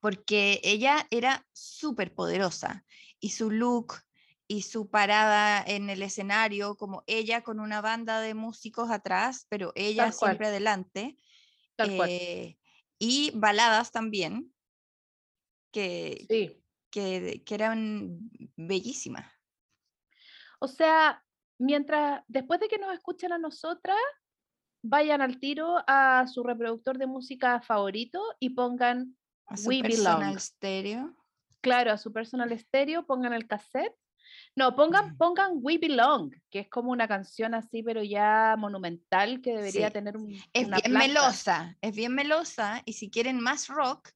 porque 0.00 0.60
ella 0.64 1.06
era 1.10 1.46
súper 1.52 2.14
poderosa 2.14 2.84
y 3.20 3.30
su 3.30 3.50
look 3.50 3.94
y 4.48 4.62
su 4.62 4.88
parada 4.90 5.62
en 5.66 5.88
el 5.90 6.02
escenario, 6.02 6.76
como 6.76 7.04
ella 7.06 7.42
con 7.42 7.60
una 7.60 7.80
banda 7.80 8.20
de 8.20 8.34
músicos 8.34 8.90
atrás, 8.90 9.46
pero 9.48 9.72
ella 9.74 10.04
Tal 10.10 10.14
cual. 10.16 10.30
siempre 10.30 10.46
adelante, 10.48 11.16
Tal 11.76 11.96
cual. 11.96 12.08
eh, 12.10 12.58
y 12.98 13.30
baladas 13.34 13.90
también, 13.92 14.52
que, 15.70 16.26
Sí. 16.28 16.61
Que, 16.92 17.42
que 17.44 17.54
eran 17.56 18.20
bellísimas. 18.56 19.26
O 20.60 20.68
sea, 20.68 21.24
mientras, 21.58 22.22
después 22.28 22.60
de 22.60 22.68
que 22.68 22.78
nos 22.78 22.92
escuchen 22.94 23.32
a 23.32 23.38
nosotras, 23.38 23.96
vayan 24.82 25.20
al 25.22 25.38
tiro 25.38 25.82
a 25.86 26.26
su 26.26 26.42
reproductor 26.42 26.98
de 26.98 27.06
música 27.06 27.60
favorito 27.60 28.20
y 28.38 28.50
pongan, 28.50 29.16
A 29.46 29.56
su 29.56 29.68
We 29.68 29.82
personal 29.82 30.20
Belong. 30.20 30.38
stereo. 30.38 31.16
claro, 31.60 31.92
a 31.92 31.98
su 31.98 32.12
personal 32.12 32.52
estéreo, 32.52 33.06
pongan 33.06 33.32
el 33.32 33.46
cassette. 33.46 33.94
No, 34.56 34.74
pongan, 34.76 35.06
Ujú. 35.06 35.16
pongan 35.18 35.50
We 35.54 35.78
Belong, 35.78 36.32
que 36.50 36.60
es 36.60 36.68
como 36.68 36.90
una 36.90 37.08
canción 37.08 37.54
así, 37.54 37.82
pero 37.82 38.02
ya 38.02 38.54
monumental, 38.58 39.40
que 39.40 39.52
debería 39.54 39.88
Sí. 39.88 39.92
tener 39.92 40.16
un, 40.16 40.32
Es 40.52 40.66
una 40.66 40.78
bien 40.80 40.92
melosa, 40.92 41.76
es 41.80 41.94
bien 41.94 42.14
melosa 42.14 42.82
y 42.84 42.92
si 42.94 43.10
quieren 43.10 43.40
más 43.40 43.68
rock, 43.68 44.10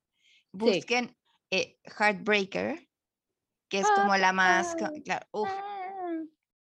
busquen 0.52 1.16
eh, 1.50 1.78
Heartbreaker, 1.84 2.88
que 3.68 3.80
es 3.80 3.86
como 3.90 4.16
la 4.16 4.32
más, 4.32 4.74
claro, 5.04 5.26
uf, 5.32 5.48
Ah, 5.50 6.22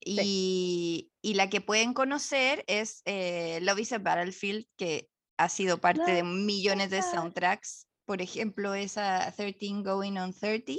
y, 0.01 1.13
y 1.23 1.35
la 1.35 1.51
que 1.51 1.61
pueden 1.61 1.93
conocer 1.93 2.65
es 2.67 3.03
eh, 3.05 3.59
Love 3.63 3.81
is 3.81 3.93
a 3.93 3.99
Battlefield, 3.99 4.67
que 4.77 5.11
ha 5.37 5.49
sido 5.49 5.79
parte 5.81 6.11
de 6.13 6.23
millones 6.23 6.91
de 6.91 7.03
soundtracks. 7.03 7.89
Por 8.05 8.23
ejemplo, 8.23 8.75
esa 8.75 9.31
13 9.37 9.83
Going 9.83 10.17
on 10.17 10.33
30, 10.33 10.73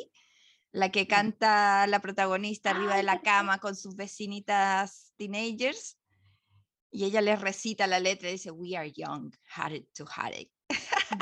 la 0.71 0.89
que 0.91 1.03
Mm. 1.03 1.07
canta 1.07 1.87
la 1.87 1.99
protagonista 1.99 2.71
arriba 2.71 2.95
de 2.95 3.03
la 3.03 3.21
cama 3.21 3.59
con 3.59 3.75
sus 3.75 3.95
vecinitas 3.95 5.13
teenagers. 5.17 5.97
Y 6.91 7.05
ella 7.05 7.21
les 7.21 7.39
recita 7.39 7.85
la 7.85 7.99
letra 7.99 8.29
y 8.29 8.33
dice, 8.33 8.51
We 8.51 8.75
are 8.75 8.91
young, 8.91 9.31
hearted 9.55 9.85
to 9.95 10.05
heartache. 10.05 10.51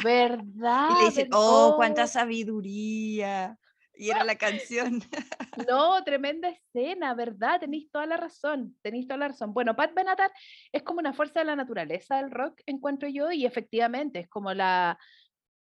¿Verdad? 0.03 0.89
Y 0.91 0.99
le 0.99 1.05
dicen, 1.05 1.29
oh, 1.31 1.73
cuánta 1.75 2.07
sabiduría. 2.07 3.57
Y 3.97 4.11
era 4.11 4.23
la 4.23 4.35
canción. 4.35 5.01
No, 5.67 6.03
tremenda 6.03 6.49
escena, 6.49 7.15
¿verdad? 7.15 7.59
Tenéis 7.59 7.89
toda 7.89 8.05
la 8.05 8.15
razón, 8.15 8.77
tenéis 8.83 9.07
toda 9.07 9.17
la 9.17 9.29
razón. 9.29 9.55
Bueno, 9.55 9.75
Pat 9.75 9.91
Benatar 9.95 10.31
es 10.71 10.83
como 10.83 10.99
una 10.99 11.13
fuerza 11.13 11.39
de 11.39 11.45
la 11.45 11.55
naturaleza 11.55 12.17
del 12.17 12.29
rock, 12.29 12.61
encuentro 12.67 13.09
yo, 13.09 13.31
y 13.31 13.43
efectivamente 13.43 14.19
es 14.19 14.29
como 14.29 14.53
la 14.53 14.99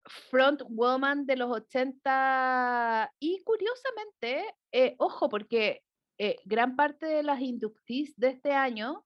front 0.04 0.64
woman 0.68 1.26
de 1.26 1.38
los 1.38 1.50
80. 1.50 3.14
Y 3.20 3.42
curiosamente, 3.46 4.54
eh, 4.74 4.96
ojo, 4.98 5.30
porque 5.30 5.82
eh, 6.18 6.36
gran 6.44 6.76
parte 6.76 7.06
de 7.06 7.24
las 7.24 7.40
inductees 7.40 8.14
de 8.18 8.28
este 8.28 8.52
año 8.52 9.06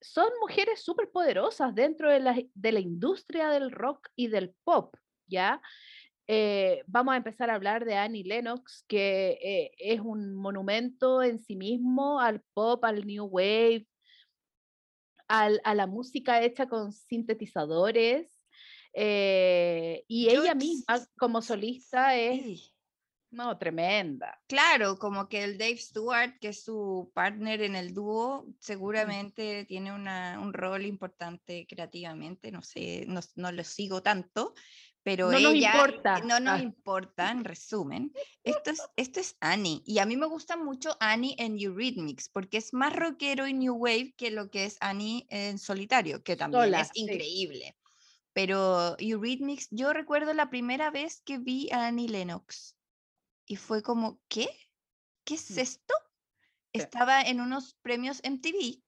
son 0.00 0.28
mujeres 0.40 0.82
súper 0.82 1.10
poderosas 1.10 1.74
dentro 1.74 2.10
de 2.10 2.20
la, 2.20 2.36
de 2.54 2.72
la 2.72 2.80
industria 2.80 3.50
del 3.50 3.70
rock 3.70 4.08
y 4.16 4.28
del 4.28 4.54
pop, 4.64 4.94
¿ya? 5.26 5.60
Eh, 6.26 6.82
vamos 6.86 7.14
a 7.14 7.16
empezar 7.18 7.50
a 7.50 7.54
hablar 7.54 7.84
de 7.84 7.94
Annie 7.96 8.24
Lennox, 8.24 8.84
que 8.86 9.38
eh, 9.42 9.70
es 9.78 10.00
un 10.00 10.34
monumento 10.34 11.22
en 11.22 11.38
sí 11.38 11.56
mismo 11.56 12.20
al 12.20 12.42
pop, 12.54 12.84
al 12.84 13.06
new 13.06 13.24
wave, 13.26 13.86
al- 15.28 15.60
a 15.64 15.74
la 15.74 15.86
música 15.86 16.42
hecha 16.42 16.68
con 16.68 16.92
sintetizadores. 16.92 18.34
eh, 18.94 20.02
y 20.08 20.28
ella 20.30 20.54
misma 20.54 21.06
como 21.18 21.42
solista 21.42 22.16
es. 22.16 22.74
No, 23.30 23.58
tremenda. 23.58 24.40
Claro, 24.46 24.98
como 24.98 25.28
que 25.28 25.44
el 25.44 25.58
Dave 25.58 25.76
Stewart, 25.76 26.38
que 26.40 26.48
es 26.48 26.64
su 26.64 27.10
partner 27.14 27.62
en 27.62 27.76
el 27.76 27.92
dúo, 27.94 28.46
seguramente 28.58 29.64
tiene 29.66 29.92
una- 29.92 30.38
un 30.40 30.52
rol 30.52 30.86
importante 30.86 31.66
creativamente, 31.68 32.50
no 32.50 32.62
sé, 32.62 33.04
no, 33.06 33.20
no 33.36 33.52
lo 33.52 33.64
sigo 33.64 34.02
tanto, 34.02 34.54
pero 35.02 35.30
No 35.30 35.40
nos 35.40 35.54
ella, 35.54 35.72
importa. 35.74 36.20
no 36.20 36.40
nos 36.40 36.60
Ah. 36.60 36.62
importa, 36.62 37.30
en 37.30 37.44
resumen. 37.44 38.12
Esto 38.42 38.70
es, 38.70 38.82
esto 38.96 39.20
es 39.20 39.36
Annie, 39.40 39.82
y 39.86 39.98
a 39.98 40.06
mí 40.06 40.16
me 40.16 40.26
gusta 40.26 40.56
mucho 40.56 40.96
Annie 41.00 41.34
en 41.38 41.58
Eurythmics, 41.58 42.28
porque 42.28 42.56
es 42.58 42.72
más 42.74 42.94
rockero 42.94 43.46
y 43.46 43.54
new 43.54 43.74
wave 43.74 44.14
que 44.16 44.30
lo 44.30 44.50
que 44.50 44.64
es 44.64 44.76
Annie 44.80 45.26
en 45.30 45.58
solitario, 45.58 46.22
que 46.22 46.36
también 46.36 46.64
Sola, 46.64 46.80
es 46.80 46.88
sí. 46.94 47.00
increíble. 47.02 47.76
Pero 48.32 48.96
Eurythmics, 48.98 49.68
yo 49.70 49.92
recuerdo 49.92 50.32
la 50.32 50.48
primera 50.50 50.90
vez 50.90 51.22
que 51.24 51.38
vi 51.38 51.70
a 51.72 51.86
Annie 51.88 52.08
Lennox 52.08 52.76
y 53.48 53.56
fue 53.56 53.82
como, 53.82 54.20
¿qué? 54.28 54.48
¿Qué 55.24 55.34
es 55.34 55.58
esto? 55.58 55.94
Sí. 56.74 56.82
Estaba 56.82 57.22
en 57.22 57.40
unos 57.40 57.74
premios 57.82 58.20
MTV, 58.22 58.82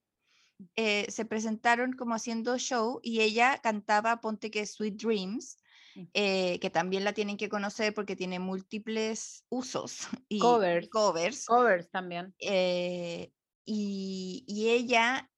eh, 0.76 1.10
se 1.10 1.24
presentaron 1.24 1.92
como 1.94 2.14
haciendo 2.14 2.58
show 2.58 3.00
y 3.02 3.20
ella 3.22 3.60
cantaba 3.62 4.20
Ponte 4.20 4.50
que 4.50 4.66
Sweet 4.66 4.96
Dreams, 4.96 5.58
Mm. 5.96 6.04
eh, 6.14 6.60
que 6.60 6.70
también 6.70 7.04
la 7.04 7.14
tienen 7.14 7.36
que 7.36 7.48
conocer 7.48 7.94
porque 7.94 8.16
tiene 8.16 8.38
múltiples 8.38 9.44
usos 9.50 9.98
y 10.28 10.40
Covers. 10.40 10.88
covers. 10.88 11.46
Covers 11.46 11.90
también. 11.90 12.34
eh, 12.38 13.32
y, 13.66 14.44
y 14.48 14.70
ella 14.70 15.30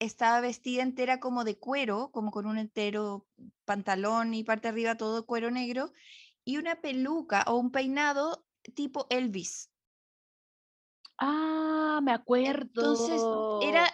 estaba 0.00 0.40
vestida 0.40 0.82
entera 0.82 1.20
como 1.20 1.44
de 1.44 1.58
cuero, 1.58 2.10
como 2.12 2.30
con 2.30 2.46
un 2.46 2.58
entero 2.58 3.28
pantalón 3.66 4.34
y 4.34 4.44
parte 4.44 4.68
de 4.68 4.72
arriba 4.72 4.96
todo 4.96 5.26
cuero 5.26 5.50
negro, 5.50 5.92
y 6.44 6.56
una 6.58 6.80
peluca 6.80 7.44
o 7.46 7.56
un 7.56 7.70
peinado 7.72 8.46
tipo 8.74 9.06
Elvis. 9.10 9.70
Ah, 11.18 12.00
me 12.02 12.12
acuerdo. 12.12 12.62
Entonces 12.62 13.22
era 13.62 13.86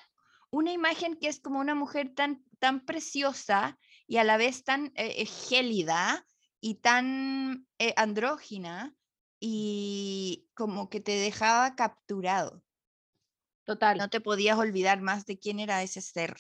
una 0.51 0.73
imagen 0.73 1.17
que 1.17 1.29
es 1.29 1.41
como 1.41 1.59
una 1.59 1.75
mujer 1.75 2.15
tan, 2.15 2.45
tan 2.59 2.85
preciosa 2.85 3.79
y 4.07 4.19
a 4.19 4.25
la 4.25 4.37
vez 4.37 4.65
tan 4.65 4.87
eh, 4.95 5.23
eh, 5.23 5.27
gélida 5.27 6.27
y 6.61 6.77
tan 6.77 7.67
eh, 7.79 7.93
andrógina 7.97 8.95
y 9.41 10.49
como 10.55 10.89
que 10.89 11.01
te 11.01 11.13
dejaba 11.13 11.75
capturado. 11.75 12.63
Total. 13.65 13.99
No 13.99 14.09
te 14.09 14.21
podías 14.21 14.59
olvidar 14.59 15.01
más 15.01 15.27
de 15.27 15.39
quién 15.39 15.59
era 15.59 15.83
ese 15.83 16.01
ser. 16.01 16.37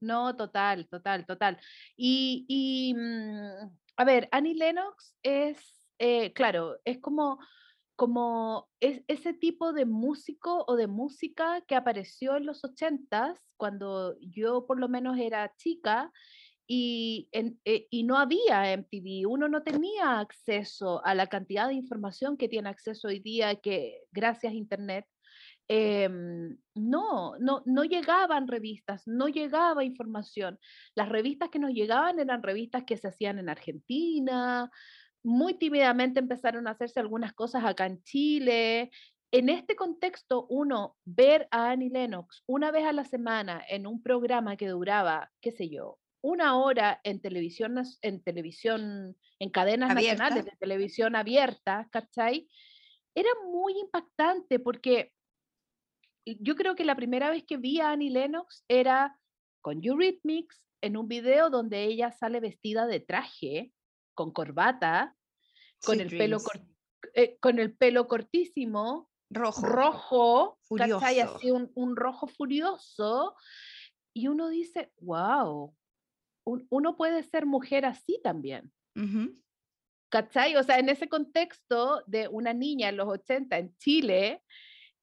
No, 0.00 0.36
total, 0.36 0.88
total, 0.88 1.24
total. 1.24 1.58
Y, 1.96 2.44
y, 2.48 2.94
mm, 2.94 3.78
a 3.96 4.04
ver, 4.04 4.28
Annie 4.32 4.54
Lennox 4.54 5.16
es, 5.22 5.81
eh, 5.98 6.32
claro, 6.32 6.78
es 6.84 6.98
como, 7.00 7.38
como 7.96 8.68
es 8.80 9.02
ese 9.08 9.32
tipo 9.34 9.72
de 9.72 9.84
músico 9.86 10.64
o 10.66 10.76
de 10.76 10.86
música 10.86 11.62
que 11.66 11.74
apareció 11.76 12.36
en 12.36 12.46
los 12.46 12.64
ochentas, 12.64 13.52
cuando 13.56 14.16
yo 14.20 14.66
por 14.66 14.80
lo 14.80 14.88
menos 14.88 15.18
era 15.18 15.52
chica, 15.56 16.10
y, 16.66 17.28
en- 17.32 17.60
eh, 17.64 17.86
y 17.90 18.04
no 18.04 18.16
había 18.18 18.72
MTV, 18.72 19.26
uno 19.26 19.48
no 19.48 19.62
tenía 19.62 20.20
acceso 20.20 21.04
a 21.04 21.14
la 21.14 21.26
cantidad 21.26 21.68
de 21.68 21.74
información 21.74 22.36
que 22.36 22.48
tiene 22.48 22.68
acceso 22.70 23.08
hoy 23.08 23.20
día, 23.20 23.56
que 23.56 24.02
gracias 24.12 24.52
a 24.52 24.56
Internet 24.56 25.06
em, 25.68 26.58
no, 26.74 27.34
no, 27.38 27.62
no 27.66 27.84
llegaban 27.84 28.48
revistas, 28.48 29.02
no 29.06 29.28
llegaba 29.28 29.84
información. 29.84 30.58
Las 30.94 31.08
revistas 31.08 31.50
que 31.50 31.58
nos 31.58 31.72
llegaban 31.72 32.18
eran 32.18 32.42
revistas 32.42 32.84
que 32.84 32.96
se 32.96 33.08
hacían 33.08 33.38
en 33.38 33.48
Argentina, 33.48 34.70
muy 35.22 35.54
tímidamente 35.54 36.20
empezaron 36.20 36.66
a 36.66 36.72
hacerse 36.72 37.00
algunas 37.00 37.32
cosas 37.32 37.64
acá 37.64 37.86
en 37.86 38.02
Chile. 38.02 38.90
En 39.30 39.48
este 39.48 39.76
contexto, 39.76 40.46
uno 40.50 40.96
ver 41.04 41.48
a 41.50 41.70
Annie 41.70 41.90
Lennox 41.90 42.42
una 42.46 42.70
vez 42.70 42.84
a 42.84 42.92
la 42.92 43.04
semana 43.04 43.64
en 43.68 43.86
un 43.86 44.02
programa 44.02 44.56
que 44.56 44.68
duraba, 44.68 45.30
qué 45.40 45.52
sé 45.52 45.68
yo, 45.68 45.98
una 46.22 46.56
hora 46.56 47.00
en 47.04 47.20
televisión, 47.20 47.82
en 48.02 48.22
televisión, 48.22 49.16
en 49.38 49.50
cadenas 49.50 49.90
Abierta. 49.90 50.24
nacionales 50.24 50.44
de 50.44 50.58
televisión 50.58 51.16
abierta, 51.16 51.88
¿cachai? 51.90 52.48
Era 53.14 53.30
muy 53.50 53.78
impactante 53.78 54.58
porque 54.58 55.12
yo 56.24 56.54
creo 56.54 56.76
que 56.76 56.84
la 56.84 56.96
primera 56.96 57.30
vez 57.30 57.44
que 57.44 57.56
vi 57.56 57.80
a 57.80 57.90
Annie 57.90 58.10
Lennox 58.10 58.64
era 58.68 59.18
con 59.60 59.80
Eurythmics 59.82 60.62
en 60.80 60.96
un 60.96 61.08
video 61.08 61.50
donde 61.50 61.84
ella 61.84 62.12
sale 62.12 62.40
vestida 62.40 62.86
de 62.86 63.00
traje, 63.00 63.72
con 64.14 64.32
corbata, 64.32 65.16
con 65.84 66.00
el 66.00 66.08
pelo 66.08 66.38
eh, 67.14 67.36
con 67.40 67.58
el 67.58 67.74
pelo 67.74 68.06
cortísimo, 68.06 69.10
rojo, 69.30 69.66
rojo, 69.66 70.58
furioso. 70.62 71.04
Así 71.04 71.50
un, 71.50 71.70
un, 71.74 71.96
rojo 71.96 72.26
furioso. 72.26 73.34
Y 74.14 74.28
uno 74.28 74.48
dice, 74.48 74.92
wow, 75.00 75.74
uno 76.44 76.96
puede 76.96 77.22
ser 77.22 77.46
mujer 77.46 77.84
así 77.84 78.20
también. 78.22 78.72
¿Cachai? 80.10 80.56
O 80.56 80.62
sea, 80.62 80.78
en 80.78 80.88
ese 80.88 81.08
contexto 81.08 82.02
de 82.06 82.28
una 82.28 82.52
niña 82.52 82.90
en 82.90 82.98
los 82.98 83.08
80 83.08 83.58
en 83.58 83.76
Chile, 83.78 84.42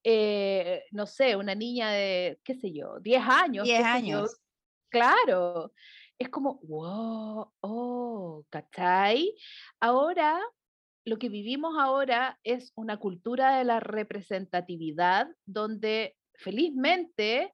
eh, 0.04 0.84
no 0.92 1.08
sé, 1.08 1.36
una 1.36 1.56
niña 1.56 1.92
de, 1.92 2.40
qué 2.44 2.56
sé 2.56 2.72
yo, 2.72 3.00
10 3.00 3.24
años. 3.28 3.66
10 3.66 3.84
años. 3.84 4.42
claro. 4.90 5.74
Es 6.20 6.28
como, 6.30 6.60
wow, 6.64 7.50
oh, 7.62 8.46
¿cachai? 8.50 9.36
Ahora, 9.80 10.38
lo 11.06 11.18
que 11.18 11.30
vivimos 11.30 11.76
ahora 11.80 12.38
es 12.44 12.74
una 12.76 12.98
cultura 12.98 13.58
de 13.58 13.64
la 13.64 13.80
representatividad 13.80 15.30
donde 15.46 16.18
felizmente 16.36 17.54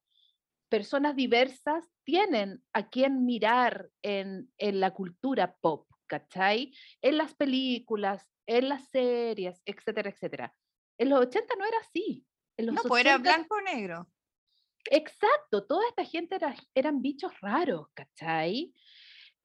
personas 0.68 1.16
diversas 1.16 1.86
tienen 2.04 2.64
a 2.74 2.90
quien 2.90 3.24
mirar 3.24 3.90
en, 4.02 4.52
en 4.58 4.80
la 4.80 4.92
cultura 4.92 5.56
pop, 5.62 5.88
¿cachai? 6.08 6.74
En 7.02 7.18
las 7.18 7.36
películas, 7.36 8.28
en 8.48 8.70
las 8.70 8.90
series, 8.90 9.62
etcétera, 9.66 10.10
etcétera. 10.10 10.54
En 10.98 11.10
los 11.10 11.20
80 11.20 11.54
no 11.56 11.66
era 11.66 11.78
así. 11.78 12.26
En 12.58 12.68
los 12.68 12.76
no, 12.76 12.82
pues 12.84 13.06
era 13.06 13.20
blanco 13.20 13.58
o 13.58 13.62
negro. 13.62 14.08
Exacto, 14.92 15.66
toda 15.66 15.88
esta 15.90 16.06
gente 16.06 16.36
era, 16.36 16.56
eran 16.76 17.02
bichos 17.02 17.32
raros, 17.42 17.88
¿cachai? 17.94 18.74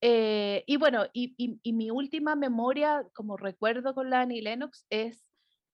Eh, 0.02 0.64
y 0.66 0.76
bueno, 0.76 1.06
y, 1.12 1.34
mi 1.72 1.90
última 1.90 2.34
memoria, 2.34 3.06
como 3.14 3.36
recuerdo 3.36 3.94
con 3.94 4.10
la 4.10 4.24
Lennox, 4.24 4.86
es 4.90 5.26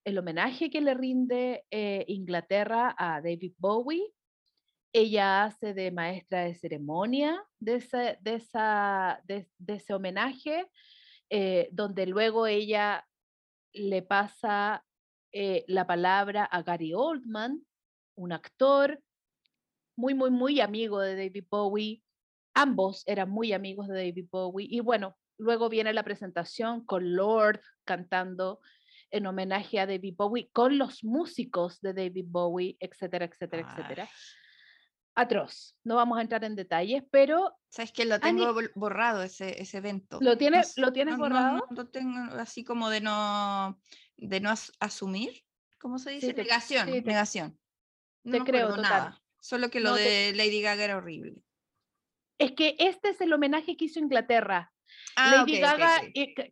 el 0.05 0.19
homenaje 0.19 0.71
que 0.71 0.81
le 0.81 0.95
rinde 0.95 1.64
eh, 1.71 2.05
Inglaterra 2.09 2.95
a 2.99 3.21
David 3.21 3.55
Bowie 3.59 4.12
ella 4.93 5.45
hace 5.45 5.75
de 5.75 5.91
maestra 5.91 6.45
de 6.45 6.55
ceremonia 6.55 7.45
de 7.59 7.75
ese, 7.77 8.19
de 8.23 8.35
esa, 8.37 9.21
de, 9.25 9.47
ese 9.67 9.93
homenaje, 9.93 10.71
eh, 11.29 11.69
donde 11.71 12.07
luego 12.07 12.47
ella 12.47 13.07
le 13.73 14.03
pasa 14.03 14.85
la 15.67 15.87
palabra 15.87 16.45
a 16.47 16.62
Gary 16.62 16.95
Oldman, 16.95 17.62
un 18.14 18.33
actor 18.33 19.03
muy, 19.97 20.14
muy, 20.14 20.30
muy 20.30 20.61
amigo 20.61 21.01
de 21.01 21.16
David 21.16 21.44
Bowie. 21.51 22.03
Ambos 22.55 23.03
eran 23.07 23.30
muy 23.30 23.53
amigos 23.53 23.88
de 23.88 23.94
David 23.94 24.26
Bowie. 24.30 24.68
Y 24.70 24.80
bueno, 24.80 25.16
luego 25.38 25.68
viene 25.68 25.92
la 25.92 26.05
presentación 26.05 26.84
con 26.84 27.14
Lord 27.14 27.61
cantando 27.84 28.61
en 29.11 29.26
homenaje 29.26 29.78
a 29.80 29.86
David 29.86 30.14
Bowie, 30.16 30.51
con 30.53 30.78
los 30.78 31.05
músicos 31.05 31.80
de 31.80 31.94
David 31.94 32.26
Bowie, 32.28 32.76
etcétera, 32.80 33.24
etcétera, 33.26 33.68
etcétera 33.70 34.09
atroz. 35.16 35.74
No 35.82 35.97
vamos 35.97 36.18
a 36.18 36.22
entrar 36.22 36.44
en 36.44 36.55
detalles, 36.55 37.03
pero... 37.11 37.59
Sabes 37.68 37.90
que 37.90 38.05
lo 38.05 38.20
tengo 38.20 38.55
borrado 38.74 39.22
ese, 39.22 39.61
ese 39.61 39.78
evento. 39.78 40.18
¿Lo 40.20 40.38
tienes, 40.38 40.78
¿lo 40.78 40.92
tienes 40.92 41.16
borrado? 41.16 41.57
No, 41.57 41.66
lo 41.70 41.88
tengo 41.88 42.18
así 42.34 42.64
como 42.64 42.90
de 42.90 43.01
no, 43.01 43.80
de 44.16 44.40
no 44.40 44.53
asumir. 44.78 45.42
¿Cómo 45.80 45.99
se 45.99 46.12
dice? 46.12 46.32
negación, 46.32 46.90
negación. 46.90 47.59
No 48.24 48.32
te 48.32 48.51
creo, 48.51 48.76
nada. 48.76 49.20
Solo 49.41 49.70
que 49.70 49.80
lo 49.80 49.95
de 49.95 50.32
Lady 50.34 50.61
Gaga 50.61 50.84
era 50.84 50.97
horrible. 50.97 51.34
Es 52.39 52.53
que 52.53 52.76
este 52.78 53.11
es 53.11 53.20
el 53.20 53.32
homenaje 53.32 53.76
que 53.76 53.87
hizo 53.87 53.99
Inglaterra. 53.99 54.72
Ah, 55.16 55.45
Lady 55.47 55.59
Gaga, 55.61 56.01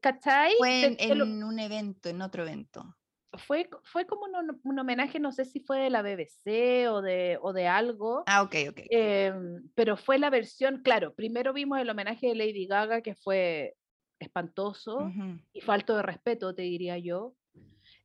¿cachai? 0.01 0.55
Fue 0.59 0.97
en, 0.99 1.45
un 1.45 1.59
evento, 1.59 2.09
en 2.09 2.22
otro 2.22 2.43
evento 2.43 2.97
fue, 3.39 3.68
fue 3.85 4.07
como 4.07 4.26
un, 4.62 4.78
homenaje, 4.78 5.18
no 5.20 5.32
sé 5.32 5.45
si 5.45 5.61
fue 5.61 5.80
de 5.80 5.91
la 5.91 6.03
BBC 6.03 6.89
o 6.89 7.03
de, 7.03 7.39
o 7.41 7.53
de 7.53 7.66
algo. 7.66 8.24
Ah, 8.26 8.43
ok, 8.43 8.55
ok. 8.70 8.80
Em, 8.91 9.68
pero 9.74 9.97
fue 9.97 10.18
la 10.18 10.30
versión, 10.30 10.82
claro, 10.82 11.14
primero 11.14 11.53
vimos 11.53 11.78
el 11.78 11.91
homenaje 11.91 12.28
de 12.28 12.35
Lady 12.35 12.66
Gaga, 12.66 13.03
que 13.03 13.14
fue 13.14 13.74
espantoso 14.18 15.12
y 15.53 15.61
falto 15.61 15.97
de 15.97 16.03
respeto, 16.03 16.55
te 16.55 16.62
diría 16.62 16.99
yo. 16.99 17.35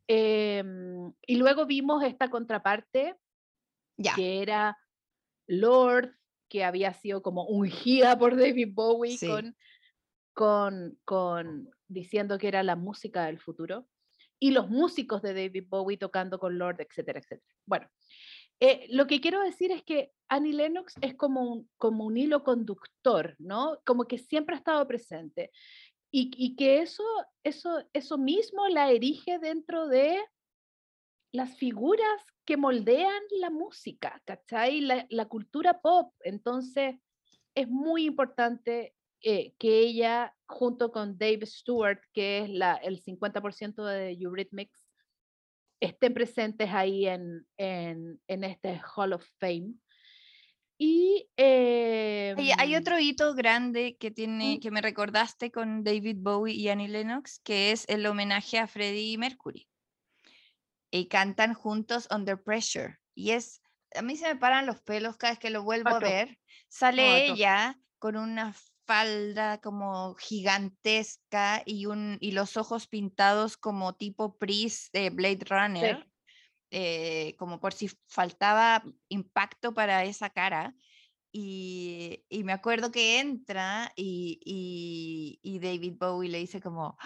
Em, 0.07 1.13
y 1.25 1.35
luego 1.35 1.65
vimos 1.65 2.03
esta 2.03 2.29
contraparte, 2.29 3.15
que 4.15 4.41
era 4.41 4.77
Lord, 5.47 6.15
que 6.47 6.63
había 6.63 6.93
sido 6.93 7.21
como 7.21 7.45
ungida 7.45 8.17
por 8.17 8.37
David 8.37 8.69
Bowie 8.71 9.17
con, 9.19 9.55
con, 10.33 10.99
con 11.05 11.69
diciendo 11.87 12.37
que 12.37 12.47
era 12.47 12.63
la 12.63 12.75
música 12.75 13.25
del 13.25 13.39
futuro 13.39 13.87
y 14.39 14.51
los 14.51 14.69
músicos 14.69 15.21
de 15.21 15.33
David 15.33 15.65
Bowie 15.67 15.97
tocando 15.97 16.39
con 16.39 16.57
Lord, 16.57 16.81
etcétera, 16.81 17.19
etcétera. 17.19 17.55
Bueno, 17.65 17.89
eh, 18.59 18.87
lo 18.89 19.07
que 19.07 19.21
quiero 19.21 19.41
decir 19.41 19.71
es 19.71 19.83
que 19.83 20.11
Annie 20.27 20.53
Lennox 20.53 20.95
es 21.01 21.15
como 21.15 21.41
un, 21.41 21.69
como 21.77 22.05
un 22.05 22.17
hilo 22.17 22.43
conductor, 22.43 23.35
¿no? 23.39 23.79
Como 23.85 24.05
que 24.05 24.17
siempre 24.17 24.55
ha 24.55 24.59
estado 24.59 24.87
presente. 24.87 25.51
Y, 26.11 26.31
y, 26.35 26.55
que 26.55 26.81
eso, 26.81 27.03
eso, 27.43 27.83
eso 27.93 28.17
mismo 28.17 28.67
la 28.67 28.91
erige 28.91 29.37
dentro 29.37 29.87
de 29.87 30.19
las 31.31 31.55
figuras 31.55 32.25
que 32.49 32.57
moldean 32.57 33.21
la 33.39 33.51
música, 33.51 34.19
¿cachai? 34.25 34.81
La, 34.81 35.05
la 35.11 35.25
cultura 35.27 35.81
pop. 35.81 36.15
Entonces, 36.21 36.95
es 37.53 37.67
muy 37.67 38.05
importante 38.05 38.95
eh, 39.21 39.53
que 39.59 39.81
ella, 39.81 40.35
junto 40.47 40.91
con 40.91 41.15
Dave 41.15 41.45
Stewart, 41.45 42.01
que 42.11 42.39
es 42.39 42.49
la, 42.49 42.73
el 42.73 43.03
50% 43.03 43.85
de 43.85 44.13
Eurythmics, 44.13 44.83
estén 45.79 46.15
presentes 46.15 46.71
ahí 46.71 47.05
en, 47.05 47.45
en, 47.57 48.19
en, 48.27 48.43
este 48.43 48.81
Hall 48.95 49.13
of 49.13 49.23
Fame. 49.37 49.75
Y 50.79 51.27
hay, 51.37 52.75
otro 52.75 52.97
hito 52.97 53.35
grande 53.35 53.95
que, 53.97 54.09
tiene, 54.09 54.59
que 54.59 54.71
me 54.71 54.81
recordaste 54.81 55.51
con 55.51 55.83
David 55.83 56.17
Bowie 56.17 56.55
y 56.55 56.69
Annie 56.69 56.87
Lennox, 56.87 57.41
que 57.43 57.71
es 57.71 57.85
el 57.87 58.07
homenaje 58.07 58.57
a 58.57 58.65
Freddie 58.65 59.19
Mercury. 59.19 59.68
Y 60.91 61.07
cantan 61.07 61.53
juntos 61.53 62.07
Under 62.11 62.41
Pressure. 62.41 62.97
Y 63.15 63.31
es, 63.31 63.61
a 63.95 64.01
mí 64.01 64.17
se 64.17 64.27
me 64.27 64.39
paran 64.39 64.65
los 64.65 64.81
pelos 64.81 65.17
cada 65.17 65.33
vez 65.33 65.39
que 65.39 65.49
lo 65.49 65.63
vuelvo 65.63 65.89
a 65.89 65.99
ver. 65.99 66.37
Sale 66.67 67.27
ella 67.27 67.77
con 67.99 68.15
una 68.15 68.53
falda 68.89 69.59
como 69.59 70.15
gigantesca 70.15 71.61
y, 71.63 71.85
un, 71.85 72.17
y 72.21 72.31
los 72.31 72.57
ojos 72.57 72.87
pintados 72.87 73.55
como 73.55 73.93
tipo 73.93 74.37
Pris 74.39 74.89
de 74.91 75.11
Blade 75.11 75.45
Runner, 75.47 76.07
eh, 76.71 77.35
como 77.37 77.59
por 77.59 77.73
si 77.73 77.91
faltaba 78.07 78.83
impacto 79.09 79.75
para 79.75 80.05
esa 80.05 80.31
cara. 80.31 80.73
Y, 81.31 82.25
y 82.29 82.43
me 82.43 82.53
acuerdo 82.53 82.91
que 82.91 83.19
entra 83.19 83.91
y, 83.95 84.39
y, 84.43 85.39
y, 85.43 85.59
David 85.59 85.93
Bowie 85.99 86.29
le 86.29 86.39
dice 86.39 86.59
como, 86.59 86.97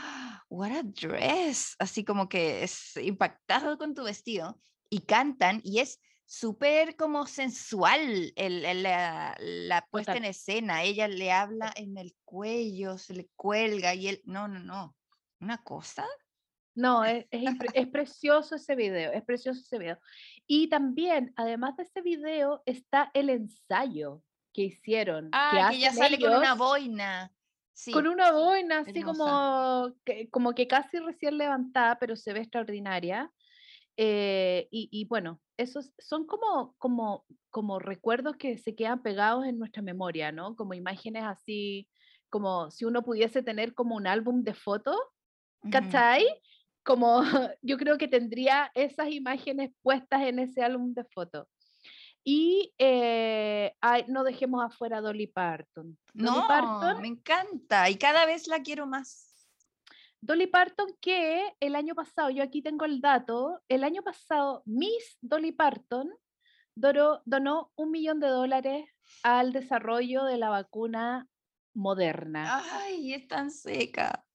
what 0.50 0.72
a 0.72 0.84
dress, 0.84 1.76
así 1.80 2.06
como 2.06 2.30
que 2.30 2.64
es 2.64 2.96
impactado 2.98 3.78
con 3.78 3.94
tu 3.94 4.04
vestido. 4.04 4.60
Y 4.90 5.02
cantan 5.02 5.60
y 5.64 5.80
es 5.80 6.00
súper 6.26 6.96
como 6.96 7.26
sensual 7.28 8.32
el, 8.36 8.84
la, 8.84 9.88
puesta 9.92 10.16
en 10.16 10.26
escena. 10.26 10.84
Ella 10.84 11.08
le 11.08 11.32
habla 11.32 11.74
en 11.76 11.98
el 11.98 12.16
cuello, 12.24 12.98
se 12.98 13.14
le 13.14 13.30
cuelga 13.36 13.94
y 13.94 14.08
él, 14.08 14.22
no, 14.26 14.48
no, 14.48 14.60
no, 14.60 14.96
una 15.40 15.64
cosa. 15.64 16.08
No, 16.76 17.06
es, 17.06 17.26
es, 17.30 17.88
precioso 17.88 18.56
ese 18.56 18.76
video, 18.76 19.12
es 19.12 19.24
precioso 19.24 19.60
ese 19.60 19.78
video. 19.78 20.00
Y 20.48 20.70
también, 20.70 21.32
además 21.36 21.78
de 21.78 21.84
ese 21.84 22.02
video, 22.02 22.64
está 22.66 23.12
el 23.14 23.30
ensayo 23.30 24.24
que 24.54 24.64
hicieron. 24.64 25.30
Ah, 25.32 25.70
que, 25.70 25.78
ella 25.78 25.92
sale 25.92 26.20
con 26.20 26.34
una 26.34 26.56
boina. 26.56 27.32
con 27.92 28.08
una 28.08 28.32
boina, 28.32 28.80
así 28.80 29.04
como 29.04 29.94
que, 30.04 30.30
como 30.30 30.54
que 30.54 30.68
casi 30.68 30.98
recién 31.00 31.38
levantada, 31.38 32.00
pero 32.00 32.16
se 32.16 32.34
ve 32.34 32.40
extraordinaria. 32.40 33.32
Eh, 33.96 34.68
y, 34.72 35.06
bueno, 35.06 35.40
esos 35.58 35.94
son 36.00 36.26
como, 36.26 36.74
como, 36.80 37.26
como 37.52 37.78
recuerdos 37.78 38.38
que 38.38 38.58
se 38.58 38.76
quedan 38.76 39.04
pegados 39.04 39.46
en 39.46 39.60
nuestra 39.60 39.84
memoria, 39.84 40.32
¿no? 40.32 40.56
Como 40.56 40.74
imágenes 40.74 41.24
así, 41.24 41.88
como 42.32 42.72
si 42.72 42.86
uno 42.86 43.04
pudiese 43.04 43.44
tener 43.44 43.76
como 43.76 43.96
un 43.96 44.08
álbum 44.08 44.44
de 44.44 44.56
fotos, 44.56 44.98
¿cachai? 45.72 46.26
Como 46.84 47.22
yo 47.62 47.78
creo 47.78 47.98
que 47.98 48.08
tendría 48.08 48.72
esas 48.74 49.10
imágenes 49.10 49.72
puestas 49.82 50.22
en 50.24 50.40
ese 50.40 50.64
álbum 50.64 50.94
de 50.94 51.04
fotos. 51.06 51.48
Y 52.26 52.74
eh, 52.78 53.76
no 54.08 54.24
dejemos 54.24 54.64
afuera 54.64 55.02
Dolly 55.02 55.28
Parton. 55.28 55.98
no, 56.14 56.48
me 57.02 57.08
encanta 57.08 57.90
y 57.90 57.98
cada 57.98 58.26
vez 58.26 58.48
la 58.48 58.62
quiero 58.62 58.88
más. 58.88 59.34
Dolly 60.22 60.48
Parton 60.48 60.88
que 61.02 61.54
el 61.60 61.76
año 61.76 61.96
pasado, 61.96 62.30
yo 62.30 62.44
aquí 62.44 62.62
tengo 62.62 62.86
el 62.86 63.02
dato, 63.02 63.62
el 63.68 63.84
año 63.84 64.04
pasado 64.04 64.64
Miss 64.66 65.18
Dolly 65.20 65.52
Parton 65.52 66.10
donó, 66.76 67.72
un 67.76 67.92
millón 67.92 68.20
de 68.20 68.28
dólares 68.28 68.90
al 69.22 69.52
desarrollo 69.52 70.24
de 70.24 70.38
la 70.38 70.50
vacuna 70.50 71.28
moderna. 71.74 72.64
Ay, 72.72 73.14
es 73.14 73.28
tan 73.28 73.52
seca. 73.52 74.26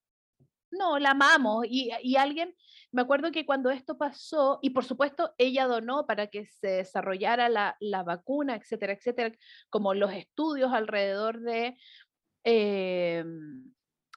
No, 0.71 0.99
la 0.99 1.11
amamos. 1.11 1.67
Y, 1.69 1.91
y, 2.03 2.17
alguien, 2.17 2.55
me 2.93 3.03
acuerdo 3.03 3.31
que 3.33 3.47
cuando 3.47 3.71
esto 3.71 3.97
pasó, 3.99 4.59
y 4.63 4.71
por 4.71 4.85
supuesto 4.85 5.35
ella 5.39 5.67
donó 5.67 6.07
para 6.07 6.29
que 6.29 6.47
se 6.47 6.69
desarrollara 6.69 7.49
la, 7.49 7.77
la 7.81 8.03
vacuna, 8.03 8.57
etcétera, 8.57 8.93
etcétera, 8.93 9.35
como 9.71 9.95
los 9.95 10.13
estudios 10.13 10.73
alrededor 10.73 11.41
de, 11.41 11.77
em, 12.45 13.73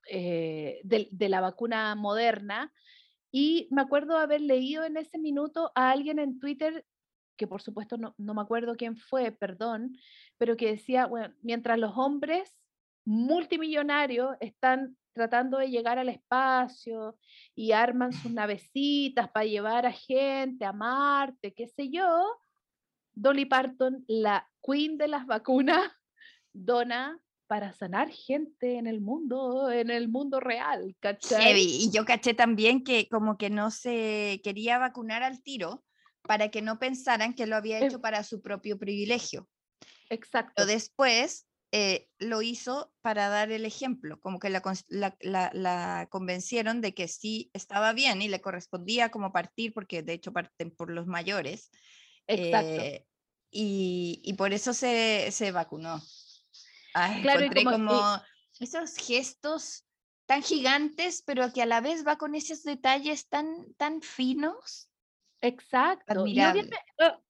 eh, 0.09 0.81
de, 0.83 1.07
de, 1.11 1.29
la 1.29 1.41
vacuna 1.41 1.95
moderna. 1.95 2.73
Y 3.31 3.67
me 3.71 3.81
acuerdo 3.81 4.17
haber 4.17 4.41
leído 4.41 4.83
en 4.83 4.97
ese 4.97 5.17
minuto 5.17 5.71
a 5.75 5.91
alguien 5.91 6.19
en 6.19 6.39
Twitter, 6.39 6.85
que 7.37 7.47
por 7.47 7.61
supuesto 7.61 7.97
no, 7.97 8.13
no 8.17 8.33
me 8.33 8.41
acuerdo 8.41 8.75
quién 8.75 8.97
fue, 8.97 9.31
perdón, 9.31 9.97
pero 10.37 10.57
que 10.57 10.71
decía, 10.71 11.05
bueno, 11.05 11.33
mientras 11.41 11.79
los 11.79 11.97
hombres 11.97 12.57
multimillonarios 13.05 14.35
están 14.39 14.97
tratando 15.13 15.57
de 15.57 15.69
llegar 15.69 15.97
al 15.97 16.09
espacio 16.09 17.17
y 17.55 17.71
arman 17.71 18.13
sus 18.13 18.31
navecitas 18.31 19.29
para 19.29 19.45
llevar 19.45 19.85
a 19.85 19.91
gente 19.91 20.65
a 20.65 20.73
Marte, 20.73 21.53
qué 21.53 21.67
sé 21.67 21.89
yo, 21.89 22.25
Dolly 23.13 23.45
Parton, 23.45 24.03
la 24.07 24.49
queen 24.65 24.97
de 24.97 25.07
las 25.07 25.25
vacunas, 25.25 25.91
dona 26.53 27.19
para 27.47 27.73
sanar 27.73 28.09
gente 28.09 28.77
en 28.77 28.87
el 28.87 29.01
mundo, 29.01 29.69
en 29.69 29.89
el 29.89 30.07
mundo 30.07 30.39
real, 30.39 30.95
¿cachai? 31.01 31.59
Y 31.59 31.91
yo 31.91 32.05
caché 32.05 32.33
también 32.33 32.81
que 32.81 33.09
como 33.09 33.37
que 33.37 33.49
no 33.49 33.71
se 33.71 34.39
quería 34.41 34.77
vacunar 34.77 35.21
al 35.21 35.43
tiro 35.43 35.83
para 36.21 36.49
que 36.49 36.61
no 36.61 36.79
pensaran 36.79 37.33
que 37.33 37.47
lo 37.47 37.57
había 37.57 37.79
hecho 37.85 37.99
para 37.99 38.23
su 38.23 38.41
propio 38.41 38.79
privilegio. 38.79 39.49
Exacto. 40.09 40.53
Pero 40.55 40.67
después 40.67 41.45
eh, 41.73 42.09
lo 42.19 42.41
hizo 42.41 42.93
para 43.01 43.29
dar 43.29 43.49
el 43.51 43.65
ejemplo, 43.65 44.19
como 44.19 44.39
que 44.39 44.49
la, 44.49 44.61
la, 45.21 46.07
convencieron 46.09 46.81
de 46.81 46.93
que 46.93 47.07
sí 47.07 47.49
estaba 47.53 47.93
bien 47.93 48.21
y 48.21 48.27
le 48.27 48.41
correspondía 48.41 49.09
como 49.09 49.31
partir, 49.31 49.73
porque 49.73 50.03
de 50.03 50.13
hecho 50.13 50.33
parten 50.33 50.71
por 50.71 50.91
los 50.91 51.07
mayores. 51.07 51.71
Exacto. 52.27 52.81
Eh, 52.81 53.07
y, 53.51 54.21
y, 54.23 54.33
por 54.33 54.53
eso 54.53 54.73
se, 54.73 55.29
se 55.31 55.51
vacunó. 55.51 56.01
claro, 57.21 57.47
como, 57.53 57.71
como 57.71 58.21
esos 58.59 58.97
gestos 58.97 59.85
tan 60.25 60.43
gigantes, 60.43 61.23
pero 61.25 61.53
que 61.53 61.61
a 61.61 61.65
la 61.65 61.79
vez 61.79 62.05
va 62.05 62.17
con 62.17 62.35
esos 62.35 62.63
detalles 62.63 63.27
tan, 63.29 63.73
tan 63.75 64.01
finos. 64.01 64.90
Exacto. 65.41 66.23
Oh, 66.23 66.27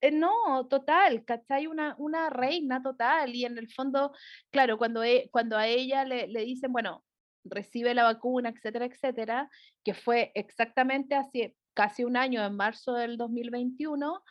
eh, 0.01 0.11
no, 0.11 0.67
total, 0.67 1.23
¿cachai? 1.23 1.67
Una, 1.67 1.95
una 1.97 2.29
reina 2.29 2.83
total. 2.83 3.33
Y 3.33 3.45
en 3.45 3.57
el 3.57 3.71
fondo, 3.71 4.13
claro, 4.51 4.77
cuando, 4.77 5.03
e, 5.03 5.29
cuando 5.31 5.57
a 5.57 5.67
ella 5.67 6.03
le, 6.03 6.27
le, 6.27 6.41
dicen, 6.41 6.73
bueno, 6.73 7.05
recibe 7.45 7.93
la 7.93 8.03
vacuna, 8.03 8.49
etcétera, 8.49 8.85
etcétera, 8.85 9.49
que 9.83 9.93
fue 9.93 10.31
exactamente 10.35 11.15
hace 11.15 11.55
casi 11.73 12.03
un 12.03 12.17
año, 12.17 12.45
en 12.45 12.55
marzo 12.55 12.93
del 12.93 13.17
2021, 13.17 14.21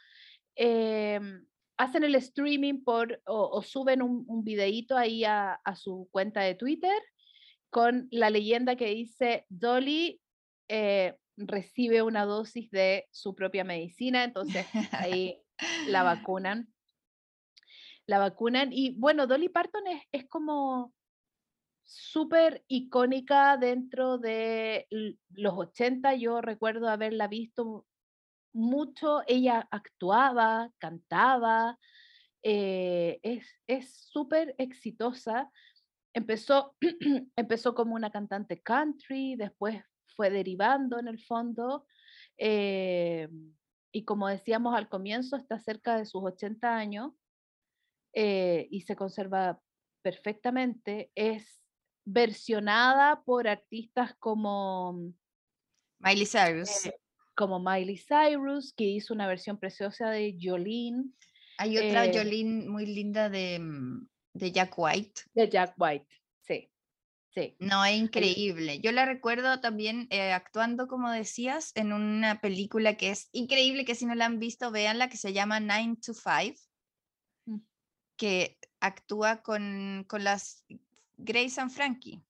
em, 0.56 1.46
hacen 1.78 2.04
el 2.04 2.14
streaming 2.16 2.84
por, 2.84 3.22
o, 3.24 3.62
suben 3.62 4.02
un, 4.02 4.24
un 4.28 4.44
videíto 4.44 4.96
ahí 4.96 5.24
a, 5.24 5.54
a 5.54 5.74
su 5.74 6.06
cuenta 6.10 6.42
de 6.42 6.54
Twitter 6.54 7.02
con 7.70 8.08
la 8.10 8.28
leyenda 8.28 8.76
que 8.76 8.86
dice, 8.88 9.46
Dolly, 9.48 10.20
eh, 10.68 11.16
recibe 11.46 12.02
una 12.02 12.24
dosis 12.24 12.70
de 12.70 13.06
su 13.10 13.34
propia 13.34 13.64
medicina, 13.64 14.24
entonces 14.24 14.66
ahí 14.92 15.40
la 15.88 16.02
vacunan. 16.02 16.72
La 18.06 18.18
vacunan 18.18 18.72
y 18.72 18.98
bueno, 18.98 19.26
Dolly 19.26 19.48
Parton 19.48 19.86
es, 19.86 20.02
es 20.12 20.28
como 20.28 20.92
súper 21.84 22.64
icónica 22.68 23.56
dentro 23.56 24.18
de 24.18 24.86
los 25.30 25.54
80, 25.54 26.14
yo 26.14 26.40
recuerdo 26.40 26.88
haberla 26.88 27.28
visto 27.28 27.86
mucho, 28.52 29.22
ella 29.26 29.68
actuaba, 29.70 30.70
cantaba, 30.78 31.78
eh, 32.42 33.20
es 33.66 33.92
súper 34.10 34.54
exitosa. 34.58 35.50
Empezó, 36.12 36.74
empezó 37.36 37.74
como 37.74 37.94
una 37.94 38.10
cantante 38.10 38.60
country, 38.60 39.36
después 39.36 39.82
fue 40.14 40.30
derivando 40.30 40.98
en 40.98 41.08
el 41.08 41.18
fondo. 41.18 41.86
Eh, 42.38 43.28
y 43.92 44.04
como 44.04 44.28
decíamos 44.28 44.74
al 44.74 44.88
comienzo, 44.88 45.36
está 45.36 45.58
cerca 45.58 45.96
de 45.96 46.06
sus 46.06 46.22
80 46.22 46.76
años 46.76 47.12
eh, 48.14 48.68
y 48.70 48.82
se 48.82 48.96
conserva 48.96 49.60
perfectamente. 50.02 51.10
Es 51.14 51.60
versionada 52.04 53.22
por 53.22 53.48
artistas 53.48 54.14
como 54.18 55.12
Miley 55.98 56.26
Cyrus. 56.26 56.86
Eh, 56.86 56.94
como 57.36 57.60
Miley 57.60 57.96
Cyrus, 57.96 58.72
que 58.74 58.84
hizo 58.84 59.14
una 59.14 59.26
versión 59.26 59.58
preciosa 59.58 60.10
de 60.10 60.36
Jolene. 60.40 61.04
Hay 61.58 61.78
otra 61.78 62.10
Jolene 62.12 62.68
muy 62.68 62.86
linda 62.86 63.28
de, 63.28 63.58
mm, 63.58 64.08
de 64.34 64.52
Jack 64.52 64.74
White. 64.76 65.22
De 65.34 65.48
Jack 65.48 65.74
White, 65.76 66.08
sí. 66.42 66.70
Sí. 67.34 67.56
No, 67.60 67.84
es 67.84 67.96
increíble. 67.96 68.80
Yo 68.80 68.90
la 68.90 69.06
recuerdo 69.06 69.60
también 69.60 70.08
eh, 70.10 70.32
actuando, 70.32 70.88
como 70.88 71.10
decías, 71.10 71.70
en 71.76 71.92
una 71.92 72.40
película 72.40 72.96
que 72.96 73.10
es 73.10 73.28
increíble, 73.32 73.84
que 73.84 73.94
si 73.94 74.04
no 74.04 74.16
la 74.16 74.26
han 74.26 74.40
visto, 74.40 74.72
véanla, 74.72 75.08
que 75.08 75.16
se 75.16 75.32
llama 75.32 75.60
Nine 75.60 75.96
to 76.04 76.12
Five, 76.12 76.56
mm. 77.46 77.58
que 78.16 78.58
actúa 78.80 79.42
con, 79.42 80.04
con 80.08 80.24
las 80.24 80.64
Grace 81.18 81.60
and 81.60 81.70
Frankie, 81.70 82.20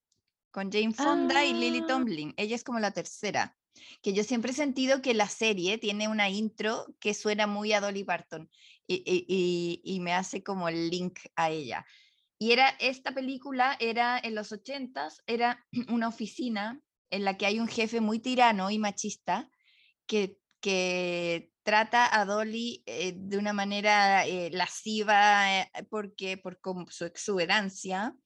con 0.50 0.70
Jane 0.70 0.92
Fonda 0.92 1.46
y 1.46 1.54
Lily 1.54 1.80
ah. 1.84 1.86
Tomlin. 1.86 2.34
Ella 2.36 2.56
es 2.56 2.64
como 2.64 2.78
la 2.78 2.90
tercera. 2.90 3.56
Que 4.02 4.12
yo 4.12 4.24
siempre 4.24 4.50
he 4.50 4.54
sentido 4.54 5.00
que 5.00 5.14
la 5.14 5.28
serie 5.28 5.78
tiene 5.78 6.08
una 6.08 6.28
intro 6.28 6.86
que 6.98 7.14
suena 7.14 7.46
muy 7.46 7.72
a 7.72 7.80
Dolly 7.80 8.04
Parton 8.04 8.50
y, 8.86 9.02
y, 9.06 9.80
y 9.82 10.00
me 10.00 10.12
hace 10.12 10.42
como 10.42 10.68
el 10.68 10.90
link 10.90 11.20
a 11.36 11.50
ella. 11.50 11.86
Y 12.42 12.52
era, 12.52 12.70
esta 12.80 13.12
película 13.12 13.76
era 13.80 14.18
en 14.18 14.34
los 14.34 14.50
ochentas, 14.50 15.22
era 15.26 15.66
una 15.90 16.08
oficina 16.08 16.80
en 17.10 17.24
la 17.24 17.36
que 17.36 17.44
hay 17.44 17.60
un 17.60 17.68
jefe 17.68 18.00
muy 18.00 18.18
tirano 18.18 18.70
y 18.70 18.78
machista 18.78 19.50
que, 20.06 20.38
que 20.60 21.52
trata 21.62 22.18
a 22.18 22.24
Dolly 22.24 22.82
eh, 22.86 23.12
de 23.14 23.36
una 23.36 23.52
manera 23.52 24.26
eh, 24.26 24.48
lasciva 24.52 25.60
eh, 25.60 25.70
porque, 25.90 26.38
por 26.38 26.58
su 26.88 27.04
exuberancia 27.04 28.16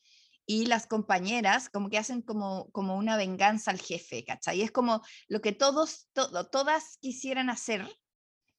y 0.46 0.66
las 0.66 0.86
compañeras 0.86 1.68
como 1.68 1.90
que 1.90 1.98
hacen 1.98 2.22
como, 2.22 2.70
como 2.70 2.96
una 2.96 3.16
venganza 3.16 3.72
al 3.72 3.80
jefe, 3.80 4.24
¿cachai? 4.24 4.60
Y 4.60 4.62
es 4.62 4.70
como 4.70 5.02
lo 5.26 5.40
que 5.40 5.50
todos, 5.50 6.08
todas 6.12 6.98
quisieran 7.00 7.50
hacer, 7.50 7.84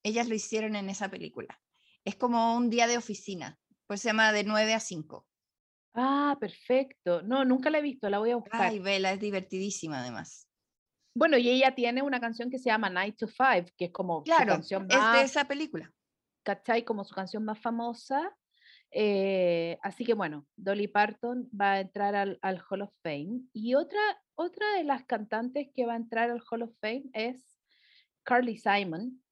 ellas 0.03 0.27
lo 0.27 0.35
hicieron 0.35 0.75
en 0.75 0.89
esa 0.89 1.09
película. 1.09 1.61
Es 2.03 2.17
como 2.17 2.57
un 2.57 2.69
día 2.69 2.87
de 2.87 2.97
oficina, 2.97 3.57
pues 3.87 4.01
se 4.01 4.09
llama 4.09 4.33
de 4.33 4.43
9 4.43 4.73
a 4.73 4.81
5. 4.81 5.25
Ah, 5.95 6.37
perfecto. 6.39 7.21
No, 7.23 7.45
nunca 7.45 7.69
la 7.69 7.79
he 7.79 7.81
visto, 7.81 8.09
la 8.09 8.19
voy 8.19 8.31
a 8.31 8.35
buscar. 8.35 8.61
Ay, 8.61 8.79
Vela, 8.79 9.13
es 9.13 9.19
divertidísima 9.19 10.01
además. 10.01 10.47
Bueno, 11.17 11.37
y 11.37 11.49
ella 11.49 11.73
tiene 11.73 12.01
una 12.01 12.19
canción 12.19 12.49
que 12.49 12.59
se 12.59 12.65
llama 12.65 12.89
Night 12.89 13.17
to 13.17 13.27
Five, 13.27 13.73
que 13.77 13.85
es 13.85 13.91
como 13.91 14.23
su 14.25 14.45
canción 14.45 14.87
más, 14.87 15.15
es 15.15 15.19
de 15.19 15.25
esa 15.25 15.47
película. 15.47 15.91
¿Cachai? 16.43 16.83
Como 16.83 17.05
su 17.05 17.15
canción 17.15 17.45
más 17.45 17.59
famosa. 17.59 18.35
Eh, 18.91 19.77
así 19.81 20.05
que 20.05 20.13
bueno, 20.13 20.45
Dolly 20.55 20.87
Parton 20.87 21.49
va 21.49 21.73
a 21.73 21.79
entrar 21.79 22.15
al, 22.15 22.37
al, 22.41 22.61
Hall 22.69 22.81
of 22.81 22.93
Fame. 23.01 23.43
Y 23.53 23.75
otra, 23.75 23.99
otra 24.35 24.73
de 24.73 24.83
las 24.83 25.05
cantantes 25.05 25.69
que 25.73 25.85
va 25.85 25.93
a 25.93 25.97
entrar 25.97 26.29
al 26.29 26.43
Hall 26.49 26.63
of 26.63 26.75
Fame 26.81 27.05
es 27.13 27.57
Carly 28.23 28.57
Simon, 28.57 29.23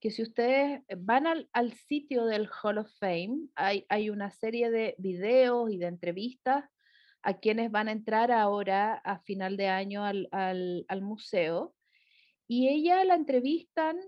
que 0.00 0.10
si 0.10 0.22
ustedes 0.22 0.82
van 0.96 1.26
al, 1.26 1.72
sitio 1.86 2.24
del 2.24 2.48
Hall 2.48 2.78
of 2.78 2.90
Fame, 2.98 3.48
hay, 3.54 3.84
hay, 3.88 4.08
una 4.08 4.30
serie 4.30 4.70
de 4.70 4.94
videos 4.98 5.70
y 5.70 5.76
de 5.76 5.86
entrevistas 5.86 6.64
a 7.22 7.38
quienes 7.38 7.70
van 7.70 7.88
a 7.88 7.92
entrar 7.92 8.32
ahora 8.32 8.94
a 8.94 9.18
final 9.20 9.56
de 9.56 9.68
año 9.68 10.04
al, 10.04 11.02
museo. 11.02 11.74
Y 12.48 12.68
ella 12.68 13.04
la 13.04 13.14
entrevistan, 13.14 13.98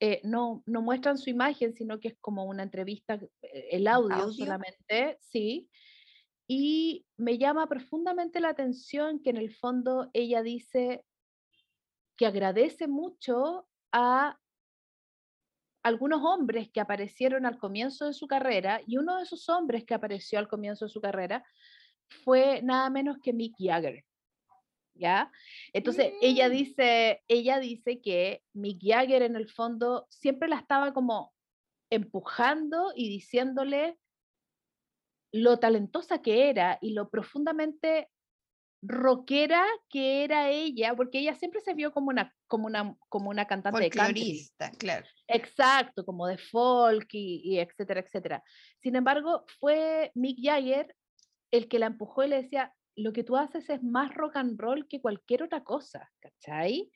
eh, 0.00 0.20
no, 0.24 0.62
no 0.66 0.82
muestran 0.82 1.18
su 1.18 1.30
imagen, 1.30 1.74
sino 1.74 2.00
que 2.00 2.08
es 2.08 2.16
como 2.20 2.44
una 2.44 2.62
entrevista, 2.62 3.20
eh, 3.42 3.68
el 3.70 3.86
audio, 3.86 4.32
solamente, 4.32 5.18
sí. 5.20 5.68
Y 6.48 7.06
me 7.16 7.38
llama 7.38 7.68
profundamente 7.68 8.40
la 8.40 8.48
atención 8.48 9.22
que 9.22 9.30
en 9.30 9.36
el 9.36 9.54
fondo 9.54 10.10
ella 10.12 10.42
dice 10.42 11.04
que 12.16 12.26
agradece 12.26 12.86
mucho 12.86 13.68
a 13.92 14.38
algunos 15.84 16.22
hombres 16.24 16.70
que 16.72 16.80
aparecieron 16.80 17.44
al 17.44 17.58
comienzo 17.58 18.06
de 18.06 18.14
su 18.14 18.26
carrera, 18.26 18.80
y 18.86 18.96
uno 18.96 19.18
de 19.18 19.22
esos 19.22 19.48
hombres 19.50 19.84
que 19.84 19.94
apareció 19.94 20.38
al 20.38 20.48
comienzo 20.48 20.86
de 20.86 20.90
su 20.90 21.00
carrera 21.00 21.44
fue 22.24 22.62
nada 22.62 22.88
menos 22.90 23.18
que 23.22 23.32
Mick 23.32 23.54
Jagger. 23.58 24.04
¿Ya? 24.96 25.30
Entonces, 25.72 26.12
ella, 26.22 26.48
mm. 26.48 26.52
dice, 26.52 27.22
ella 27.28 27.58
dice 27.58 28.00
que 28.00 28.42
Mick 28.54 28.80
Jagger 28.80 29.22
en 29.22 29.36
el 29.36 29.48
fondo 29.48 30.06
siempre 30.08 30.48
la 30.48 30.56
estaba 30.56 30.94
como 30.94 31.34
empujando 31.90 32.92
y 32.94 33.08
diciéndole 33.08 33.98
lo 35.32 35.58
talentosa 35.58 36.22
que 36.22 36.48
era 36.48 36.78
y 36.80 36.92
lo 36.92 37.10
profundamente 37.10 38.08
rockera 38.86 39.64
que 39.88 40.24
era 40.24 40.50
ella, 40.50 40.94
porque 40.94 41.18
ella 41.18 41.34
siempre 41.34 41.60
se 41.60 41.74
vio 41.74 41.92
como 41.92 42.08
una, 42.10 42.34
como 42.46 42.66
una, 42.66 42.96
como 43.08 43.30
una 43.30 43.46
cantante 43.46 43.80
de 43.80 43.90
country. 43.90 44.48
claro. 44.78 45.06
Exacto, 45.28 46.04
como 46.04 46.26
de 46.26 46.38
folk 46.38 47.08
y, 47.12 47.40
y, 47.44 47.58
etcétera, 47.58 48.00
etcétera. 48.00 48.42
Sin 48.78 48.96
embargo, 48.96 49.44
fue 49.58 50.10
Mick 50.14 50.38
Jagger 50.42 50.94
el 51.50 51.68
que 51.68 51.78
la 51.78 51.86
empujó 51.86 52.24
y 52.24 52.28
le 52.28 52.42
decía, 52.42 52.74
lo 52.96 53.12
que 53.12 53.24
tú 53.24 53.36
haces 53.36 53.68
es 53.70 53.82
más 53.82 54.14
rock 54.14 54.36
and 54.36 54.58
roll 54.58 54.86
que 54.88 55.00
cualquier 55.00 55.44
otra 55.44 55.64
cosa, 55.64 56.10
¿cachai? 56.20 56.90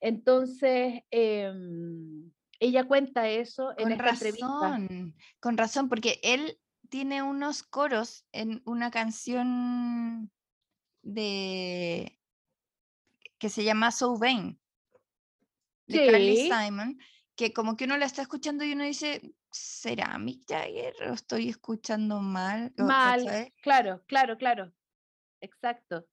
Entonces, 0.00 1.02
em, 1.10 2.30
ella 2.58 2.84
cuenta 2.84 3.28
eso 3.28 3.70
en 3.76 3.84
con 3.84 3.92
esta 3.92 4.04
razón, 4.04 5.14
Con 5.40 5.56
razón, 5.56 5.88
porque 5.88 6.18
él 6.22 6.58
tiene 6.88 7.22
unos 7.22 7.62
coros 7.62 8.26
en 8.32 8.62
una 8.64 8.90
canción 8.90 10.30
de 11.06 12.18
que 13.38 13.48
se 13.48 13.64
llama 13.64 13.90
So 13.90 14.18
Vain 14.18 14.58
de 15.86 16.06
Carly 16.10 16.50
Simon, 16.50 16.98
que 17.36 17.52
como 17.52 17.76
que 17.76 17.84
uno 17.84 17.96
la 17.96 18.06
está 18.06 18.22
escuchando 18.22 18.64
y 18.64 18.72
uno 18.72 18.84
dice, 18.84 19.34
¿será 19.50 20.18
Mick 20.18 20.44
Jagger 20.48 20.94
o 21.08 21.14
estoy 21.14 21.48
escuchando 21.48 22.20
mal? 22.20 22.72
Mal, 22.76 23.52
claro, 23.62 24.02
claro, 24.06 24.36
claro, 24.36 24.72
exacto. 25.40 26.06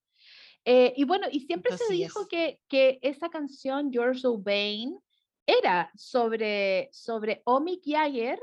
Eh, 0.65 0.93
y 0.95 1.03
bueno, 1.05 1.27
y 1.31 1.41
siempre 1.41 1.75
se 1.77 1.91
dijo 1.91 2.27
que, 2.27 2.61
que, 2.69 2.99
esa 3.01 3.29
canción, 3.29 3.91
You're 3.91 4.17
So 4.17 4.37
Vain, 4.37 4.97
era 5.45 5.91
sobre, 5.95 6.89
sobre 6.93 7.41
o 7.45 7.59
Mick 7.59 7.81
Jagger 7.83 8.39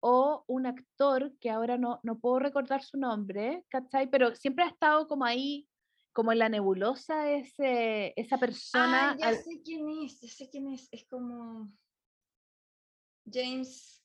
o 0.00 0.44
un 0.46 0.66
actor 0.66 1.32
que 1.38 1.50
ahora 1.50 1.76
no, 1.76 2.00
no 2.02 2.18
puedo 2.18 2.38
recordar 2.38 2.82
su 2.82 2.96
nombre, 2.96 3.64
¿cachai? 3.68 4.08
Pero 4.08 4.34
siempre 4.34 4.64
ha 4.64 4.68
estado 4.68 5.06
como 5.06 5.24
ahí, 5.24 5.68
como 6.12 6.32
en 6.32 6.38
la 6.38 6.48
nebulosa 6.48 7.30
ese, 7.30 8.12
esa 8.16 8.38
persona. 8.38 9.12
Ah, 9.12 9.16
ya 9.18 9.34
sé 9.34 9.60
quién 9.64 9.88
es, 10.04 10.20
ya 10.20 10.28
sé 10.28 10.48
quién 10.50 10.68
es, 10.68 10.88
es 10.90 11.04
como 11.06 11.72
James, 13.30 14.02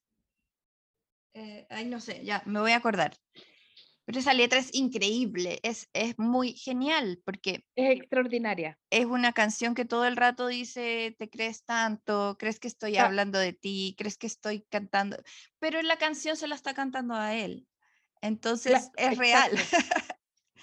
eh, 1.34 1.66
ay 1.70 1.86
no 1.86 2.00
sé, 2.00 2.24
ya, 2.24 2.42
me 2.46 2.60
voy 2.60 2.72
a 2.72 2.78
acordar. 2.78 3.16
Pero 4.06 4.20
esa 4.20 4.36
letra 4.36 4.60
es 4.60 4.70
increíble, 4.74 5.60
es, 5.64 5.90
es 5.94 6.20
muy 6.20 6.54
genial 6.54 7.20
porque... 7.26 7.66
Es 7.76 7.98
extraordinaria. 7.98 8.78
Es 8.92 9.06
una 9.06 9.34
canción 9.34 9.74
que 9.74 9.84
todo 9.84 10.06
el 10.06 10.16
rato 10.16 10.46
dice, 10.46 11.16
te 11.18 11.28
crees 11.28 11.66
tanto, 11.66 12.36
crees 12.38 12.60
que 12.60 12.68
estoy 12.68 12.98
hablando 12.98 13.40
de 13.40 13.54
ti, 13.54 13.96
crees 13.98 14.20
que 14.20 14.28
estoy 14.28 14.62
cantando, 14.70 15.18
pero 15.58 15.80
en 15.80 15.88
la 15.88 15.98
canción 15.98 16.38
se 16.38 16.48
la 16.48 16.54
está 16.54 16.76
cantando 16.76 17.16
a 17.16 17.34
él. 17.34 17.68
Entonces 18.22 18.92
es 18.96 19.18
real. 19.18 19.52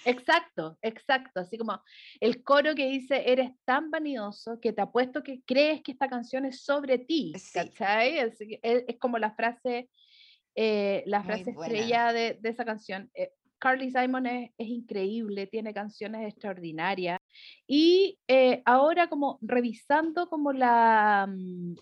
Exacto, 0.05 0.77
exacto. 0.81 1.39
Así 1.41 1.57
como 1.57 1.81
el 2.19 2.43
coro 2.43 2.75
que 2.75 2.87
dice, 2.89 3.31
eres 3.31 3.51
tan 3.65 3.91
vanidoso 3.91 4.59
que 4.59 4.73
te 4.73 4.81
apuesto 4.81 5.23
que 5.23 5.41
crees 5.45 5.81
que 5.81 5.91
esta 5.91 6.09
canción 6.09 6.45
es 6.45 6.63
sobre 6.63 6.99
ti. 6.99 7.33
¿Cachai? 7.53 8.17
Es, 8.17 8.37
como 8.99 9.17
la 9.17 9.31
frase 9.31 9.89
eh, 10.55 11.03
la 11.07 11.23
frase 11.23 11.51
estrella 11.51 12.13
de, 12.13 12.37
de, 12.39 12.49
esa 12.49 12.63
canción. 12.63 13.09
Eh, 13.15 13.31
Carly 13.63 13.91
Simon 13.91 14.25
es, 14.25 14.51
es, 14.57 14.67
increíble, 14.67 15.47
tiene 15.47 15.73
canciones 15.73 16.27
extraordinarias. 16.27 17.17
Y 17.65 18.19
eh, 18.27 18.61
ahora 18.65 19.07
como 19.07 19.39
revisando 19.41 20.27
como 20.27 20.51
la, 20.51 21.27
mm, 21.29 21.75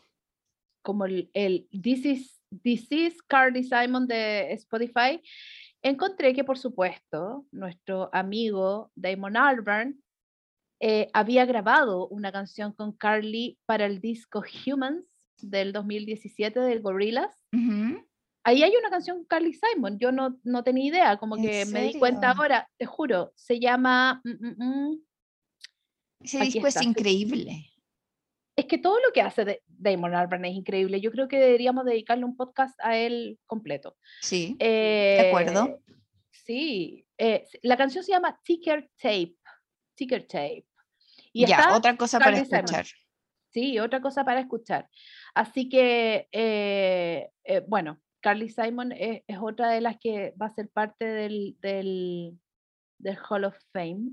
como 0.83 1.05
el, 1.05 1.29
el 1.33 1.67
This, 1.69 2.05
is, 2.05 2.41
This 2.63 2.91
is 2.91 3.21
Carly 3.23 3.63
Simon 3.63 4.07
de 4.07 4.51
Spotify, 4.53 5.21
encontré 5.83 6.33
que 6.33 6.43
por 6.43 6.57
supuesto 6.57 7.45
nuestro 7.51 8.09
amigo 8.13 8.91
Damon 8.95 9.37
Albarn 9.37 10.01
había 11.13 11.45
grabado 11.45 12.07
una 12.07 12.31
canción 12.31 12.73
con 12.73 12.91
Carly 12.91 13.59
para 13.67 13.85
el 13.85 14.01
disco 14.01 14.43
Humans 14.65 15.07
del 15.39 15.73
2017 15.73 16.59
del 16.59 16.81
Gorillaz 16.81 17.35
ahí 18.43 18.63
hay 18.63 18.75
una 18.75 18.89
canción 18.89 19.17
con 19.17 19.25
Carly 19.25 19.53
Simon, 19.53 19.97
yo 19.99 20.11
no, 20.11 20.39
no 20.43 20.63
tenía 20.63 20.85
idea, 20.85 21.17
como 21.17 21.35
que 21.35 21.65
me 21.65 21.83
di 21.83 21.99
cuenta 21.99 22.31
ahora, 22.31 22.69
te 22.77 22.85
juro, 22.85 23.31
se 23.35 23.59
llama... 23.59 24.21
Mm, 24.23 24.47
mm, 24.47 24.55
mm. 24.57 25.01
Ese 26.23 26.39
disco 26.39 26.67
es 26.67 26.81
increíble. 26.81 27.70
Es 28.61 28.67
que 28.67 28.77
todo 28.77 28.99
lo 28.99 29.11
que 29.11 29.23
hace 29.23 29.63
Damon 29.65 30.13
Albarn 30.13 30.45
es 30.45 30.53
increíble. 30.53 31.01
Yo 31.01 31.11
creo 31.11 31.27
que 31.27 31.39
deberíamos 31.39 31.83
dedicarle 31.83 32.25
un 32.25 32.37
podcast 32.37 32.79
a 32.83 32.95
él 32.95 33.39
completo. 33.47 33.97
Sí, 34.21 34.55
de 34.59 35.29
acuerdo. 35.29 35.65
Eh, 35.65 35.93
sí, 36.29 37.07
eh, 37.17 37.47
la 37.63 37.75
canción 37.75 38.03
se 38.03 38.11
llama 38.11 38.39
Ticker 38.43 38.87
Tape. 39.01 39.35
Ticker 39.95 40.27
Tape. 40.27 40.67
Y 41.33 41.47
ya, 41.47 41.75
otra 41.75 41.97
cosa 41.97 42.19
para 42.19 42.37
escuchar. 42.37 42.85
Sí, 43.49 43.79
otra 43.79 43.99
cosa 43.99 44.23
para 44.23 44.41
escuchar. 44.41 44.87
Así 45.33 45.67
que, 45.67 46.27
eh, 46.31 47.31
bueno, 47.67 47.99
Carly 48.19 48.47
Simon 48.47 48.91
es, 48.91 49.23
otra 49.41 49.71
de 49.71 49.81
las 49.81 49.97
que 49.99 50.35
va 50.39 50.45
a 50.45 50.53
ser 50.53 50.69
parte 50.69 51.05
del, 51.05 51.57
del, 51.61 52.37
Hall 53.27 53.45
of 53.45 53.57
Fame. 53.73 54.11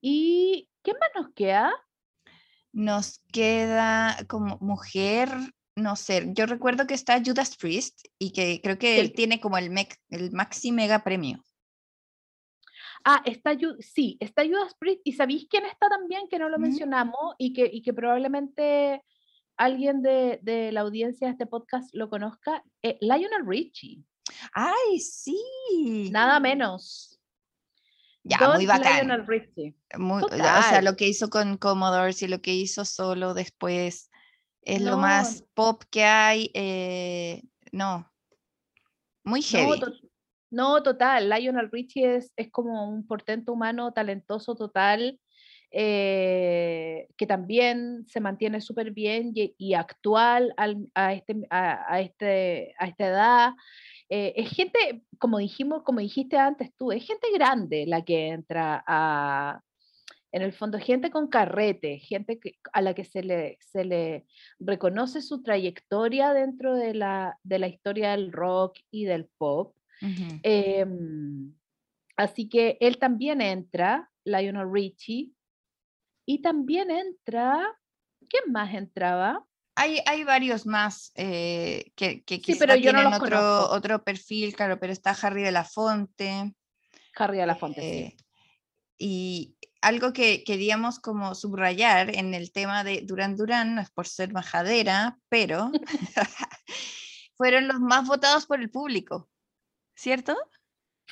¿Y 0.00 0.68
qué 0.82 0.94
más 0.94 1.10
nos 1.14 1.32
queda? 1.32 1.72
Nos 2.72 3.24
queda 3.32 4.16
como 4.28 4.58
mujer, 4.60 5.30
no 5.74 5.96
sé, 5.96 6.32
yo 6.34 6.46
recuerdo 6.46 6.86
que 6.86 6.94
está 6.94 7.22
Judas 7.24 7.56
Priest 7.56 8.06
y 8.18 8.32
que 8.32 8.60
creo 8.62 8.78
que 8.78 9.00
él 9.00 9.12
tiene 9.12 9.40
como 9.40 9.58
el, 9.58 9.72
el 10.10 10.32
maxi 10.32 10.72
mega 10.72 11.02
premio. 11.02 11.42
Ah, 13.04 13.22
está, 13.24 13.56
sí, 13.80 14.16
está 14.20 14.44
Judas 14.44 14.74
Priest. 14.78 15.00
¿Y 15.04 15.12
sabéis 15.12 15.46
quién 15.48 15.64
está 15.66 15.88
también 15.88 16.28
que 16.28 16.38
no 16.38 16.48
lo 16.48 16.58
mencionamos 16.58 17.34
y 17.38 17.52
que, 17.52 17.70
y 17.72 17.82
que 17.82 17.92
probablemente 17.92 19.02
alguien 19.58 20.02
de, 20.02 20.38
de, 20.42 20.72
la 20.72 20.80
audiencia 20.80 21.26
de 21.26 21.32
este 21.32 21.46
podcast 21.46 21.94
lo 21.94 22.08
conozca, 22.08 22.64
eh, 22.82 22.96
Lionel 23.00 23.44
Richie. 23.44 24.02
¡Ay, 24.52 25.00
sí! 25.00 26.08
Nada 26.10 26.40
menos. 26.40 27.17
Ya, 28.24 28.48
muy 28.54 28.66
bacán. 28.66 29.26
Richie. 29.26 29.74
o 29.98 30.28
sea, 30.28 30.82
lo 30.82 30.96
que 30.96 31.08
hizo 31.08 31.30
con 31.30 31.56
Commodores 31.56 32.22
y 32.22 32.28
lo 32.28 32.40
que 32.40 32.54
hizo 32.54 32.84
solo 32.84 33.34
después 33.34 34.10
es 34.62 34.82
lo 34.82 34.98
más 34.98 35.44
pop 35.54 35.82
que 35.90 36.04
hay. 36.04 36.50
Eh, 36.54 37.42
no, 37.72 38.10
muy 39.24 39.42
heavy. 39.42 39.80
No, 40.50 40.82
total. 40.82 41.28
Lionel 41.28 41.70
Richie 41.70 42.16
es, 42.16 42.32
es 42.36 42.50
como 42.50 42.88
un 42.88 43.06
portento 43.06 43.52
humano 43.52 43.92
talentoso 43.92 44.56
total 44.56 45.20
eh, 45.70 47.08
que 47.18 47.26
también 47.26 48.06
se 48.08 48.20
mantiene 48.20 48.62
súper 48.62 48.92
bien 48.92 49.32
y, 49.34 49.74
actual 49.74 50.54
a, 50.56 51.12
este, 51.12 51.36
a, 51.50 52.00
este, 52.00 52.74
a 52.78 52.86
esta 52.86 53.06
edad. 53.06 53.50
Eh, 54.10 54.32
es 54.36 54.50
gente, 54.50 55.02
como 55.18 55.38
dijimos, 55.38 55.82
como 55.82 56.00
dijiste 56.00 56.38
antes 56.38 56.74
tú, 56.76 56.92
es 56.92 57.06
gente 57.06 57.28
grande 57.32 57.86
la 57.86 58.04
que 58.04 58.28
entra 58.28 58.82
a, 58.86 59.62
en 60.32 60.42
el 60.42 60.52
fondo, 60.52 60.78
gente 60.78 61.10
con 61.10 61.28
carrete, 61.28 61.98
gente 61.98 62.40
a 62.72 62.82
la 62.82 62.94
que 62.94 63.04
se 63.04 63.22
le, 63.22 63.58
se 63.60 63.84
le 63.84 64.26
reconoce 64.58 65.22
su 65.22 65.42
trayectoria 65.42 66.32
dentro 66.32 66.74
de 66.74 66.94
la, 66.94 67.38
de 67.42 67.58
la 67.58 67.68
historia 67.68 68.12
del 68.12 68.32
rock 68.32 68.78
y 68.90 69.04
del 69.04 69.26
pop. 69.38 69.74
Em, 70.42 71.54
así 72.16 72.48
que 72.48 72.76
él 72.80 72.98
también 72.98 73.40
entra, 73.40 74.10
Lionel 74.24 74.70
Richie, 74.70 75.32
y 76.26 76.42
también 76.42 76.90
entra, 76.90 77.74
¿quién 78.28 78.52
más 78.52 78.74
entraba? 78.74 79.47
Hay, 79.80 80.00
hay 80.06 80.24
varios 80.24 80.66
más 80.66 81.12
eh, 81.14 81.92
que, 81.94 82.24
que 82.24 82.40
quizá 82.40 82.66
pero 82.66 82.74
tienen 82.74 83.06
otro, 83.06 83.70
otro 83.70 84.02
perfil, 84.02 84.54
claro, 84.56 84.80
pero 84.80 84.92
está 84.92 85.10
Harry 85.10 85.42
de 85.42 85.52
la 85.52 85.64
Fonte. 85.64 86.52
Harry 87.14 87.38
de 87.38 87.46
la 87.46 87.54
Fonte, 87.54 87.80
sí. 87.80 87.86
Eh, 87.86 88.16
y 88.98 89.56
algo 89.80 90.12
que 90.12 90.42
queríamos 90.42 90.98
como 90.98 91.36
subrayar 91.36 92.14
en 92.14 92.34
el 92.34 92.50
tema 92.50 92.82
de 92.82 93.02
Durán 93.02 93.36
Durán, 93.36 93.76
no 93.76 93.80
es 93.80 93.90
por 93.90 94.08
ser 94.08 94.32
majadera, 94.32 95.16
pero 95.28 95.70
fueron 97.36 97.68
los 97.68 97.78
más 97.78 98.06
votados 98.06 98.46
por 98.46 98.60
el 98.60 98.70
público, 98.70 99.28
¿cierto? 99.94 100.36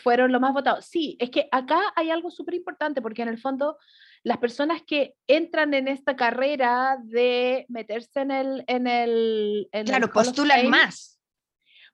Fueron 0.03 0.33
los 0.33 0.41
más 0.41 0.53
votados. 0.53 0.87
Sí, 0.87 1.17
es 1.21 1.31
que 1.31 1.49
acá 1.53 1.81
hay 1.95 2.11
algo 2.11 2.33
súper 2.33 2.55
importante 2.55 3.01
porque 3.01 3.23
en 3.23 3.29
el 3.29 3.39
fondo 3.39 3.79
las 4.27 4.39
personas 4.39 4.83
que 4.83 5.15
entran 5.29 5.73
en 5.73 5.87
esta 5.87 6.17
carrera 6.17 6.99
de 7.01 7.65
meterse 7.69 8.23
en 8.23 8.33
el... 8.33 8.65
En 8.67 8.89
el 8.89 9.69
claro, 9.85 10.11
postulan 10.11 10.69
más. 10.69 11.21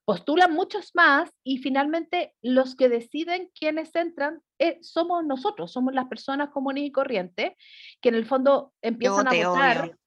Postulan 0.06 0.54
muchos 0.54 0.92
más 0.94 1.30
y 1.44 1.58
finalmente 1.58 2.34
los 2.40 2.74
que 2.74 2.88
deciden 2.88 3.50
quiénes 3.54 3.94
entran 3.94 4.40
eh, 4.58 4.78
somos 4.80 5.26
nosotros, 5.26 5.72
somos 5.72 5.92
las 5.92 6.06
personas 6.06 6.48
comunes 6.48 6.84
y 6.84 6.90
corrientes 6.90 7.52
que 8.00 8.08
en 8.08 8.14
el 8.14 8.24
fondo 8.24 8.72
empiezan 8.80 9.28
a 9.28 9.48
votar. 9.48 9.98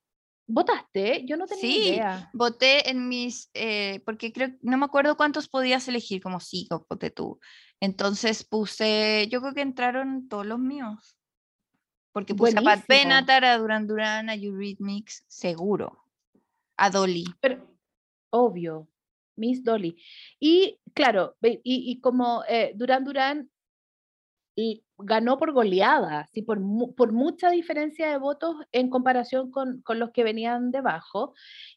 ¿Votaste? 0.47 1.25
Yo 1.27 1.37
no 1.37 1.45
tenía 1.45 1.61
sí, 1.61 1.89
idea. 1.89 2.31
voté 2.33 2.89
en 2.89 3.07
mis, 3.07 3.51
eh, 3.53 4.01
porque 4.03 4.33
creo, 4.33 4.49
no 4.63 4.77
me 4.79 4.85
acuerdo 4.85 5.15
cuántos 5.15 5.47
podías 5.47 5.87
elegir, 5.87 6.23
como 6.23 6.39
cinco, 6.39 6.87
voté 6.89 7.11
tú. 7.11 7.39
Entonces 7.79 8.43
puse, 8.43 9.27
yo 9.29 9.41
creo 9.41 9.53
que 9.53 9.61
entraron 9.61 10.27
todos 10.27 10.47
los 10.47 10.57
míos. 10.57 11.19
Porque 12.15 12.33
puse 12.33 12.57
a 12.57 12.61
Pat 12.61 12.87
Benatar, 12.87 13.43
a 13.43 13.57
Duran 13.57 13.87
Duran, 13.87 14.29
a 14.29 14.35
Eurythmics, 14.35 15.25
seguro. 15.27 16.05
A 16.77 16.89
Dolly. 16.89 17.25
Pero, 17.41 17.67
obvio, 18.29 18.87
Miss 19.35 19.61
Dolly. 19.61 20.01
Y 20.39 20.79
claro, 20.93 21.35
y, 21.41 21.59
y 21.65 21.99
como 21.99 22.45
eh, 22.47 22.71
Duran 22.73 23.03
Duran 23.03 23.49
ganó 24.97 25.37
por 25.37 25.51
goleada, 25.51 26.25
¿sí? 26.31 26.41
por, 26.41 26.61
por 26.95 27.11
mucha 27.11 27.49
diferencia 27.49 28.09
de 28.09 28.17
votos 28.17 28.55
en 28.71 28.89
comparación 28.89 29.51
con, 29.51 29.81
con 29.81 29.99
los 29.99 30.11
que 30.11 30.23
venían 30.23 30.71
debajo. 30.71 31.33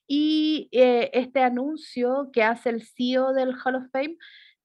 Y 0.06 0.68
eh, 0.70 1.10
este 1.14 1.40
anuncio 1.42 2.30
que 2.32 2.44
hace 2.44 2.70
el 2.70 2.82
CEO 2.86 3.32
del 3.32 3.56
Hall 3.64 3.74
of 3.74 3.90
Fame 3.90 4.16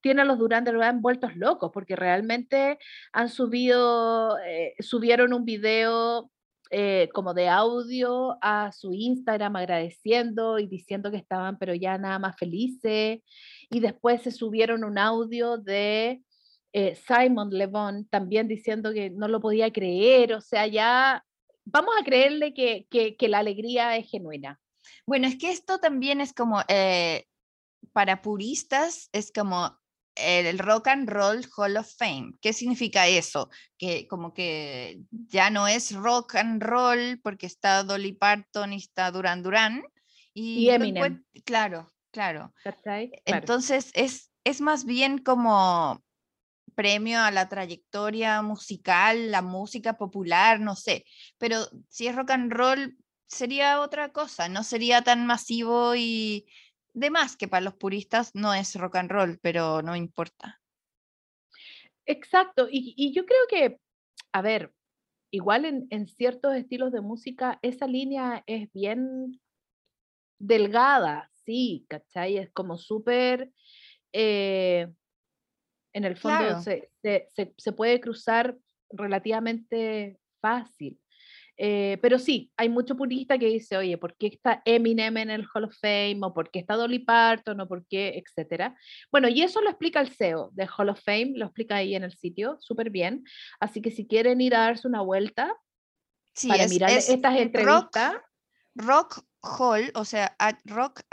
tiene 0.03 0.21
a 0.21 0.25
los 0.25 0.37
Duran 0.37 0.65
Duran 0.65 1.01
vueltos 1.01 1.35
locos, 1.37 1.71
porque 1.73 1.95
realmente 1.95 2.77
han 3.13 3.29
subido, 3.29 4.37
eh, 4.39 4.75
subieron 4.79 5.33
un 5.33 5.45
video 5.45 6.29
eh, 6.69 7.09
como 7.13 7.33
de 7.33 7.47
audio 7.47 8.37
a 8.41 8.71
su 8.73 8.93
Instagram 8.93 9.55
agradeciendo 9.55 10.59
y 10.59 10.67
diciendo 10.67 11.09
que 11.09 11.17
estaban 11.17 11.57
pero 11.57 11.73
ya 11.73 11.97
nada 11.97 12.19
más 12.19 12.35
felices. 12.37 13.21
Y 13.69 13.79
después 13.79 14.21
se 14.21 14.31
subieron 14.31 14.83
un 14.83 14.97
audio 14.97 15.57
de 15.57 16.21
eh, 16.73 16.95
Simon 16.95 17.49
Le 17.51 17.69
también 18.09 18.47
diciendo 18.47 18.91
que 18.91 19.09
no 19.09 19.27
lo 19.29 19.39
podía 19.39 19.71
creer, 19.71 20.33
o 20.33 20.41
sea, 20.41 20.67
ya 20.67 21.23
vamos 21.63 21.93
a 21.99 22.03
creerle 22.03 22.53
que, 22.53 22.87
que, 22.89 23.27
la 23.29 23.39
alegría 23.39 23.95
es 23.95 24.09
genuina. 24.09 24.59
Bueno, 25.05 25.27
es 25.27 25.37
que 25.37 25.51
esto 25.51 25.77
también 25.79 26.19
es 26.19 26.33
como, 26.33 26.61
eh, 26.67 27.25
para 27.93 28.21
puristas, 28.21 29.09
es 29.13 29.31
como 29.31 29.77
el 30.15 30.59
Rock 30.59 30.87
and 30.87 31.09
Roll 31.09 31.45
Hall 31.55 31.77
of 31.77 31.91
Fame. 31.97 32.33
¿Qué 32.41 32.53
significa 32.53 33.07
eso? 33.07 33.49
Que 33.77 34.07
como 34.07 34.33
que 34.33 34.99
ya 35.09 35.49
no 35.49 35.67
es 35.67 35.93
rock 35.93 36.35
and 36.35 36.61
roll 36.61 37.19
porque 37.21 37.45
está 37.45 37.83
Dolly 37.83 38.13
Parton 38.13 38.73
y 38.73 38.77
está 38.77 39.11
Duran 39.11 39.43
Duran. 39.43 39.83
Y, 40.33 40.69
Eminem. 40.69 41.23
claro, 41.45 41.91
claro, 42.11 42.53
Entonces 43.25 43.91
es, 43.93 44.31
es 44.43 44.61
más 44.61 44.85
bien 44.85 45.19
como 45.19 46.03
premio 46.73 47.19
a 47.21 47.31
la 47.31 47.49
trayectoria 47.49 48.41
musical, 48.41 49.31
la 49.31 49.41
música 49.41 49.93
popular, 49.93 50.59
no 50.59 50.75
sé, 50.75 51.05
pero 51.37 51.67
si 51.87 52.07
es 52.07 52.15
rock 52.15 52.31
and 52.31 52.51
roll 52.51 52.97
sería 53.27 53.79
otra 53.81 54.11
cosa, 54.11 54.49
no 54.49 54.63
sería 54.63 55.01
tan 55.01 55.25
masivo 55.25 55.95
y 55.95 56.47
demás 56.93 57.35
que 57.35 57.47
para 57.47 57.65
los 57.65 57.75
puristas 57.75 58.33
no 58.33 58.53
es 58.53 58.75
rock 58.75 58.97
and 58.97 59.11
roll, 59.11 59.39
pero 59.41 59.81
no 59.81 59.95
importa. 59.95 60.61
Exacto, 62.05 62.67
y, 62.69 63.13
yo 63.13 63.25
creo 63.25 63.47
que, 63.49 63.79
a 64.33 64.41
ver, 64.41 64.73
igual 65.31 65.87
en, 65.89 66.07
ciertos 66.07 66.55
estilos 66.55 66.91
de 66.91 67.01
música 67.01 67.59
esa 67.61 67.87
línea 67.87 68.43
es 68.45 68.71
bien 68.73 69.39
delgada, 70.39 71.31
sí, 71.33 71.85
¿cachai? 71.89 72.37
Es 72.37 72.51
como 72.51 72.77
súper... 72.77 73.51
Eh, 74.11 74.87
en 75.93 76.05
el 76.05 76.17
fondo 76.17 76.59
se, 76.61 76.91
se, 77.31 77.71
puede 77.71 78.01
cruzar 78.01 78.57
relativamente 78.89 80.19
fácil. 80.41 80.99
Eh, 81.57 81.99
pero 82.01 82.17
sí, 82.17 82.51
hay 82.57 82.67
mucho 82.67 82.95
purista 82.95 83.37
que 83.37 83.45
dice, 83.47 83.77
oye, 83.77 83.97
¿por 83.97 84.15
qué 84.17 84.27
está 84.27 84.61
Eminem 84.65 85.17
en 85.17 85.29
el 85.29 85.45
Hall 85.53 85.65
of 85.65 85.75
Fame? 85.79 86.19
¿O 86.21 86.33
por 86.33 86.49
qué 86.49 86.59
está 86.59 86.75
Dolly 86.75 86.99
Parton? 86.99 87.59
¿O 87.61 87.67
por 87.67 87.85
qué? 87.87 88.23
Etcétera. 88.23 88.75
Bueno, 89.11 89.27
y 89.27 89.41
eso 89.43 89.61
lo 89.61 89.69
explica 89.69 89.99
el 90.01 90.09
CEO 90.09 90.49
de 90.53 90.67
Hall 90.67 90.89
of 90.89 91.01
Fame, 91.03 91.33
lo 91.35 91.45
explica 91.45 91.75
ahí 91.75 91.95
en 91.95 92.03
el 92.03 92.13
sitio, 92.13 92.57
súper 92.59 92.89
bien. 92.89 93.23
Así 93.59 93.81
que 93.81 93.91
si 93.91 94.07
quieren 94.07 94.41
ir 94.41 94.55
a 94.55 94.61
darse 94.61 94.87
una 94.87 95.01
vuelta 95.01 95.55
para 96.47 96.67
mirar 96.67 96.89
estas 96.89 97.37
entrevistas. 97.37 98.13
Rock, 98.75 99.19
rock 99.19 99.25
Hall, 99.41 99.91
o 99.93 100.05
sea, 100.05 100.35
rockhall.com. 100.65 101.05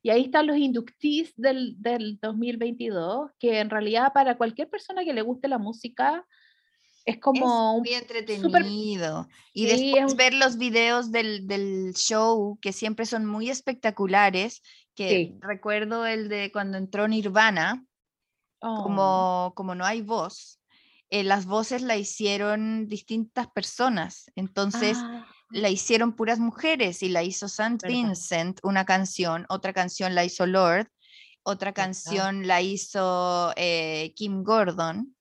Y 0.00 0.10
ahí 0.10 0.24
están 0.24 0.46
los 0.46 0.56
inductees 0.56 1.34
del, 1.36 1.74
del 1.82 2.18
2022, 2.20 3.32
que 3.38 3.58
en 3.58 3.68
realidad 3.68 4.12
para 4.12 4.36
cualquier 4.36 4.70
persona 4.70 5.04
que 5.04 5.12
le 5.12 5.22
guste 5.22 5.48
la 5.48 5.58
música 5.58 6.24
es 7.04 7.18
como 7.18 7.76
es 7.76 7.80
muy 7.80 7.94
entretenido. 7.94 9.28
Y 9.52 9.66
después 9.66 10.16
ver 10.16 10.34
los 10.34 10.58
videos 10.58 11.10
del, 11.10 11.46
del, 11.46 11.94
show, 11.94 12.58
que 12.60 12.72
siempre 12.72 13.06
son 13.06 13.24
muy 13.24 13.50
espectaculares, 13.50 14.62
que 14.94 15.36
recuerdo 15.40 16.06
el 16.06 16.28
de 16.28 16.50
cuando 16.52 16.78
entró 16.78 17.08
Nirvana, 17.08 17.84
oh. 18.60 18.82
como, 18.82 19.52
como 19.54 19.74
no 19.74 19.84
hay 19.84 20.02
voz, 20.02 20.60
eh, 21.10 21.24
las 21.24 21.46
voces 21.46 21.82
la 21.82 21.96
hicieron 21.96 22.88
distintas 22.88 23.48
personas. 23.48 24.30
Entonces, 24.34 24.98
ah 25.00 25.26
la 25.50 25.70
hicieron 25.70 26.12
puras 26.12 26.38
mujeres 26.38 27.02
y 27.02 27.08
la 27.08 27.22
hizo 27.22 27.46
St. 27.46 27.86
Vincent, 27.86 28.60
una 28.62 28.84
canción, 28.84 29.46
otra 29.48 29.72
canción 29.72 30.14
la 30.14 30.24
hizo 30.24 30.46
Lord, 30.46 30.88
otra 31.42 31.72
canción 31.72 32.46
la 32.46 32.60
hizo 32.60 33.52
eh, 33.56 34.12
Kim 34.14 34.42
Gordon 34.42 35.16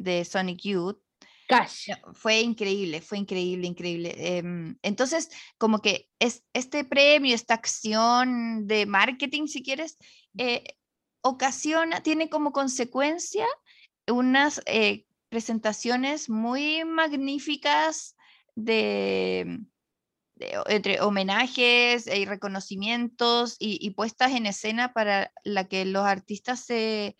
de 0.00 0.24
Sonic 0.24 0.60
Youth. 0.62 0.98
Fue 2.14 2.40
increíble, 2.40 3.00
fue 3.00 3.18
increíble, 3.18 3.66
increíble. 3.66 4.14
Em, 4.16 4.76
entonces, 4.82 5.28
como 5.58 5.80
que 5.80 6.08
es, 6.20 6.44
este 6.52 6.84
premio, 6.84 7.34
esta 7.34 7.54
acción 7.54 8.66
de 8.66 8.86
marketing, 8.86 9.46
si 9.46 9.62
quieres, 9.62 9.96
eh, 10.38 10.62
ocasiona, 11.22 12.02
tiene 12.02 12.30
como 12.30 12.52
consecuencia 12.52 13.46
unas 14.08 14.62
eh, 14.66 15.06
presentaciones 15.28 16.30
muy 16.30 16.84
magníficas 16.84 18.16
de, 18.54 19.60
entre 20.66 21.00
homenajes 21.00 22.06
y 22.06 22.24
reconocimientos 22.24 23.56
y, 23.58 23.90
puestas 23.90 24.32
en 24.32 24.46
escena 24.46 24.92
para 24.92 25.32
la 25.44 25.64
que 25.68 25.84
los 25.84 26.04
artistas 26.04 26.64
se, 26.64 27.16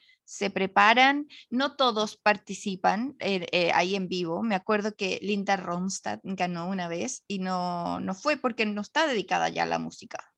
preparan. 0.51 1.27
No 1.51 1.77
todos 1.77 2.17
participan 2.17 3.17
eh, 3.19 3.47
eh, 3.53 3.73
ahí 3.75 3.97
en 3.97 4.09
vivo. 4.09 4.43
Me 4.43 4.55
acuerdo 4.55 4.95
que 4.95 5.19
Linda 5.23 5.57
Ronstadt 5.57 6.21
ganó 6.23 6.69
una 6.69 6.87
vez 6.87 7.25
y 7.27 7.41
no, 7.41 7.99
no 8.01 8.15
fue 8.15 8.37
porque 8.37 8.65
no 8.65 8.81
está 8.81 9.07
dedicada 9.07 9.49
ya 9.49 9.65
a 9.65 9.67
la 9.67 9.79
música. 9.79 10.33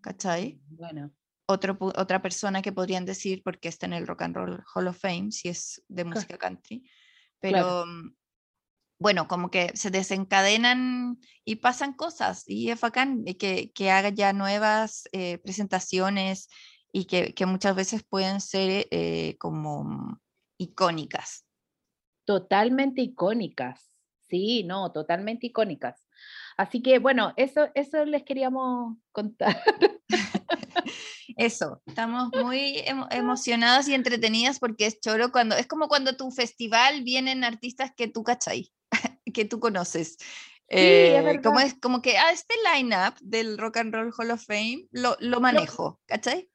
¿Cachai? 0.00 0.60
Bueno. 0.68 1.10
Otro, 1.48 1.76
otra 1.80 2.22
persona 2.22 2.62
que 2.62 2.72
podrían 2.72 3.04
decir 3.04 3.42
porque 3.44 3.68
está 3.68 3.86
en 3.86 3.92
el 3.92 4.06
Rock 4.06 4.22
and 4.22 4.36
Roll 4.36 4.64
Hall 4.74 4.88
of 4.88 4.98
Fame, 4.98 5.30
si 5.30 5.48
es 5.48 5.82
de 5.88 6.04
música 6.04 6.38
country. 6.38 6.88
Pero, 7.40 7.84
mm, 7.86 8.16
bueno, 8.98 9.28
como 9.28 9.50
que 9.50 9.70
se 9.74 9.90
desencadenan 9.90 11.20
y 11.44 11.56
pasan 11.56 11.92
cosas 11.92 12.44
y 12.46 12.70
es 12.70 12.80
bacán 12.80 13.24
que, 13.24 13.70
que 13.72 13.90
haga 13.90 14.08
ya 14.08 14.32
nuevas 14.32 15.04
eh, 15.12 15.38
presentaciones 15.38 16.48
y 16.92 17.06
que, 17.06 17.34
que, 17.34 17.46
muchas 17.46 17.76
veces 17.76 18.04
pueden 18.08 18.40
ser 18.40 18.86
eh, 18.90 19.36
como 19.38 20.20
icónicas. 20.58 21.46
Totalmente 22.24 23.02
icónicas, 23.02 23.90
sí, 24.28 24.64
no, 24.64 24.92
totalmente 24.92 25.46
icónicas. 25.46 26.06
Así 26.56 26.82
que 26.82 26.98
bueno, 26.98 27.34
eso, 27.36 27.68
eso 27.74 28.04
les 28.04 28.24
queríamos 28.24 28.96
contar. 29.12 29.62
Eso, 31.36 31.82
estamos 31.86 32.30
muy 32.42 32.82
emocionadas 33.10 33.88
y 33.88 33.94
entretenidas 33.94 34.58
porque 34.58 34.86
es 34.86 35.00
choro 35.00 35.30
cuando, 35.30 35.54
es 35.56 35.66
como 35.66 35.88
cuando 35.88 36.16
tu 36.16 36.30
festival 36.30 37.02
vienen 37.02 37.44
artistas 37.44 37.92
que 37.94 38.08
tú 38.08 38.24
cachai 38.24 38.72
que 39.34 39.44
tú 39.44 39.60
conoces. 39.60 40.16
Eh, 40.68 41.40
como 41.44 41.60
es 41.60 41.74
como 41.74 42.02
que 42.02 42.18
ah, 42.18 42.32
este 42.32 42.54
lineup 42.74 43.16
del 43.20 43.56
Rock 43.56 43.76
and 43.76 43.94
Roll 43.94 44.12
Hall 44.16 44.32
of 44.32 44.44
Fame 44.44 44.88
lo, 44.90 45.16
lo 45.20 45.40
manejo, 45.40 46.00
¿cachai? 46.06 46.50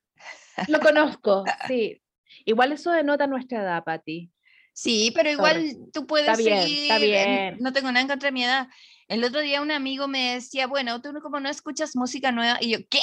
Lo 0.67 0.79
conozco, 0.79 1.43
sí. 1.67 2.01
Igual 2.45 2.71
eso 2.71 2.91
denota 2.91 3.27
nuestra 3.27 3.61
edad, 3.61 3.83
Pati. 3.83 4.31
Sí, 4.73 5.11
pero 5.13 5.29
igual 5.29 5.75
tú 5.93 6.07
puedes 6.07 6.27
está 6.27 6.41
bien, 6.41 6.67
Está 6.67 6.97
bien. 6.97 7.57
No 7.59 7.73
tengo 7.73 7.89
nada 7.89 8.01
en 8.01 8.07
contra 8.07 8.27
de 8.27 8.33
mi 8.33 8.43
edad. 8.43 8.67
El 9.07 9.23
otro 9.23 9.41
día 9.41 9.61
un 9.61 9.71
amigo 9.71 10.07
me 10.07 10.35
decía, 10.35 10.65
bueno, 10.65 11.01
tú 11.01 11.11
como 11.21 11.39
no 11.39 11.49
escuchas 11.49 11.95
música 11.95 12.31
nueva. 12.31 12.57
Y 12.61 12.71
yo, 12.71 12.77
¿qué? 12.89 13.01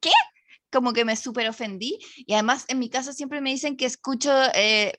¿Qué? 0.00 0.10
Como 0.70 0.94
que 0.94 1.04
me 1.04 1.14
súper 1.16 1.48
ofendí. 1.48 1.98
Y 2.16 2.32
además 2.32 2.64
en 2.68 2.78
mi 2.78 2.88
casa 2.88 3.12
siempre 3.12 3.42
me 3.42 3.50
dicen 3.50 3.76
que 3.76 3.84
escucho 3.84 4.32
eh, 4.54 4.94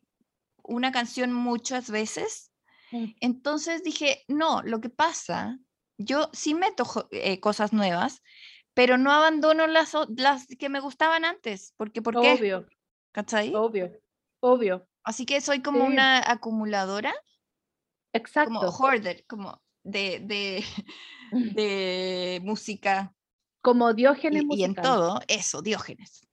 una 0.63 0.91
canción 0.91 1.33
muchas 1.33 1.89
veces 1.89 2.51
Mm. 2.93 3.15
Entonces 3.19 3.83
dije, 3.83 4.23
no, 4.27 4.61
lo 4.61 4.79
que 4.79 4.89
pasa, 4.89 5.59
yo 5.97 6.29
sí 6.31 6.53
meto 6.53 6.85
eh, 7.11 7.39
cosas 7.39 7.73
nuevas, 7.73 8.21
pero 8.73 8.97
no 8.97 9.11
abandono 9.11 9.67
las, 9.67 9.93
las 10.17 10.47
que 10.47 10.69
me 10.69 10.79
gustaban 10.79 11.25
antes, 11.25 11.73
porque 11.77 12.01
¿por 12.01 12.19
qué? 12.19 12.33
Obvio. 12.33 12.65
¿Cachai? 13.11 13.53
Obvio, 13.53 13.91
obvio. 14.39 14.87
Así 15.03 15.25
que 15.25 15.41
soy 15.41 15.61
como 15.61 15.85
una 15.85 16.19
acumuladora. 16.29 17.13
Exacto. 18.13 18.53
Como 18.53 18.69
hoarder, 18.69 19.25
como 19.27 19.61
de, 19.83 20.19
de, 20.19 20.63
de 21.31 22.39
música. 22.43 23.13
Como 23.61 23.93
Diógenes 23.93 24.43
y, 24.49 24.61
y, 24.61 24.63
en 24.63 24.75
todo, 24.75 25.19
eso, 25.27 25.61
Diógenes. 25.61 26.27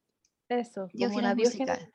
Eso, 0.48 0.88
Diógenes, 0.92 1.36
Diógenes. 1.36 1.88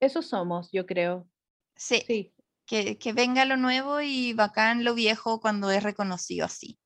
Eso 0.00 0.20
somos, 0.20 0.70
yo 0.72 0.84
creo. 0.84 1.28
Sí. 1.76 2.02
sí. 2.06 2.34
que, 2.66 2.98
que 2.98 3.12
venga 3.12 3.44
lo 3.46 3.56
nuevo 3.56 4.00
y 4.02 4.34
bacán 4.34 4.84
lo 4.84 4.94
viejo 4.94 5.40
cuando 5.40 5.70
es 5.70 5.82
reconocido 5.82 6.44
así. 6.44 6.78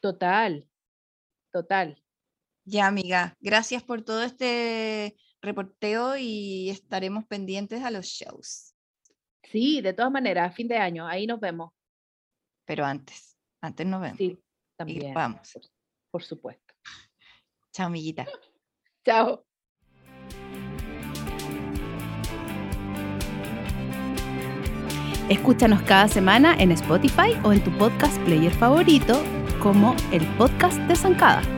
Total, 0.00 0.68
total. 1.50 2.02
Ya, 2.70 2.86
amiga, 2.86 3.34
gracias 3.40 3.82
por 3.82 4.02
todo 4.02 4.22
este 4.22 5.16
reporteo 5.40 6.18
y 6.18 6.68
estaremos 6.68 7.24
pendientes 7.24 7.82
a 7.82 7.90
los 7.90 8.04
shows. 8.04 8.74
Sí, 9.42 9.80
de 9.80 9.94
todas 9.94 10.12
maneras, 10.12 10.50
a 10.50 10.54
fin 10.54 10.68
de 10.68 10.76
año, 10.76 11.06
ahí 11.06 11.26
nos 11.26 11.40
vemos. 11.40 11.72
Pero 12.66 12.84
antes, 12.84 13.38
antes 13.62 13.86
nos 13.86 14.02
vemos. 14.02 14.18
Sí, 14.18 14.38
también. 14.76 15.14
vamos. 15.14 15.50
Por, 15.50 15.62
por 16.10 16.22
supuesto. 16.22 16.74
Chao, 17.72 17.86
amiguita. 17.86 18.26
Chao. 19.06 19.46
Escúchanos 25.30 25.82
cada 25.84 26.08
semana 26.08 26.54
en 26.58 26.72
Spotify 26.72 27.32
o 27.44 27.54
en 27.54 27.64
tu 27.64 27.70
podcast 27.78 28.18
player 28.24 28.52
favorito 28.52 29.22
como 29.62 29.96
el 30.12 30.26
podcast 30.36 30.78
de 30.80 30.94
Zancada. 30.94 31.57